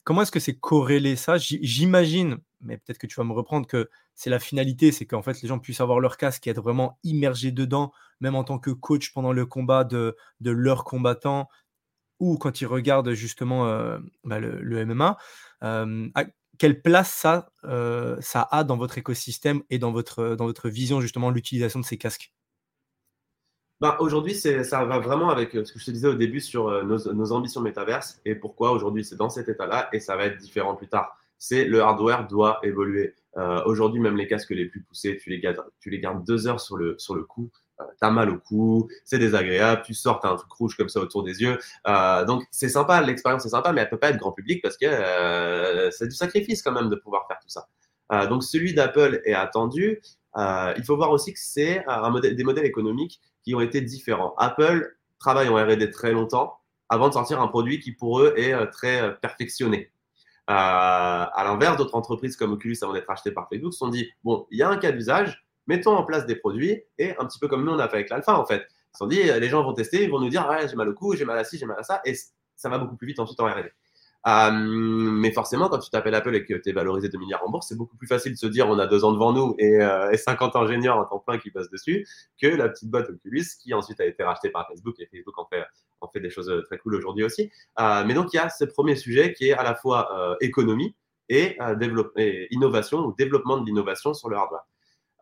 [0.03, 1.37] comment est-ce que c'est corrélé ça?
[1.37, 5.41] J'imagine, mais peut-être que tu vas me reprendre, que c'est la finalité, c'est qu'en fait
[5.41, 8.69] les gens puissent avoir leur casque et être vraiment immergés dedans, même en tant que
[8.69, 11.49] coach pendant le combat de, de leurs combattants
[12.19, 13.65] ou quand ils regardent justement
[14.23, 15.17] bah, le, MMA
[16.63, 21.29] quelle place ça, euh, ça a dans votre écosystème et dans votre, votre vision justement
[21.29, 22.31] l'utilisation de ces casques?
[23.81, 26.69] Bah, Aujourd'hui, ça va vraiment avec euh, ce que je te disais au début sur
[26.69, 30.37] euh, nos, ambitions métaverse et pourquoi aujourd'hui c'est dans cet état-là et ça va être
[30.37, 31.17] différent plus tard.
[31.37, 33.13] C'est le hardware doit évoluer.
[33.65, 36.61] aujourd'hui, même les casques les plus poussés, tu les gardes, tu les gardes deux heures
[36.61, 37.62] sur le, sur le coup euh,
[37.99, 41.23] t'as mal au cou, c'est désagréable, tu sors, t'as un truc rouge comme ça autour
[41.23, 41.57] des yeux.
[41.87, 44.77] Euh, donc c'est sympa, l'expérience est sympa, mais elle peut pas être grand public parce
[44.77, 47.67] que euh, c'est du sacrifice quand même de pouvoir faire tout ça.
[48.27, 50.01] donc celui d'Apple est attendu.
[50.35, 51.83] il faut voir aussi que c'est
[52.35, 54.33] des modèles économiques qui ont été différents.
[54.37, 56.59] Apple travaille en R&D très longtemps
[56.89, 59.91] avant de sortir un produit qui pour eux est très perfectionné.
[60.47, 64.45] à l'inverse, d'autres entreprises comme Oculus, avant d'être achetées par Facebook, se sont dit bon,
[64.51, 67.47] il y a un cas d'usage, mettons en place des produits et un petit peu
[67.47, 68.63] comme nous on a fait avec l'alpha en fait.
[68.63, 70.87] Ils se sont dit, les gens vont tester, ils vont nous dire, ouais, j'ai mal
[70.87, 72.13] au cou, j'ai mal à ci, j'ai mal à ça, et
[72.55, 73.71] ça va beaucoup plus vite ensuite en R&D.
[74.25, 77.49] Euh, mais forcément, quand tu t'appelles Apple et que tu es valorisé 2 milliards en
[77.49, 79.81] bourse, c'est beaucoup plus facile de se dire on a deux ans devant nous et,
[79.81, 82.07] euh, et 50 ingénieurs en temps plein qui passent dessus
[82.41, 85.45] que la petite boîte Oculus qui ensuite a été rachetée par Facebook et Facebook en
[85.45, 85.63] fait,
[85.99, 87.51] en fait des choses très cool aujourd'hui aussi.
[87.81, 90.35] Euh, mais donc il y a ce premier sujet qui est à la fois euh,
[90.39, 90.95] économie
[91.27, 91.57] et,
[92.17, 94.63] et innovation ou développement de l'innovation sur le hardware.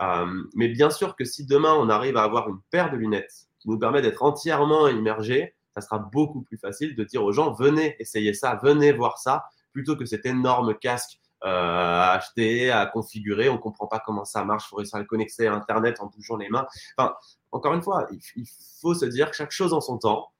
[0.01, 3.47] Euh, mais bien sûr que si demain on arrive à avoir une paire de lunettes
[3.59, 7.53] qui nous permet d'être entièrement immergé, ça sera beaucoup plus facile de dire aux gens
[7.53, 13.49] venez essayer ça, venez voir ça, plutôt que cet énorme casque à acheter, à configurer.
[13.49, 14.65] On comprend pas comment ça marche.
[14.67, 16.67] Il faut réussir à le connecter à Internet en bougeant les mains.
[16.97, 17.15] Enfin,
[17.51, 18.45] encore une fois, il,
[18.79, 20.31] faut se dire que chaque chose en son temps.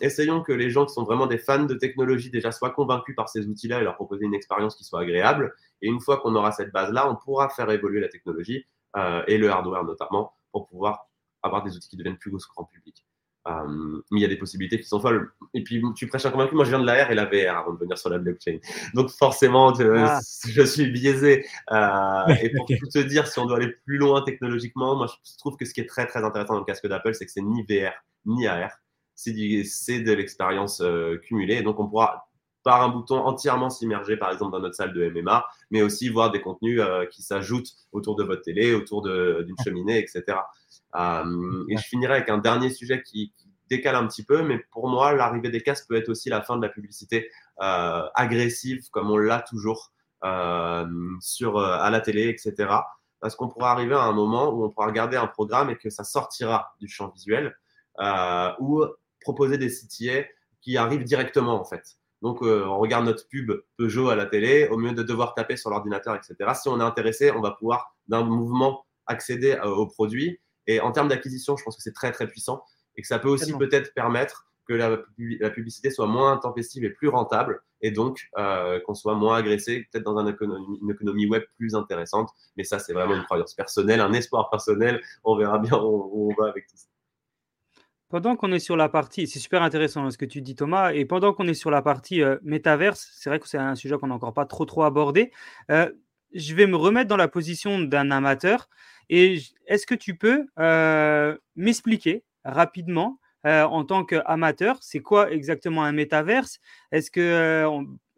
[0.00, 3.28] Essayons que les gens qui sont vraiment des fans de technologie déjà soient convaincus par
[3.28, 5.54] ces outils-là et leur proposer une expérience qui soit agréable.
[5.82, 8.66] Et une fois qu'on aura cette base-là, on pourra faire évoluer la technologie
[9.26, 11.08] et le hardware notamment pour pouvoir
[11.42, 13.04] avoir des outils qui deviennent plus grand public.
[13.48, 15.32] Euh, mais il y a des possibilités qui sont folles.
[15.54, 16.54] Et puis, tu prêches un convaincu.
[16.54, 18.58] Moi, je viens de la R et la VR avant de venir sur la blockchain.
[18.94, 20.20] Donc, forcément, ah.
[20.48, 21.44] je suis biaisé.
[21.72, 25.36] Euh, et pour tout te dire, si on doit aller plus loin technologiquement, moi, je
[25.38, 27.42] trouve que ce qui est très, très intéressant dans le casque d'Apple, c'est que c'est
[27.42, 27.92] ni VR
[28.24, 28.70] ni AR.
[29.14, 31.56] C'est de l'expérience euh, cumulée.
[31.56, 32.28] Et donc, on pourra,
[32.64, 36.30] par un bouton, entièrement s'immerger, par exemple, dans notre salle de MMA, mais aussi voir
[36.30, 36.80] des contenus
[37.10, 40.38] qui s'ajoutent autour de votre télé, autour d'une cheminée, etc.
[40.94, 43.32] Euh, et je finirai avec un dernier sujet qui,
[43.68, 46.58] décale un petit peu, mais pour moi, l'arrivée des casques peut être aussi la fin
[46.58, 47.30] de la publicité
[47.62, 49.92] euh, agressive, comme on l'a toujours
[50.24, 50.84] euh,
[51.20, 52.70] sur, à la télé, etc.
[53.18, 55.88] Parce qu'on pourra arriver à un moment où on pourra regarder un programme et que
[55.88, 57.56] ça sortira du champ visuel,
[58.58, 58.84] ou
[59.22, 60.28] proposer des CTA
[60.60, 61.98] qui arrivent directement, en fait.
[62.20, 65.70] Donc, on regarde notre pub Peugeot à la télé, au mieux de devoir taper sur
[65.70, 66.36] l'ordinateur, etc.
[66.54, 71.08] Si on est intéressé, on va pouvoir, d'un mouvement, accéder au produit et en termes
[71.08, 72.62] d'acquisition, je pense que c'est très, très puissant
[72.96, 77.08] et que ça peut aussi peut-être permettre que la, publicité soit moins intempestive et plus
[77.08, 81.42] rentable et donc euh, qu'on soit moins agressé, peut-être dans une économie, une économie, web
[81.56, 82.30] plus intéressante.
[82.56, 85.02] Mais ça, c'est vraiment une croyance personnelle, un espoir personnel.
[85.24, 86.86] On verra bien où, on va avec tout ça.
[88.12, 91.06] Pendant qu'on est sur la partie, c'est super intéressant ce que tu dis Thomas, et
[91.06, 94.08] pendant qu'on est sur la partie euh, métaverse, c'est vrai que c'est un sujet qu'on
[94.08, 95.32] n'a encore pas trop abordé,
[95.70, 95.90] euh,
[96.34, 98.68] je vais me remettre dans la position d'un amateur
[99.08, 105.92] et est-ce que tu peux euh, m'expliquer rapidement, en tant qu'amateur, c'est quoi exactement un
[105.92, 106.60] métaverse?
[106.92, 107.66] Est-ce que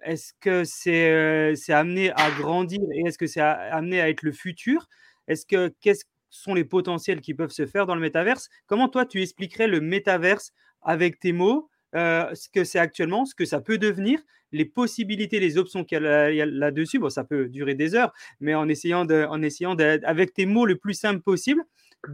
[0.02, 4.88] est-ce que c'est amené à grandir et est-ce que c'est amené à être le futur?
[5.28, 5.96] Est-ce que quels
[6.34, 9.80] sont les potentiels qui peuvent se faire dans le métaverse Comment toi tu expliquerais le
[9.80, 10.52] métaverse
[10.82, 14.18] avec tes mots ce que c'est actuellement, ce que ça peut devenir,
[14.50, 16.98] les possibilités, les options qu'il y a là-dessus?
[16.98, 20.66] Bon, ça peut durer des heures, mais en essayant, de, en essayant avec tes mots
[20.66, 21.62] le plus simple possible,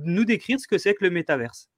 [0.05, 1.69] nous décrire ce que c'est que le métaverse.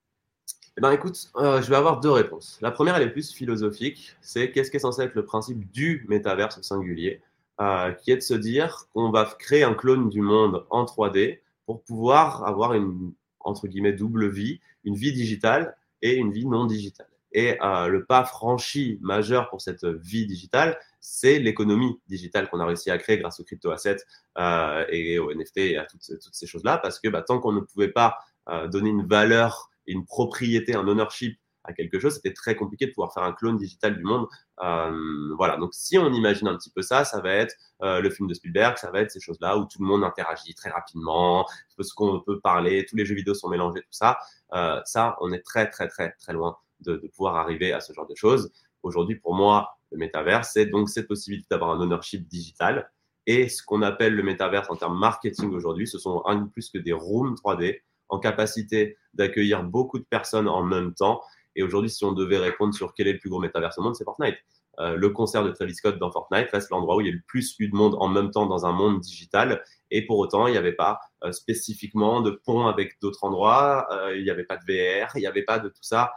[0.78, 2.58] Eh ben, écoute, euh, je vais avoir deux réponses.
[2.62, 4.16] La première, elle est plus philosophique.
[4.22, 7.20] C'est qu'est-ce qui est censé être le principe du métaverse au singulier,
[7.60, 11.40] euh, qui est de se dire qu'on va créer un clone du monde en 3D
[11.66, 16.66] pour pouvoir avoir une entre guillemets double vie, une vie digitale et une vie non
[16.66, 17.08] digitale.
[17.32, 22.66] Et euh, le pas franchi majeur pour cette vie digitale, c'est l'économie digitale qu'on a
[22.66, 24.04] réussi à créer grâce aux crypto-assets
[24.38, 26.78] euh, et aux NFT et à toutes, ces choses-là.
[26.78, 28.18] Parce que bah, tant qu'on ne pouvait pas
[28.48, 32.92] euh, donner une valeur, une propriété, un ownership à quelque chose, c'était très compliqué de
[32.92, 34.26] pouvoir faire un clone digital du monde.
[34.62, 38.10] Euh, voilà, donc si on imagine un petit peu ça, ça va être euh, le
[38.10, 41.46] film de Spielberg, ça va être ces choses-là où tout le monde interagit très rapidement,
[41.78, 44.18] ce qu'on peut parler, tous les jeux vidéo sont mélangés, tout ça.
[44.54, 48.06] Euh, ça, on est très très très très loin de, pouvoir arriver à ce genre
[48.06, 48.52] de choses.
[48.82, 52.90] Aujourd'hui, pour moi, le métaverse, c'est donc cette possibilité d'avoir un ownership digital.
[53.26, 56.78] Et ce qu'on appelle le métaverse en termes marketing aujourd'hui, ce sont un plus que
[56.78, 61.22] des rooms 3D en capacité d'accueillir beaucoup de personnes en même temps.
[61.56, 63.94] Et aujourd'hui, si on devait répondre sur quel est le plus gros métaverse au monde,
[63.94, 64.36] c'est Fortnite.
[64.78, 67.22] Euh, le concert de Travis Scott dans Fortnite reste l'endroit où il y a le
[67.26, 69.62] plus eu de monde en même temps dans un monde digital.
[69.90, 74.16] Et pour autant, il n'y avait pas euh, spécifiquement de pont avec d'autres endroits, euh,
[74.16, 76.12] il n'y avait pas de VR, il n'y avait pas de tout ça.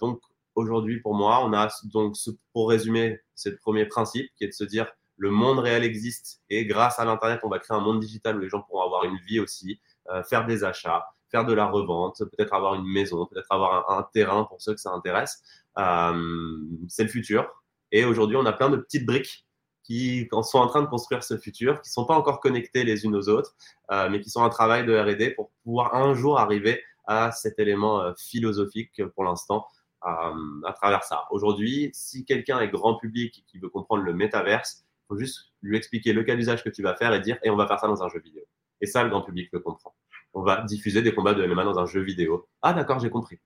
[0.00, 0.20] donc
[0.54, 2.16] aujourd'hui, pour moi, on a donc,
[2.52, 4.86] pour résumer, ce premier principe qui est de se dire
[5.16, 8.40] le monde réel existe et grâce à l'Internet, on va créer un monde digital où
[8.40, 9.80] les gens pourront avoir une vie aussi,
[10.28, 14.44] faire des achats, faire de la revente, peut-être avoir une maison, peut-être avoir un, terrain
[14.44, 15.42] pour ceux que ça intéresse.
[15.78, 16.58] Euh,
[16.88, 17.48] c'est le futur.
[17.92, 19.46] Et aujourd'hui, on a plein de petites briques
[19.82, 23.04] qui sont en train de construire ce futur, qui ne sont pas encore connectées les
[23.04, 23.56] unes aux autres,
[23.90, 27.58] euh, mais qui sont un travail de R&D pour pouvoir un jour arriver à cet
[27.58, 29.66] élément euh, philosophique pour l'instant
[30.02, 31.26] à travers ça.
[31.30, 35.52] Aujourd'hui, si quelqu'un est grand public et qui veut comprendre le métaverse, il faut juste
[35.60, 37.78] lui expliquer le cas d'usage que tu vas faire et dire et on va faire
[37.78, 38.42] ça dans un jeu vidéo.
[38.80, 39.94] Et ça, le grand public le comprend.
[40.32, 42.48] On va diffuser des combats de MMA dans un jeu vidéo.
[42.62, 43.40] Ah d'accord, j'ai compris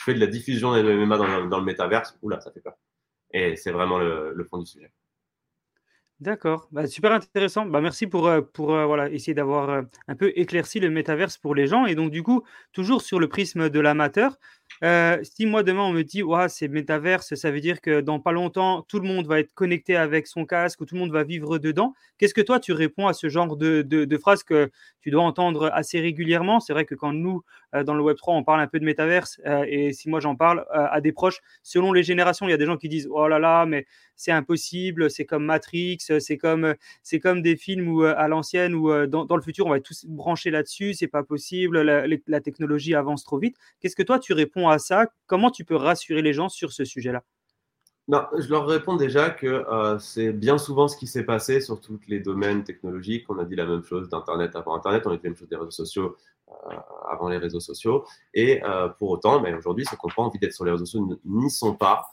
[0.00, 2.72] je fais de la diffusion de MMA dans, le métaverse, oula, ça fait peur.
[3.34, 4.90] Et c'est vraiment le, fond du sujet.
[6.20, 7.66] D'accord, bah, super intéressant.
[7.66, 11.66] Bah, merci pour, euh, euh, essayer d'avoir euh, un peu éclairci le métaverse pour les
[11.66, 11.84] gens.
[11.84, 12.42] Et donc, du coup,
[12.72, 14.38] toujours sur le prisme de l'amateur,
[14.82, 18.18] euh, si moi demain on me dit ouais, c'est métaverse, ça veut dire que dans
[18.18, 21.12] pas longtemps tout le monde va être connecté avec son casque ou tout le monde
[21.12, 21.92] va vivre dedans.
[22.16, 24.70] Qu'est-ce que toi tu réponds à ce genre de, de, phrases que
[25.02, 26.60] tu dois entendre assez régulièrement?
[26.60, 27.42] C'est vrai que quand nous
[27.74, 30.20] euh, dans le Web 3 on parle un peu de métaverse euh, et si moi
[30.20, 33.08] j'en parle à des proches, selon les générations, il y a des gens qui disent
[33.10, 33.86] oh là là mais
[34.16, 39.06] c'est impossible, c'est comme Matrix, c'est comme c'est comme des films où à l'ancienne ou
[39.06, 43.24] dans, le futur on va être tous branchés là-dessus, c'est pas possible, la technologie avance
[43.24, 43.56] trop vite.
[43.80, 46.84] Qu'est-ce que toi tu réponds à ça, comment tu peux rassurer les gens sur ce
[46.84, 47.22] sujet-là?
[48.10, 51.80] Non, je leur réponds déjà que euh, c'est bien souvent ce qui s'est passé sur
[51.80, 53.24] tous les domaines technologiques.
[53.28, 55.48] On a dit la même chose d'Internet avant Internet, on a dit la même chose
[55.48, 56.16] des réseaux sociaux
[56.48, 56.74] euh,
[57.08, 58.04] avant les réseaux sociaux.
[58.34, 60.86] Et euh, pour autant, mais aujourd'hui, ceux qui n'ont pas envie d'être sur les réseaux
[60.86, 62.08] sociaux n'y sont pas.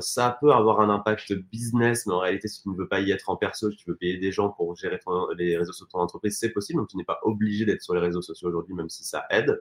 [0.00, 3.10] ça peut avoir un impact business, mais en réalité, si tu ne veux pas y
[3.10, 5.00] être en perso, si tu veux payer des gens pour gérer
[5.36, 6.78] les réseaux sociaux de ton entreprise, c'est possible.
[6.78, 9.60] Donc, tu n'es pas obligé d'être sur les réseaux sociaux aujourd'hui, même si ça aide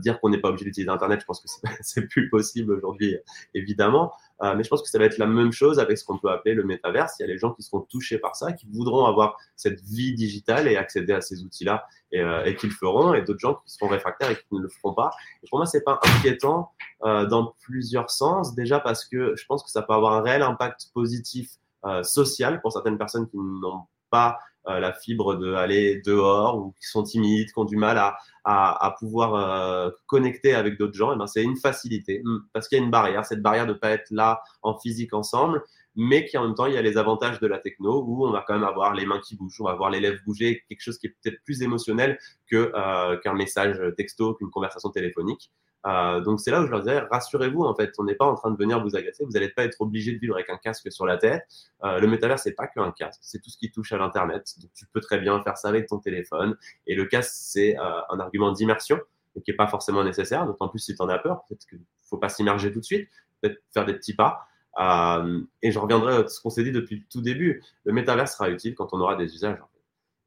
[0.00, 1.48] dire qu'on n'est pas obligé d'utiliser Internet, je pense que
[1.80, 3.16] c'est plus possible aujourd'hui,
[3.54, 4.12] évidemment.
[4.42, 6.30] Euh, mais je pense que ça va être la même chose avec ce qu'on peut
[6.30, 7.16] appeler le métaverse.
[7.18, 10.14] Il y a les gens qui seront touchés par ça, qui voudront avoir cette vie
[10.14, 13.54] digitale et accéder à ces outils-là et, euh, et qui le feront, et d'autres gens
[13.54, 15.10] qui seront réfractaires et qui ne le feront pas.
[15.42, 16.70] Et pour moi, c'est pas inquiétant
[17.04, 18.54] euh, dans plusieurs sens.
[18.54, 21.50] Déjà parce que je pense que ça peut avoir un réel impact positif
[21.84, 26.72] euh, social pour certaines personnes qui n'ont pas euh, la fibre de aller dehors ou
[26.72, 28.18] qui sont timides, qui ont du mal à,
[28.50, 32.66] à, pouvoir euh, connecter avec d'autres gens, et eh ben c'est une facilité hmm, parce
[32.66, 35.62] qu'il y a une barrière, cette barrière de pas être là en physique ensemble,
[35.96, 38.30] mais qui en même temps il y a les avantages de la techno où on
[38.30, 40.80] va quand même avoir les mains qui bougent, on va voir les lèvres bouger, quelque
[40.80, 42.18] chose qui est peut-être plus émotionnel
[42.54, 45.50] euh, qu'un message texto, qu'une conversation téléphonique.
[45.86, 48.34] Euh, donc c'est là où je leur disais, rassurez-vous, en fait, on n'est pas en
[48.34, 50.90] train de venir vous agacer, vous n'allez pas être obligé de vivre avec un casque
[50.90, 51.44] sur la tête.
[51.84, 54.54] Euh, le métavers, c'est pas qu'un casque, c'est tout ce qui touche à l'Internet.
[54.60, 56.56] Donc tu peux très bien faire ça avec ton téléphone.
[56.86, 58.98] Et le casque, c'est euh, un argument d'immersion,
[59.44, 61.44] qui n'est pas forcément nécessaire, d'autant plus si tu en as peur.
[61.48, 63.08] Peut-être qu'il ne faut pas s'immerger tout de suite,
[63.40, 64.46] peut-être faire des petits pas.
[64.80, 67.62] Euh, et je reviendrai à ce qu'on s'est dit depuis le tout début.
[67.84, 69.58] Le métavers sera utile quand on aura des usages.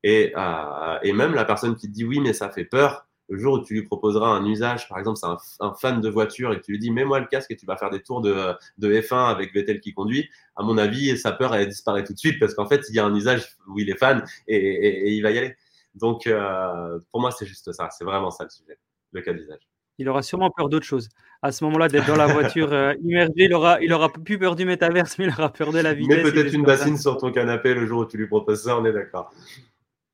[0.03, 0.34] Et,
[1.03, 3.74] et même la personne qui dit oui, mais ça fait peur, le jour où tu
[3.74, 6.80] lui proposeras un usage, par exemple, c'est un, fan de voiture et que tu lui
[6.80, 9.80] dis mets-moi le casque et tu vas faire des tours de, de, F1 avec Vettel
[9.80, 12.82] qui conduit, à mon avis, sa peur elle disparaît tout de suite parce qu'en fait,
[12.90, 15.56] il y a un usage où il est fan et, il va y aller.
[15.95, 17.90] Donc, euh, pour moi, c'est juste ça.
[17.90, 18.78] C'est vraiment ça le sujet,
[19.14, 19.62] le cas d'usage.
[19.98, 21.08] Il aura sûrement peur d'autre chose.
[21.41, 24.58] À ce moment-là, d'être dans la voiture euh, immergée, il aura, il aura plus peur
[24.58, 26.18] du métaverse, mais il aura peur de la vitesse.
[26.18, 28.84] Mais peut-être une bassine sur ton canapé le jour où tu lui proposes ça, on
[28.84, 29.34] est d'accord.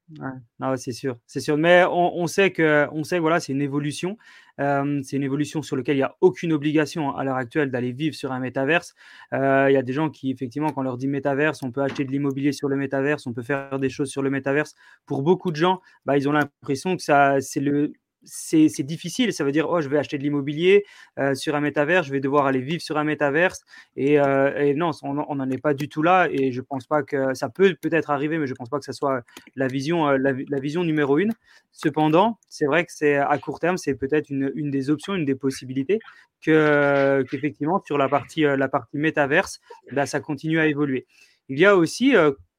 [0.09, 0.77] Ouais.
[0.77, 1.57] c'est sûr, c'est sûr.
[1.57, 4.17] Mais on, sait que, on sait, voilà, c'est une évolution.
[4.57, 8.15] C'est une évolution sur laquelle il n'y a aucune obligation à l'heure actuelle d'aller vivre
[8.15, 8.95] sur un métaverse.
[9.33, 12.05] Il y a des gens qui, effectivement, quand on leur dit métaverse, on peut acheter
[12.05, 14.75] de l'immobilier sur le métaverse, on peut faire des choses sur le métaverse.
[15.05, 17.91] Pour beaucoup de gens, bah, ils ont l'impression que ça, c'est le,
[18.27, 19.33] c'est difficile.
[19.33, 20.85] Ça veut dire, oh, je vais acheter de l'immobilier
[21.17, 23.61] euh, sur un métavers, je vais devoir aller vivre sur un métaverse.
[23.95, 26.27] Et, euh, non, on n'en est pas du tout là.
[26.29, 28.91] Et je pense pas que ça peut peut-être arriver, mais je pense pas que ce
[28.91, 29.23] soit
[29.55, 31.33] la vision, euh, la, vision numéro une.
[31.71, 35.35] Cependant, c'est vrai que c'est à court terme, c'est peut-être une, des options, une des
[35.35, 35.99] possibilités
[36.41, 39.59] que qu'effectivement sur la partie, la partie métaverse,
[39.91, 41.05] bah, ça continue à évoluer.
[41.49, 42.13] Il y a aussi,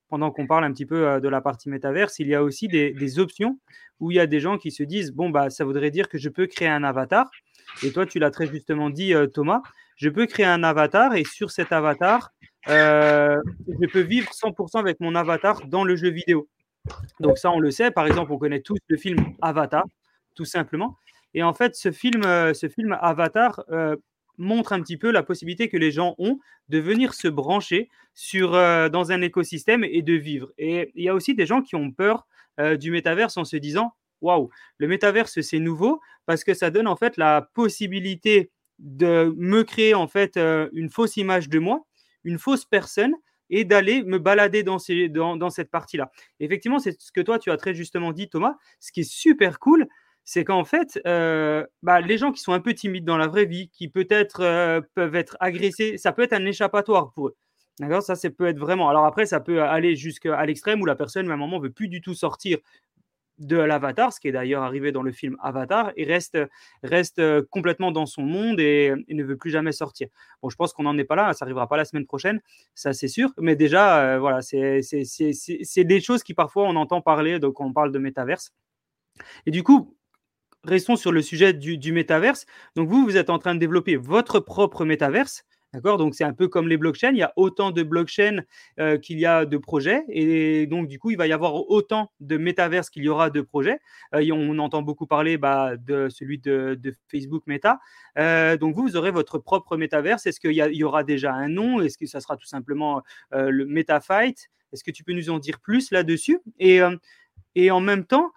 [0.09, 2.68] pendant qu'on parle un petit peu euh, de la partie métaverse, il y a aussi
[2.68, 3.59] des, options
[4.01, 6.18] où il y a des gens qui se disent bon bah ça voudrait dire que
[6.18, 7.30] je peux créer un avatar.
[7.82, 9.62] Et toi tu l'as très justement dit euh, Thomas,
[9.97, 12.32] je peux créer un avatar et sur cet avatar
[12.68, 16.48] euh, je peux vivre 100% avec mon avatar dans le jeu vidéo.
[17.20, 17.90] Donc ça on le sait.
[17.90, 19.85] Par exemple on connaît tous le film Avatar
[20.35, 20.97] tout simplement.
[21.35, 23.64] Et en fait ce film ce film Avatar
[24.39, 26.39] montre un petit peu la possibilité que les gens ont
[26.69, 27.89] de venir se brancher
[28.35, 30.52] euh, dans un écosystème et de vivre.
[30.59, 32.27] Et il y a aussi des gens qui ont peur
[32.60, 36.89] euh, du métaverse en se disant waouh, le métaverse c'est nouveau parce que ça donne
[36.89, 41.85] en fait la possibilité de me créer en fait euh, une fausse image de moi,
[42.24, 43.15] une fausse personne
[43.51, 46.10] et d'aller me balader dans cette partie-là.
[46.39, 49.59] Effectivement, c'est ce que toi tu as très justement dit Thomas, ce qui est super
[49.59, 49.89] cool,
[50.28, 53.46] c'est qu'en fait, euh, bah, les gens qui sont un peu timides dans la vraie
[53.46, 57.36] vie, qui peut-être euh, peuvent être agressés, ça peut être un échappatoire pour eux.
[57.80, 58.02] D'accord?
[58.02, 58.90] Ça, ça peut être vraiment.
[58.90, 61.88] Alors après, ça peut aller jusqu'à l'extrême où la personne, à un moment, veut plus
[61.88, 62.59] du tout sortir
[63.38, 66.36] de l'avatar, ce qui est d'ailleurs arrivé dans le film Avatar, et reste,
[66.82, 70.09] reste euh, complètement dans son monde et, ne veut plus jamais sortir.
[70.42, 72.42] Bon, je pense qu'on n'en est pas là, ça arrivera pas la semaine prochaine,
[72.74, 77.60] ça c'est sûr, mais déjà, voilà, c'est des choses qui parfois on entend parler donc,
[77.60, 78.52] on parle de métaverse.
[79.46, 79.97] Et du coup,
[80.68, 82.46] restons sur le sujet du, métaverse.
[82.76, 85.44] Donc vous, vous êtes en train de développer votre propre métaverse.
[85.74, 85.98] D'accord?
[85.98, 87.10] Donc, c'est un peu comme les blockchains.
[87.10, 88.42] Il y a autant de blockchains
[88.80, 90.02] euh, qu'il y a de projets.
[90.08, 93.42] Et donc, du coup, il va y avoir autant de métaverses qu'il y aura de
[93.42, 93.78] projets.
[94.14, 96.80] Euh, on entend beaucoup parler bah, de celui de,
[97.10, 97.80] Facebook Meta.
[98.16, 100.26] Euh, donc, vous, vous aurez votre propre métaverse.
[100.26, 101.82] Est-ce qu'il y, aura déjà un nom?
[101.82, 105.60] Est-ce que ça sera tout simplement le MetaFight Est-ce que tu peux nous en dire
[105.60, 106.40] plus là-dessus?
[106.58, 106.80] Et
[107.70, 108.32] en même temps,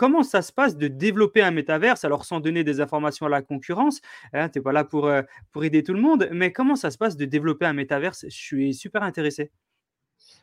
[0.00, 3.42] comment ça se passe de développer un métaverse, alors sans donner des informations à la
[3.42, 4.00] concurrence,
[4.32, 5.20] hein, tu n'es pas là pour, euh,
[5.52, 8.24] pour aider tout le monde, mais comment ça se passe de développer un métaverse?
[8.26, 9.50] Je suis super intéressé.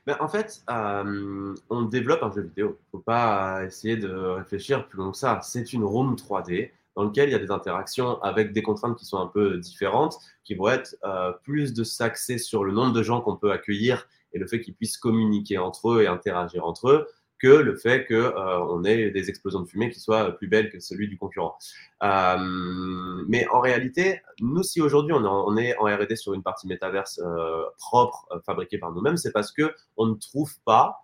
[0.06, 2.68] Ben, en fait, on développe un jeu vidéo.
[2.68, 5.40] Il ne faut pas essayer de réfléchir plus long que ça.
[5.42, 9.06] C'est une room 3D dans laquelle il y a des interactions avec des contraintes qui
[9.06, 10.96] sont un peu différentes, qui vont être
[11.42, 14.76] plus de s'axer sur le nombre de gens qu'on peut accueillir et le fait qu'ils
[14.76, 17.08] puissent communiquer entre eux et interagir entre eux,
[17.39, 20.80] que le fait qu'on euh, ait des explosions de fumée qui soient plus belles que
[20.80, 21.57] celui du concurrent.
[22.03, 22.38] Euh,
[23.27, 27.64] mais en réalité, nous, si aujourd'hui on, est en R&D sur une partie métaverse euh,
[27.77, 31.01] propre, fabriquée par nous-mêmes, c'est parce que on ne trouve pas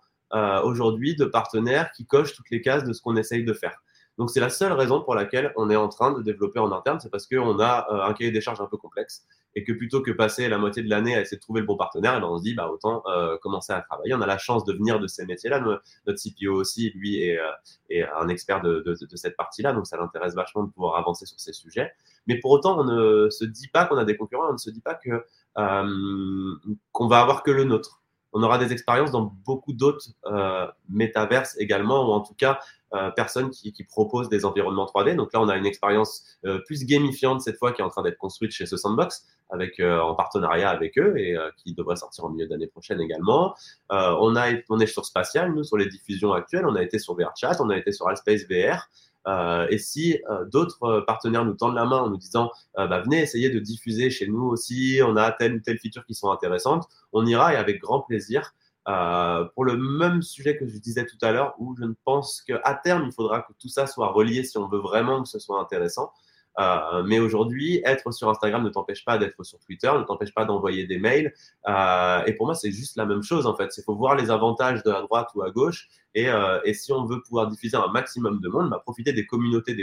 [0.64, 3.83] aujourd'hui de partenaires qui cochent toutes les cases de ce qu'on essaye de faire.
[4.18, 7.00] Donc c'est la seule raison pour laquelle on est en train de développer en interne,
[7.00, 9.26] c'est parce qu'on a un cahier des charges un peu complexe
[9.56, 11.76] et que plutôt que passer la moitié de l'année à essayer de trouver le bon
[11.76, 14.14] partenaire, eh ben, on se dit bah, autant euh, commencer à travailler.
[14.14, 15.60] On a la chance de venir de ces métiers-là.
[15.60, 20.34] Notre CPO aussi, lui, est, euh, un expert de, de, cette partie-là, donc ça l'intéresse
[20.34, 21.92] vachement de pouvoir avancer sur ces sujets.
[22.26, 24.70] Mais pour autant, on ne se dit pas qu'on a des concurrents, on ne se
[24.70, 25.24] dit pas que
[25.58, 26.54] euh,
[26.92, 28.03] qu'on va avoir que le nôtre.
[28.34, 32.58] On aura des expériences dans beaucoup d'autres euh, métaverses également, ou en tout cas
[32.92, 35.14] euh, personnes qui, proposent des environnements 3D.
[35.14, 38.02] Donc là, on a une expérience euh, plus gamifiante cette fois qui est en train
[38.02, 42.30] d'être construite chez ce Sandbox, avec, en partenariat avec eux et qui devrait sortir en
[42.30, 43.54] milieu d'année prochaine également.
[43.90, 46.66] on, a, on est sur Spatial, nous, sur les diffusions actuelles.
[46.66, 48.88] On a été sur VRChat, on a été sur Alspace VR.
[49.26, 53.22] Euh, et si euh, d'autres partenaires nous tendent la main en nous disant bah, venez
[53.22, 56.86] essayer de diffuser chez nous aussi, on a telle ou telle feature qui sont intéressantes,
[57.12, 58.54] on ira et avec grand plaisir.
[58.86, 62.42] Euh, pour le même sujet que je disais tout à l'heure, où je ne pense
[62.42, 65.38] qu'à terme, il faudra que tout ça soit relié si on veut vraiment que ce
[65.38, 66.12] soit intéressant.
[66.60, 70.44] Euh, mais aujourd'hui, être sur Instagram ne t'empêche pas d'être sur Twitter, ne t'empêche pas
[70.44, 71.32] d'envoyer des mails.
[71.68, 73.76] Euh, et pour moi, c'est juste la même chose en fait.
[73.76, 75.88] Il faut voir les avantages de la droite ou à gauche.
[76.14, 79.26] Et, euh, et si on veut pouvoir diffuser un maximum de monde, bah, profiter des
[79.26, 79.74] communautés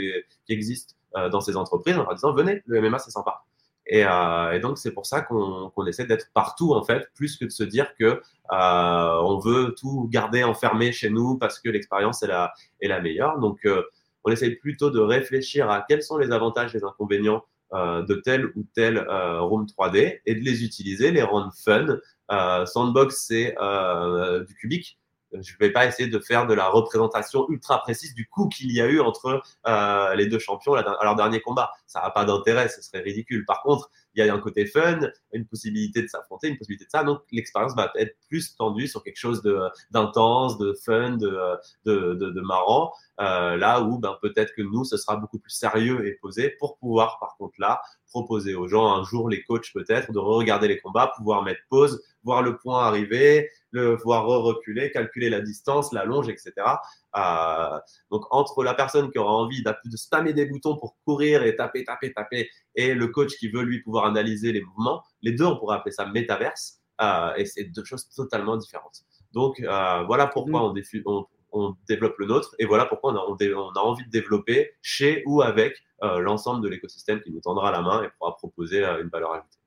[0.46, 0.94] qui existent
[1.30, 3.42] dans ces entreprises en leur disant venez, le MMA c'est sympa.
[3.86, 4.04] Et,
[4.60, 7.94] donc c'est pour ça qu'on essaie d'être partout en fait, plus que de se dire
[7.98, 13.38] que on veut tout garder enfermé chez nous parce que l'expérience est la, meilleure.
[13.40, 13.66] Donc
[14.24, 17.44] on essaie plutôt de réfléchir à quels sont les avantages les inconvénients
[17.74, 21.86] euh, de tel ou tel euh, room 3D et de les utiliser, les rendre fun.
[22.30, 23.56] Euh, Sandbox, c'est
[24.46, 24.98] du cubique
[25.40, 28.72] je ne vais pas essayer de faire de la représentation ultra précise du coup qu'il
[28.72, 31.70] y a eu entre euh, les deux champions à leur dernier combat.
[31.86, 33.44] Ça n'a pas d'intérêt, ce serait ridicule.
[33.46, 35.00] Par contre, il y a un côté fun,
[35.32, 37.02] une possibilité de s'affronter, une possibilité de ça.
[37.02, 39.42] Donc, l'expérience va être plus tendue sur quelque chose
[39.90, 42.92] d'intense, de, fun, de, de, marrant.
[43.20, 46.76] Euh, là où ben, peut-être que nous, ce sera beaucoup plus sérieux et posé pour
[46.76, 50.78] pouvoir, par contre, là, proposer aux gens un jour, les coachs peut-être, de regarder les
[50.78, 56.04] combats, pouvoir mettre pause, voir le point arriver, le voir reculer, calculer la distance, la
[56.04, 56.52] longe, etc.
[57.16, 57.78] Euh,
[58.10, 61.84] donc entre la personne qui aura envie de spammer des boutons pour courir et taper,
[61.84, 65.56] taper, taper, et le coach qui veut lui pouvoir analyser les mouvements, les deux on
[65.56, 69.02] pourrait appeler ça métaverse, euh, et c'est deux choses totalement différentes.
[69.32, 70.74] Donc euh, voilà pourquoi on,
[71.06, 74.72] on, on, développe le nôtre, et voilà pourquoi on a, on a envie de développer
[74.82, 75.76] chez ou avec
[76.18, 79.61] l'ensemble de l'écosystème qui nous tendra la main et pourra proposer une valeur ajoutée.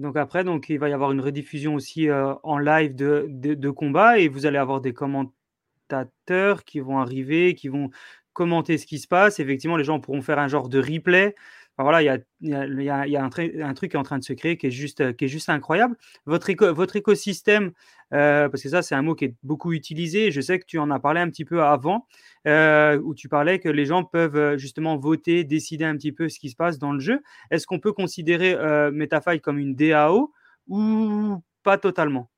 [0.00, 3.70] Donc après, il va y avoir une rediffusion aussi euh, en live de, de, de
[3.70, 7.90] combat et vous allez avoir des commentateurs qui vont arriver, qui vont
[8.32, 9.40] commenter ce qui se passe.
[9.40, 11.34] Effectivement, les gens pourront faire un genre de replay
[11.82, 14.70] voilà, il y a, un, truc qui est en train de se créer qui est
[14.70, 15.96] juste, juste incroyable.
[16.26, 16.50] Votre,
[16.96, 17.72] écosystème,
[18.12, 20.30] euh, parce que ça, c'est un mot qui est beaucoup utilisé.
[20.30, 22.06] Je sais que tu en as parlé un petit peu avant,
[22.46, 26.28] euh, où tu parlais que les gens peuvent euh, justement voter, décider un petit peu
[26.28, 27.22] ce qui se passe dans le jeu.
[27.50, 28.56] Est-ce qu'on peut considérer
[28.92, 30.32] Metafy comme une DAO
[30.68, 32.30] ou pas totalement?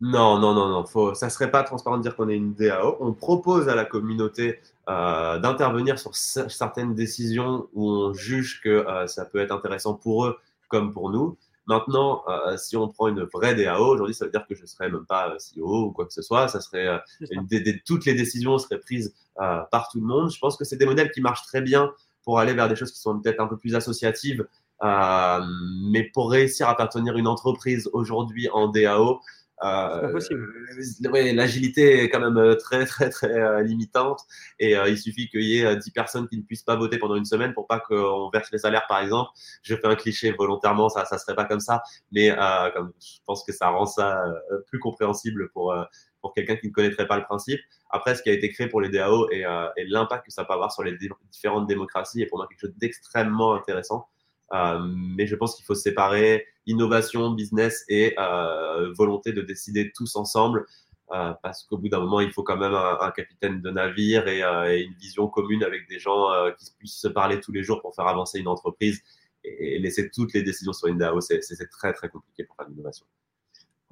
[0.00, 0.86] Non, non, non, non.
[0.86, 2.96] Faut, ça serait pas transparent de dire qu'on est une DAO.
[3.00, 4.58] On propose à la communauté
[4.88, 10.24] euh, d'intervenir sur certaines décisions où on juge que euh, ça peut être intéressant pour
[10.24, 11.36] eux comme pour nous.
[11.66, 14.66] Maintenant, euh, si on prend une vraie DAO, aujourd'hui, ça veut dire que je ne
[14.66, 16.48] serais même pas CEO ou quoi que ce soit.
[16.48, 16.88] Ça serait
[17.30, 17.46] une,
[17.84, 20.30] toutes les décisions seraient prises par tout le monde.
[20.30, 21.92] Je pense que c'est des modèles qui marchent très bien
[22.24, 24.46] pour aller vers des choses qui sont peut-être un peu plus associatives.
[24.82, 29.20] mais pour réussir à faire tenir une entreprise aujourd'hui en DAO,
[31.32, 34.20] l'agilité est quand même très, très, très limitante
[34.58, 37.24] et il suffit qu'il y ait 10 personnes qui ne puissent pas voter pendant une
[37.24, 39.30] semaine pour pas qu'on verse les salaires, par exemple.
[39.62, 41.82] Je fais un cliché volontairement, ça ne serait pas comme ça,
[42.12, 42.34] mais
[42.74, 44.22] comme, je pense que ça rend ça
[44.68, 45.74] plus compréhensible pour,
[46.20, 47.60] pour quelqu'un qui ne connaîtrait pas le principe.
[47.90, 49.44] Après, ce qui a été créé pour les DAO et,
[49.76, 50.96] et l'impact que ça peut avoir sur les
[51.30, 54.08] différentes démocraties est pour moi quelque chose d'extrêmement intéressant.
[54.52, 60.16] Euh, mais je pense qu'il faut séparer innovation, business et euh, volonté de décider tous
[60.16, 60.66] ensemble.
[61.12, 64.82] Euh, parce qu'au bout d'un moment, il faut quand même un, capitaine de navire et,
[64.82, 66.28] une vision commune avec des gens
[66.58, 69.02] qui puissent se parler tous les jours pour faire avancer une entreprise
[69.42, 71.40] et, laisser toutes les décisions sur une DAO, c'est
[71.70, 73.06] très très compliqué pour faire de l'innovation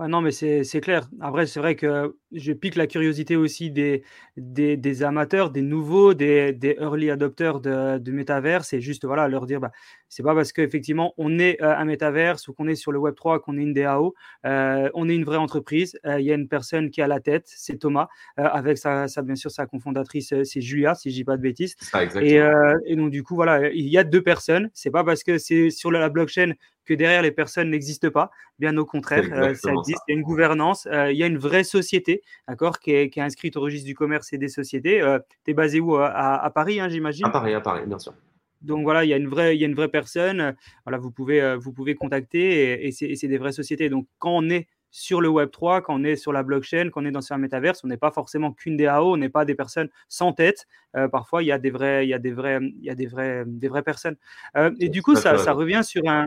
[0.07, 1.09] non, mais c'est clair.
[1.20, 4.05] Après, c'est vrai que je pique la curiosité aussi des,
[4.37, 9.47] des, amateurs, des nouveaux, des, des early adopters de, de métaverse et juste voilà, leur
[9.47, 9.73] dire bah,
[10.09, 13.41] c'est pas parce qu'effectivement on est euh, un métaverse ou qu'on est sur le Web3
[13.41, 14.15] qu'on est une DAO.
[14.47, 15.99] Euh, on est une vraie entreprise.
[16.07, 18.07] Euh, il y a une personne qui à la tête, c'est Thomas,
[18.37, 21.75] avec sa, bien sûr sa cofondatrice, c'est Julia, si je dis pas de bêtises.
[22.20, 22.39] et,
[22.87, 24.70] et, donc, du coup, voilà, il y a deux personnes.
[24.75, 26.53] C'est pas parce que c'est sur la blockchain
[26.89, 28.31] que derrière les personnes n'existent pas.
[28.59, 30.01] Bien au contraire, euh, ça existe.
[30.09, 33.19] Il y a une gouvernance, euh, il y a une vraie société, d'accord, qui est,
[33.19, 35.02] inscrite au registre du commerce et des sociétés.
[35.02, 37.27] Euh, tu es basé où à, Paris, hein, j'imagine?
[37.27, 38.15] À Paris, à Paris, bien sûr.
[38.62, 40.56] Donc voilà, il y a une vraie, il y a une vraie personne.
[40.85, 43.89] Voilà, vous pouvez, vous pouvez contacter et, c'est des vraies sociétés.
[43.90, 47.02] Donc quand on est sur le Web 3, quand on est sur la blockchain, quand
[47.02, 49.55] on est dans un métaverse, on n'est pas forcément qu'une DAO, on n'est pas des
[49.55, 50.66] personnes sans tête.
[51.12, 53.06] parfois, il y a des vrais, il y a des vrais, il y a des
[53.06, 54.16] vrais, des vraies personnes.
[54.81, 56.27] et du coup, ça, ça, revient sur un,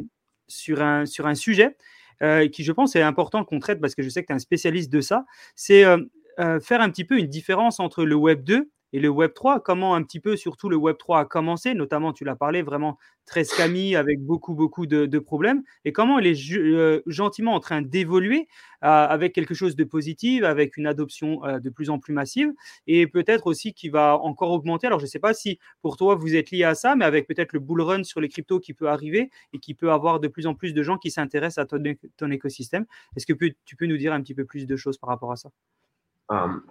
[0.52, 1.76] sur un, sur un sujet
[2.22, 4.36] euh, qui, je pense, est important qu'on traite parce que je sais que tu es
[4.36, 5.26] un spécialiste de ça.
[5.56, 5.98] C'est euh,
[6.40, 9.62] euh, faire un petit peu une différence entre le Web 2 et le Web 3,
[9.62, 12.98] comment un petit peu, surtout le Web 3 a commencé, notamment, tu l'as parlé, vraiment
[13.26, 17.82] très scammy, avec beaucoup, beaucoup de, problèmes, et comment il est euh, gentiment en train
[17.82, 18.48] d'évoluer
[18.84, 22.52] euh, avec quelque chose de positif, avec une adoption euh, de plus en plus massive,
[22.88, 24.88] et peut-être aussi qui va encore augmenter.
[24.88, 27.28] Alors, je ne sais pas si pour toi, vous êtes lié à ça, mais avec
[27.28, 30.28] peut-être le bull run sur les cryptos qui peut arriver et qui peut avoir de
[30.28, 31.78] plus en plus de gens qui s'intéressent à
[32.18, 32.86] ton, écosystème.
[33.16, 33.34] Est-ce que
[33.66, 35.52] tu peux nous dire un petit peu plus de choses par rapport à ça?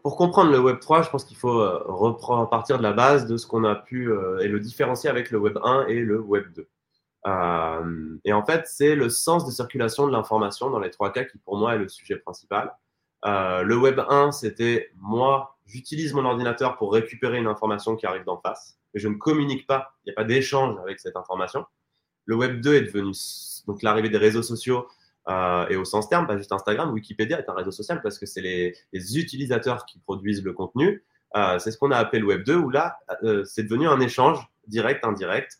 [0.02, 3.26] Pour comprendre le Web 3, je pense qu'il faut euh, reprendre partir de la base
[3.26, 6.20] de ce qu'on a pu euh, et le différencier avec le Web 1 et le
[6.20, 6.68] Web 2.
[8.24, 11.38] et en fait, c'est le sens de circulation de l'information dans les trois cas qui,
[11.38, 12.72] pour moi, est le sujet principal.
[13.24, 18.38] le Web 1, c'était moi, j'utilise mon ordinateur pour récupérer une information qui arrive d'en
[18.38, 21.66] face, et je ne communique pas, il n'y a pas d'échange avec cette information.
[22.24, 23.12] Le Web 2 est devenu
[23.66, 24.88] donc l'arrivée des réseaux sociaux,
[25.28, 28.26] euh, et au sens terme, pas juste Instagram, Wikipédia est un réseau social parce que
[28.26, 28.74] c'est les,
[29.18, 31.04] utilisateurs qui produisent le contenu.
[31.36, 34.00] Euh, c'est ce qu'on a appelé le Web 2, où là, euh, c'est devenu un
[34.00, 35.58] échange direct, indirect.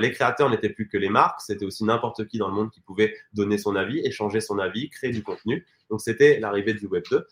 [0.00, 2.80] les créateurs n'étaient plus que les marques, c'était aussi n'importe qui dans le monde qui
[2.80, 5.64] pouvait donner son avis, échanger son avis, créer du contenu.
[5.90, 7.26] Donc c'était l'arrivée du Web 2.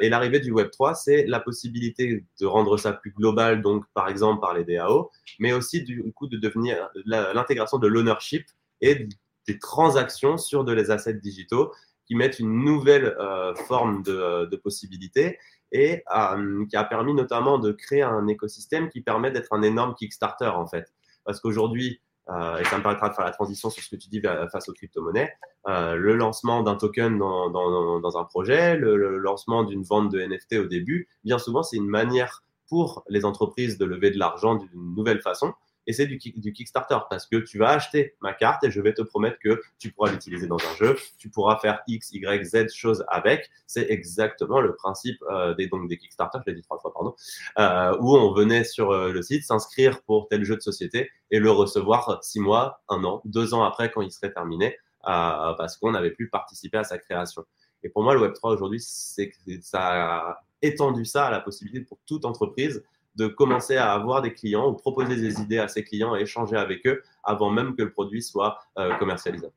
[0.00, 4.08] et l'arrivée du Web 3, c'est la possibilité de rendre ça plus global, donc par
[4.08, 8.44] exemple par les DAO, mais aussi du coup de devenir l'intégration de l'ownership
[8.80, 9.08] et
[9.48, 11.72] des transactions sur de les assets digitaux
[12.06, 15.38] qui mettent une nouvelle euh, forme de, de, possibilités
[15.72, 19.94] et euh, qui a permis notamment de créer un écosystème qui permet d'être un énorme
[19.94, 20.92] Kickstarter en fait.
[21.24, 22.00] Parce qu'aujourd'hui,
[22.30, 24.20] euh, et ça me permettra de faire la transition sur ce que tu dis
[24.52, 25.32] face aux crypto-monnaies,
[25.66, 30.66] le lancement d'un token dans, dans, un projet, le lancement d'une vente de NFT au
[30.66, 35.20] début, bien souvent c'est une manière pour les entreprises de lever de l'argent d'une nouvelle
[35.20, 35.54] façon
[35.88, 39.00] et c'est du, Kickstarter parce que tu vas acheter ma carte et je vais te
[39.00, 43.06] promettre que tu pourras l'utiliser dans un jeu, tu pourras faire X, Y, Z choses
[43.08, 43.50] avec.
[43.66, 47.14] C'est exactement le principe euh, des, donc, des Kickstarter, je l'ai dit trois fois, pardon,
[47.58, 51.38] euh, où on venait sur euh, le site s'inscrire pour tel jeu de société et
[51.38, 55.92] le recevoir six mois, un an, deux ans après quand il serait terminé parce qu'on
[55.92, 57.46] n'avait plus participé à sa création.
[57.82, 59.32] Et pour moi, le Web3 aujourd'hui, c'est
[59.62, 62.84] ça a étendu ça à la possibilité pour toute entreprise
[63.18, 66.56] de commencer à avoir des clients ou proposer des idées à ses clients et échanger
[66.56, 69.48] avec eux avant même que le produit soit euh, commercialisé.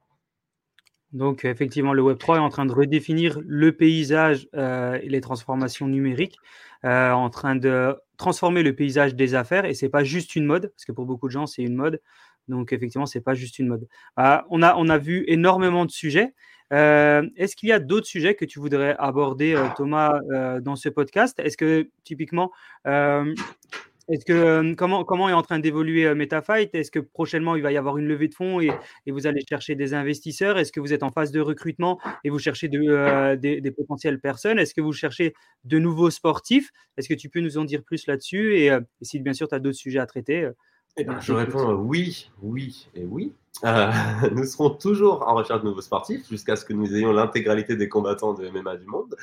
[1.14, 5.88] Donc, effectivement, le Web3 est en train de redéfinir le paysage euh, et les transformations
[5.88, 6.38] numériques,
[6.86, 9.66] euh, en train de transformer le paysage des affaires.
[9.66, 11.76] Et ce n'est pas juste une mode, parce que pour beaucoup de gens, c'est une
[11.76, 12.02] mode.
[12.48, 13.88] Donc, effectivement, ce n'est pas juste une mode.
[14.18, 16.34] on, a, on a vu énormément de sujets.
[16.72, 20.76] Euh, est-ce qu'il y a d'autres sujets que tu voudrais aborder, euh, Thomas, euh, dans
[20.76, 21.40] ce podcast?
[21.40, 22.52] Est-ce que typiquement,
[22.86, 26.74] est-ce que comment, comment est en train d'évoluer MetaFight?
[26.74, 28.72] Est-ce que prochainement il va y avoir une levée de fonds et,
[29.08, 30.58] vous allez chercher des investisseurs?
[30.58, 34.60] Est-ce que vous êtes en phase de recrutement et vous cherchez de, des, potentielles personnes?
[34.60, 35.34] Est-ce que vous cherchez
[35.66, 36.72] de nouveaux sportifs?
[36.98, 38.58] Est-ce que tu peux nous en dire plus là-dessus?
[38.58, 38.72] Et,
[39.02, 40.50] si bien sûr tu as d'autres sujets à traiter
[40.98, 43.34] eh ben, je réponds oui, oui et oui.
[44.32, 47.90] nous serons toujours en recherche de nouveaux sportifs jusqu'à ce que nous ayons l'intégralité des
[47.90, 49.16] combattants de MMA du monde.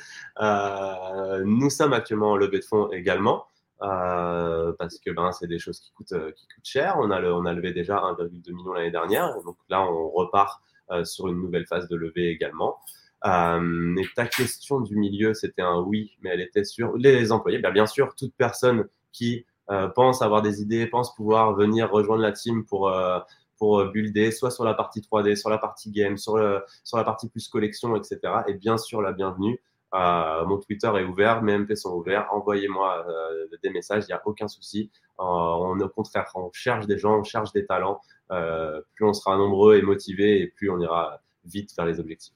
[1.45, 3.47] nous sommes actuellement en levée de fonds également.
[3.79, 6.95] parce que ben, c'est des choses qui coûtent, qui coûtent cher.
[6.99, 9.33] On a, on a levé déjà 1,2 million l'année dernière.
[9.43, 10.61] Donc là, on repart
[11.03, 12.77] sur une nouvelle phase de levée également.
[13.25, 17.59] Euh, et ta question du milieu, c'était un oui, mais elle était sur les employés.
[17.59, 22.21] Bien, bien sûr, toute personne qui euh, pense avoir des idées, pense pouvoir venir rejoindre
[22.21, 23.19] la team pour, euh,
[23.59, 27.03] pour builder, soit sur la partie 3D, sur la partie game, sur, le, sur la
[27.03, 28.19] partie plus collection, etc.
[28.47, 29.61] Et bien sûr, la bienvenue.
[29.95, 32.27] Euh, mon Twitter est ouvert, mes MP sont ouverts.
[32.31, 34.91] Envoyez-moi euh, des messages, il n'y a aucun souci.
[35.19, 38.01] Euh, on, au contraire, on cherche des gens, on cherche des talents.
[38.29, 42.35] plus on sera nombreux et motivés, et plus on ira vite vers les objectifs.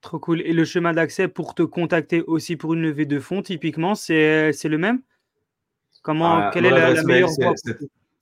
[0.00, 0.40] Trop cool.
[0.42, 4.52] Et le chemin d'accès pour te contacter aussi pour une levée de fonds, typiquement, c'est
[4.64, 5.02] le même?
[6.02, 7.30] Comment, Quelle est la, meilleure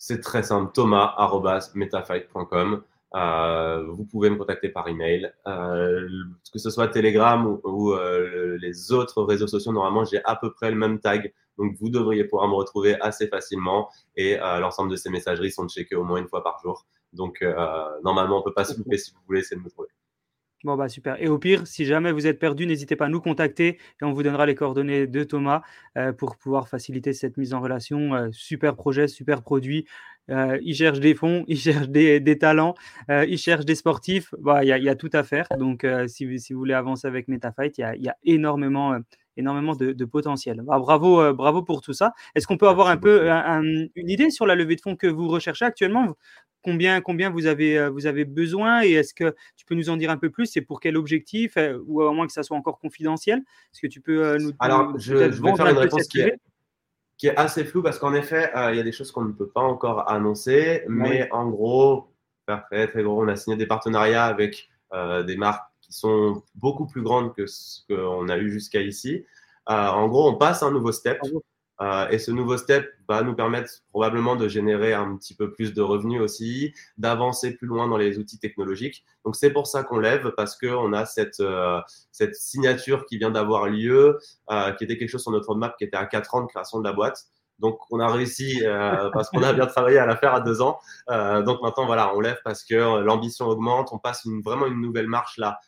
[0.04, 2.82] C'est très simple, thomas.metafight.com.
[3.14, 6.08] Euh, vous pouvez me contacter par email, euh,
[6.52, 9.70] que ce soit Telegram ou, euh, les autres réseaux sociaux.
[9.70, 13.28] Normalement, j'ai à peu près le même tag, donc vous devriez pouvoir me retrouver assez
[13.28, 13.90] facilement.
[14.16, 16.84] Et l'ensemble de ces messageries sont checkées au moins une fois par jour.
[17.12, 17.40] Donc
[18.02, 19.90] normalement, on peut pas se louper si vous voulez essayer de me trouver.
[20.64, 21.20] Bon, bah super.
[21.20, 24.12] Et au pire, si jamais vous êtes perdu, n'hésitez pas à nous contacter et on
[24.12, 25.62] vous donnera les coordonnées de Thomas
[25.98, 28.14] euh, pour pouvoir faciliter cette mise en relation.
[28.14, 29.86] Euh, super projet, super produit.
[30.30, 32.74] Euh, il cherche des fonds, il cherche des, talents,
[33.08, 34.34] il cherche des sportifs.
[34.38, 35.46] Bah, il y, a tout à faire.
[35.58, 38.96] Donc, si, vous voulez avancer avec MetaFight, il y a, énormément,
[39.36, 40.62] énormément de, potentiel.
[40.62, 42.12] Bah, bravo, bravo pour tout ça.
[42.34, 45.28] Est-ce qu'on peut avoir un peu une idée sur la levée de fonds que vous
[45.28, 46.14] recherchez actuellement?
[46.62, 49.96] Combien, combien vous, avez, euh, vous avez besoin et est-ce que tu peux nous en
[49.96, 50.46] dire un peu plus?
[50.46, 51.56] C'est pour quel objectif?
[51.56, 53.38] Euh, ou à moins que ça soit encore confidentiel?
[53.38, 56.38] Est-ce que tu peux euh, nous Alors, je, vais faire une réponse qui est,
[57.22, 59.46] qui est, assez floue parce qu'en effet, il y a des choses qu'on ne peut
[59.46, 62.08] pas encore annoncer, mais en gros,
[62.48, 67.00] très, très gros, on a signé des partenariats avec des marques qui sont beaucoup plus
[67.00, 69.24] grandes que ce qu'on a eu jusqu'à ici.
[69.66, 71.20] en gros, on passe un nouveau step.
[71.82, 75.74] Euh, et ce nouveau step va nous permettre probablement de générer un petit peu plus
[75.74, 79.04] de revenus aussi, d'avancer plus loin dans les outils technologiques.
[79.24, 81.80] Donc c'est pour ça qu'on lève parce qu'on a cette, euh,
[82.12, 84.18] cette signature qui vient d'avoir lieu,
[84.50, 86.78] euh, qui était quelque chose sur notre roadmap qui était à 4 ans de création
[86.78, 87.24] de la boîte.
[87.58, 88.62] Donc on a réussi
[89.12, 90.78] parce qu'on a bien travaillé à la faire à 2 ans.
[91.08, 95.06] donc maintenant voilà, on lève parce que l'ambition augmente, on passe une, vraiment une nouvelle
[95.06, 95.60] marche là.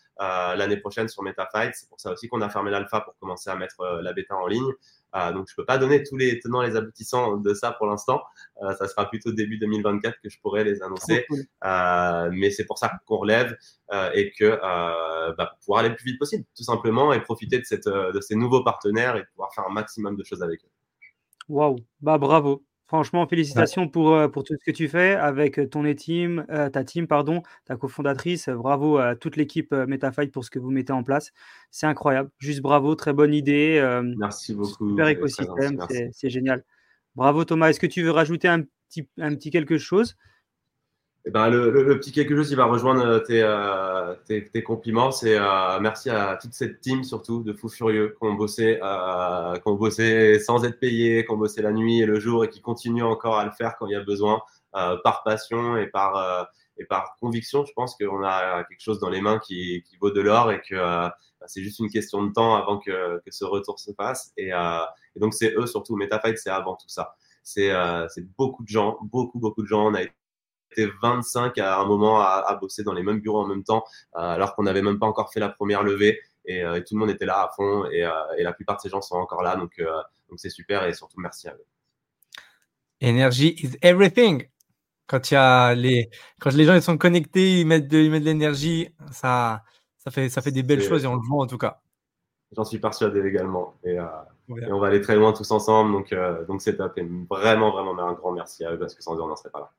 [0.56, 1.74] l'année prochaine sur MetaFight.
[1.74, 4.46] C'est pour ça aussi qu'on a fermé l'alpha pour commencer à mettre la bêta en
[4.48, 4.72] ligne.
[5.14, 7.86] Euh, donc, je peux pas donner tous les tenants et les aboutissants de ça pour
[7.86, 8.22] l'instant.
[8.62, 11.26] Euh, ça sera plutôt début 2024 que je pourrai les annoncer.
[11.64, 13.56] Euh, mais c'est pour ça qu'on relève
[14.14, 14.58] et que
[15.36, 18.20] bah, pour pouvoir aller le plus vite possible, tout simplement, et profiter de, cette, de
[18.20, 20.70] ces nouveaux partenaires et pouvoir faire un maximum de choses avec eux.
[21.48, 22.64] Waouh, bah bravo.
[22.86, 26.84] Franchement, félicitations pour, euh, pour tout ce que tu fais avec ton team, euh, ta
[26.84, 28.50] team, pardon, ta cofondatrice.
[28.50, 31.32] Bravo à toute l'équipe euh, MetaFight pour ce que vous mettez en place.
[31.70, 32.30] C'est incroyable.
[32.38, 33.80] Juste bravo, très bonne idée.
[34.18, 34.90] Merci beaucoup.
[34.90, 35.78] Super écosystème,
[36.12, 36.62] c'est génial.
[37.14, 37.70] Bravo Thomas.
[37.70, 40.16] Est-ce que tu veux rajouter un petit, un petit quelque chose?
[41.26, 45.38] Eh ben, le, petit quelque chose qui va rejoindre euh, euh, tes, tes, compliments, c'est
[45.38, 49.62] euh, merci à toute cette team surtout de fous furieux qui ont bossé, euh, qui
[49.66, 52.60] ont bossé sans être payés, qui ont bossé la nuit et le jour et qui
[52.60, 54.42] continuent encore à le faire quand il y a besoin,
[54.72, 57.64] par passion et par et par conviction.
[57.64, 60.60] Je pense qu'on a quelque chose dans les mains qui, qui vaut de l'or et
[60.60, 61.14] que bah,
[61.46, 64.32] c'est juste une question de temps avant que, que ce retour se fasse.
[64.36, 65.96] Et, et donc c'est eux surtout.
[65.96, 67.14] MetaFight, c'est avant tout ça.
[67.44, 67.72] C'est
[68.36, 69.90] beaucoup de gens, beaucoup beaucoup de gens.
[71.02, 73.84] 25 à un moment à, bosser dans les mêmes bureaux en même temps,
[74.16, 76.20] euh, alors qu'on n'avait même pas encore fait la première levée.
[76.46, 77.86] Et, euh, tout le monde était là à fond.
[77.90, 79.56] Et, euh, et, la plupart de ces gens sont encore là.
[79.56, 79.80] Donc,
[80.28, 80.84] donc c'est super.
[80.84, 81.64] Et surtout, merci à eux.
[83.02, 84.48] Energy is everything.
[85.06, 86.10] Quand, il y a les,
[86.40, 89.62] quand les gens ils sont connectés, ils mettent de, ils mettent de l'énergie, ça,
[89.98, 91.82] ça, fait, ça fait des belles choses et on le voit en tout cas.
[92.56, 93.74] J'en suis persuadé également.
[93.84, 93.98] Et,
[94.48, 95.92] on va aller très loin tous ensemble.
[95.92, 96.14] Donc,
[96.46, 96.96] donc c'est top.
[96.96, 99.50] Et vraiment, vraiment, un grand merci à eux parce que sans eux, on n'en serait
[99.50, 99.72] pas là.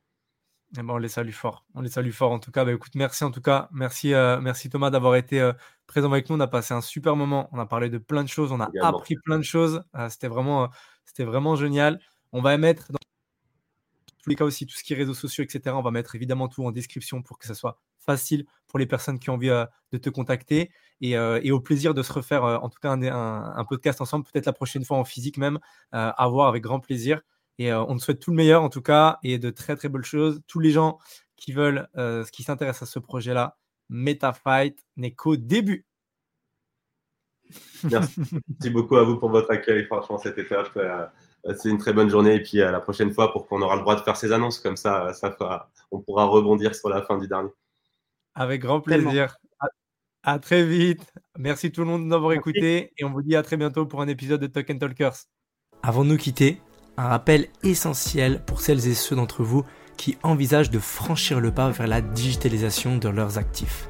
[0.73, 1.65] Eh ben, on les salue fort.
[1.73, 2.65] On les salue fort en tout cas.
[2.65, 3.69] Bah, écoute, merci en tout cas.
[3.71, 5.53] Merci, euh, merci Thomas d'avoir été euh,
[5.87, 6.35] présent avec nous.
[6.35, 7.49] On a passé un super moment.
[7.51, 8.51] On a parlé de plein de choses.
[8.51, 9.83] On a appris plein de choses.
[9.95, 10.69] Euh, c'était vraiment,
[11.05, 11.99] c'était vraiment génial.
[12.33, 12.97] On va mettre dans
[14.21, 15.75] tous les cas aussi tout ce qui est réseaux sociaux, etc.
[15.75, 19.19] On va mettre évidemment tout en description pour que ça soit facile pour les personnes
[19.19, 19.49] qui ont envie
[19.91, 24.01] de te contacter et, au plaisir de se refaire en tout cas un, un podcast
[24.01, 25.59] ensemble, peut-être la prochaine fois en physique même,
[25.91, 27.21] à voir avec grand plaisir.
[27.57, 29.89] Et euh, on te souhaite tout le meilleur en tout cas et de très très
[29.89, 30.41] belles choses.
[30.47, 30.99] Tous les gens
[31.37, 33.57] qui veulent, euh, qui s'intéressent à ce projet-là,
[33.89, 35.85] MetaFight n'est qu'au début.
[37.83, 38.21] Merci.
[38.71, 39.85] beaucoup à vous pour votre accueil.
[39.85, 40.69] Franchement, c'était top.
[40.77, 41.05] Euh,
[41.57, 43.81] c'est une très bonne journée et puis à la prochaine fois pour qu'on aura le
[43.81, 45.35] droit de faire ces annonces comme ça, ça
[45.91, 47.51] on pourra rebondir sur la fin du dernier.
[48.33, 49.37] Avec grand plaisir.
[50.23, 51.05] À, très vite.
[51.37, 54.07] Merci tout le monde d'avoir écouté et on vous dit à très bientôt pour un
[54.07, 55.17] épisode de Token Talkers.
[55.83, 56.59] Avant de nous quitter,
[56.97, 59.63] un rappel essentiel pour celles et ceux d'entre vous
[59.97, 63.89] qui envisagent de franchir le pas vers la digitalisation de leurs actifs.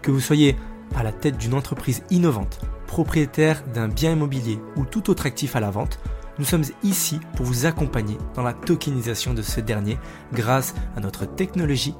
[0.00, 0.56] Que vous soyez
[0.94, 5.60] à la tête d'une entreprise innovante, propriétaire d'un bien immobilier ou tout autre actif à
[5.60, 5.98] la vente,
[6.38, 9.98] nous sommes ici pour vous accompagner dans la tokenisation de ce dernier
[10.32, 11.94] grâce à notre technologie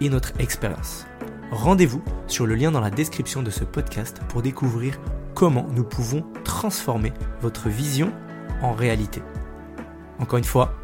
[0.00, 1.06] et notre expérience.
[1.50, 4.98] Rendez-vous sur le lien dans la description de ce podcast pour découvrir
[5.34, 8.12] comment nous pouvons transformer votre vision
[8.62, 9.22] en réalité.
[10.18, 10.74] Encore une fois,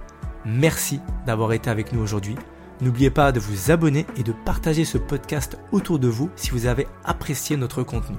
[0.45, 2.37] merci d'avoir été avec nous aujourd'hui.
[2.81, 6.67] N'oubliez pas de vous abonner et de partager ce podcast autour de vous si vous
[6.67, 8.17] avez apprécié notre contenu.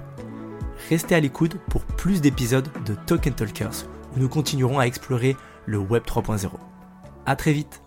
[0.90, 3.86] Restez à l'écoute pour plus d'épisodes de Token Talkers
[4.16, 5.36] où nous continuerons à explorer
[5.66, 6.50] le Web 3.0.
[7.26, 7.83] À très vite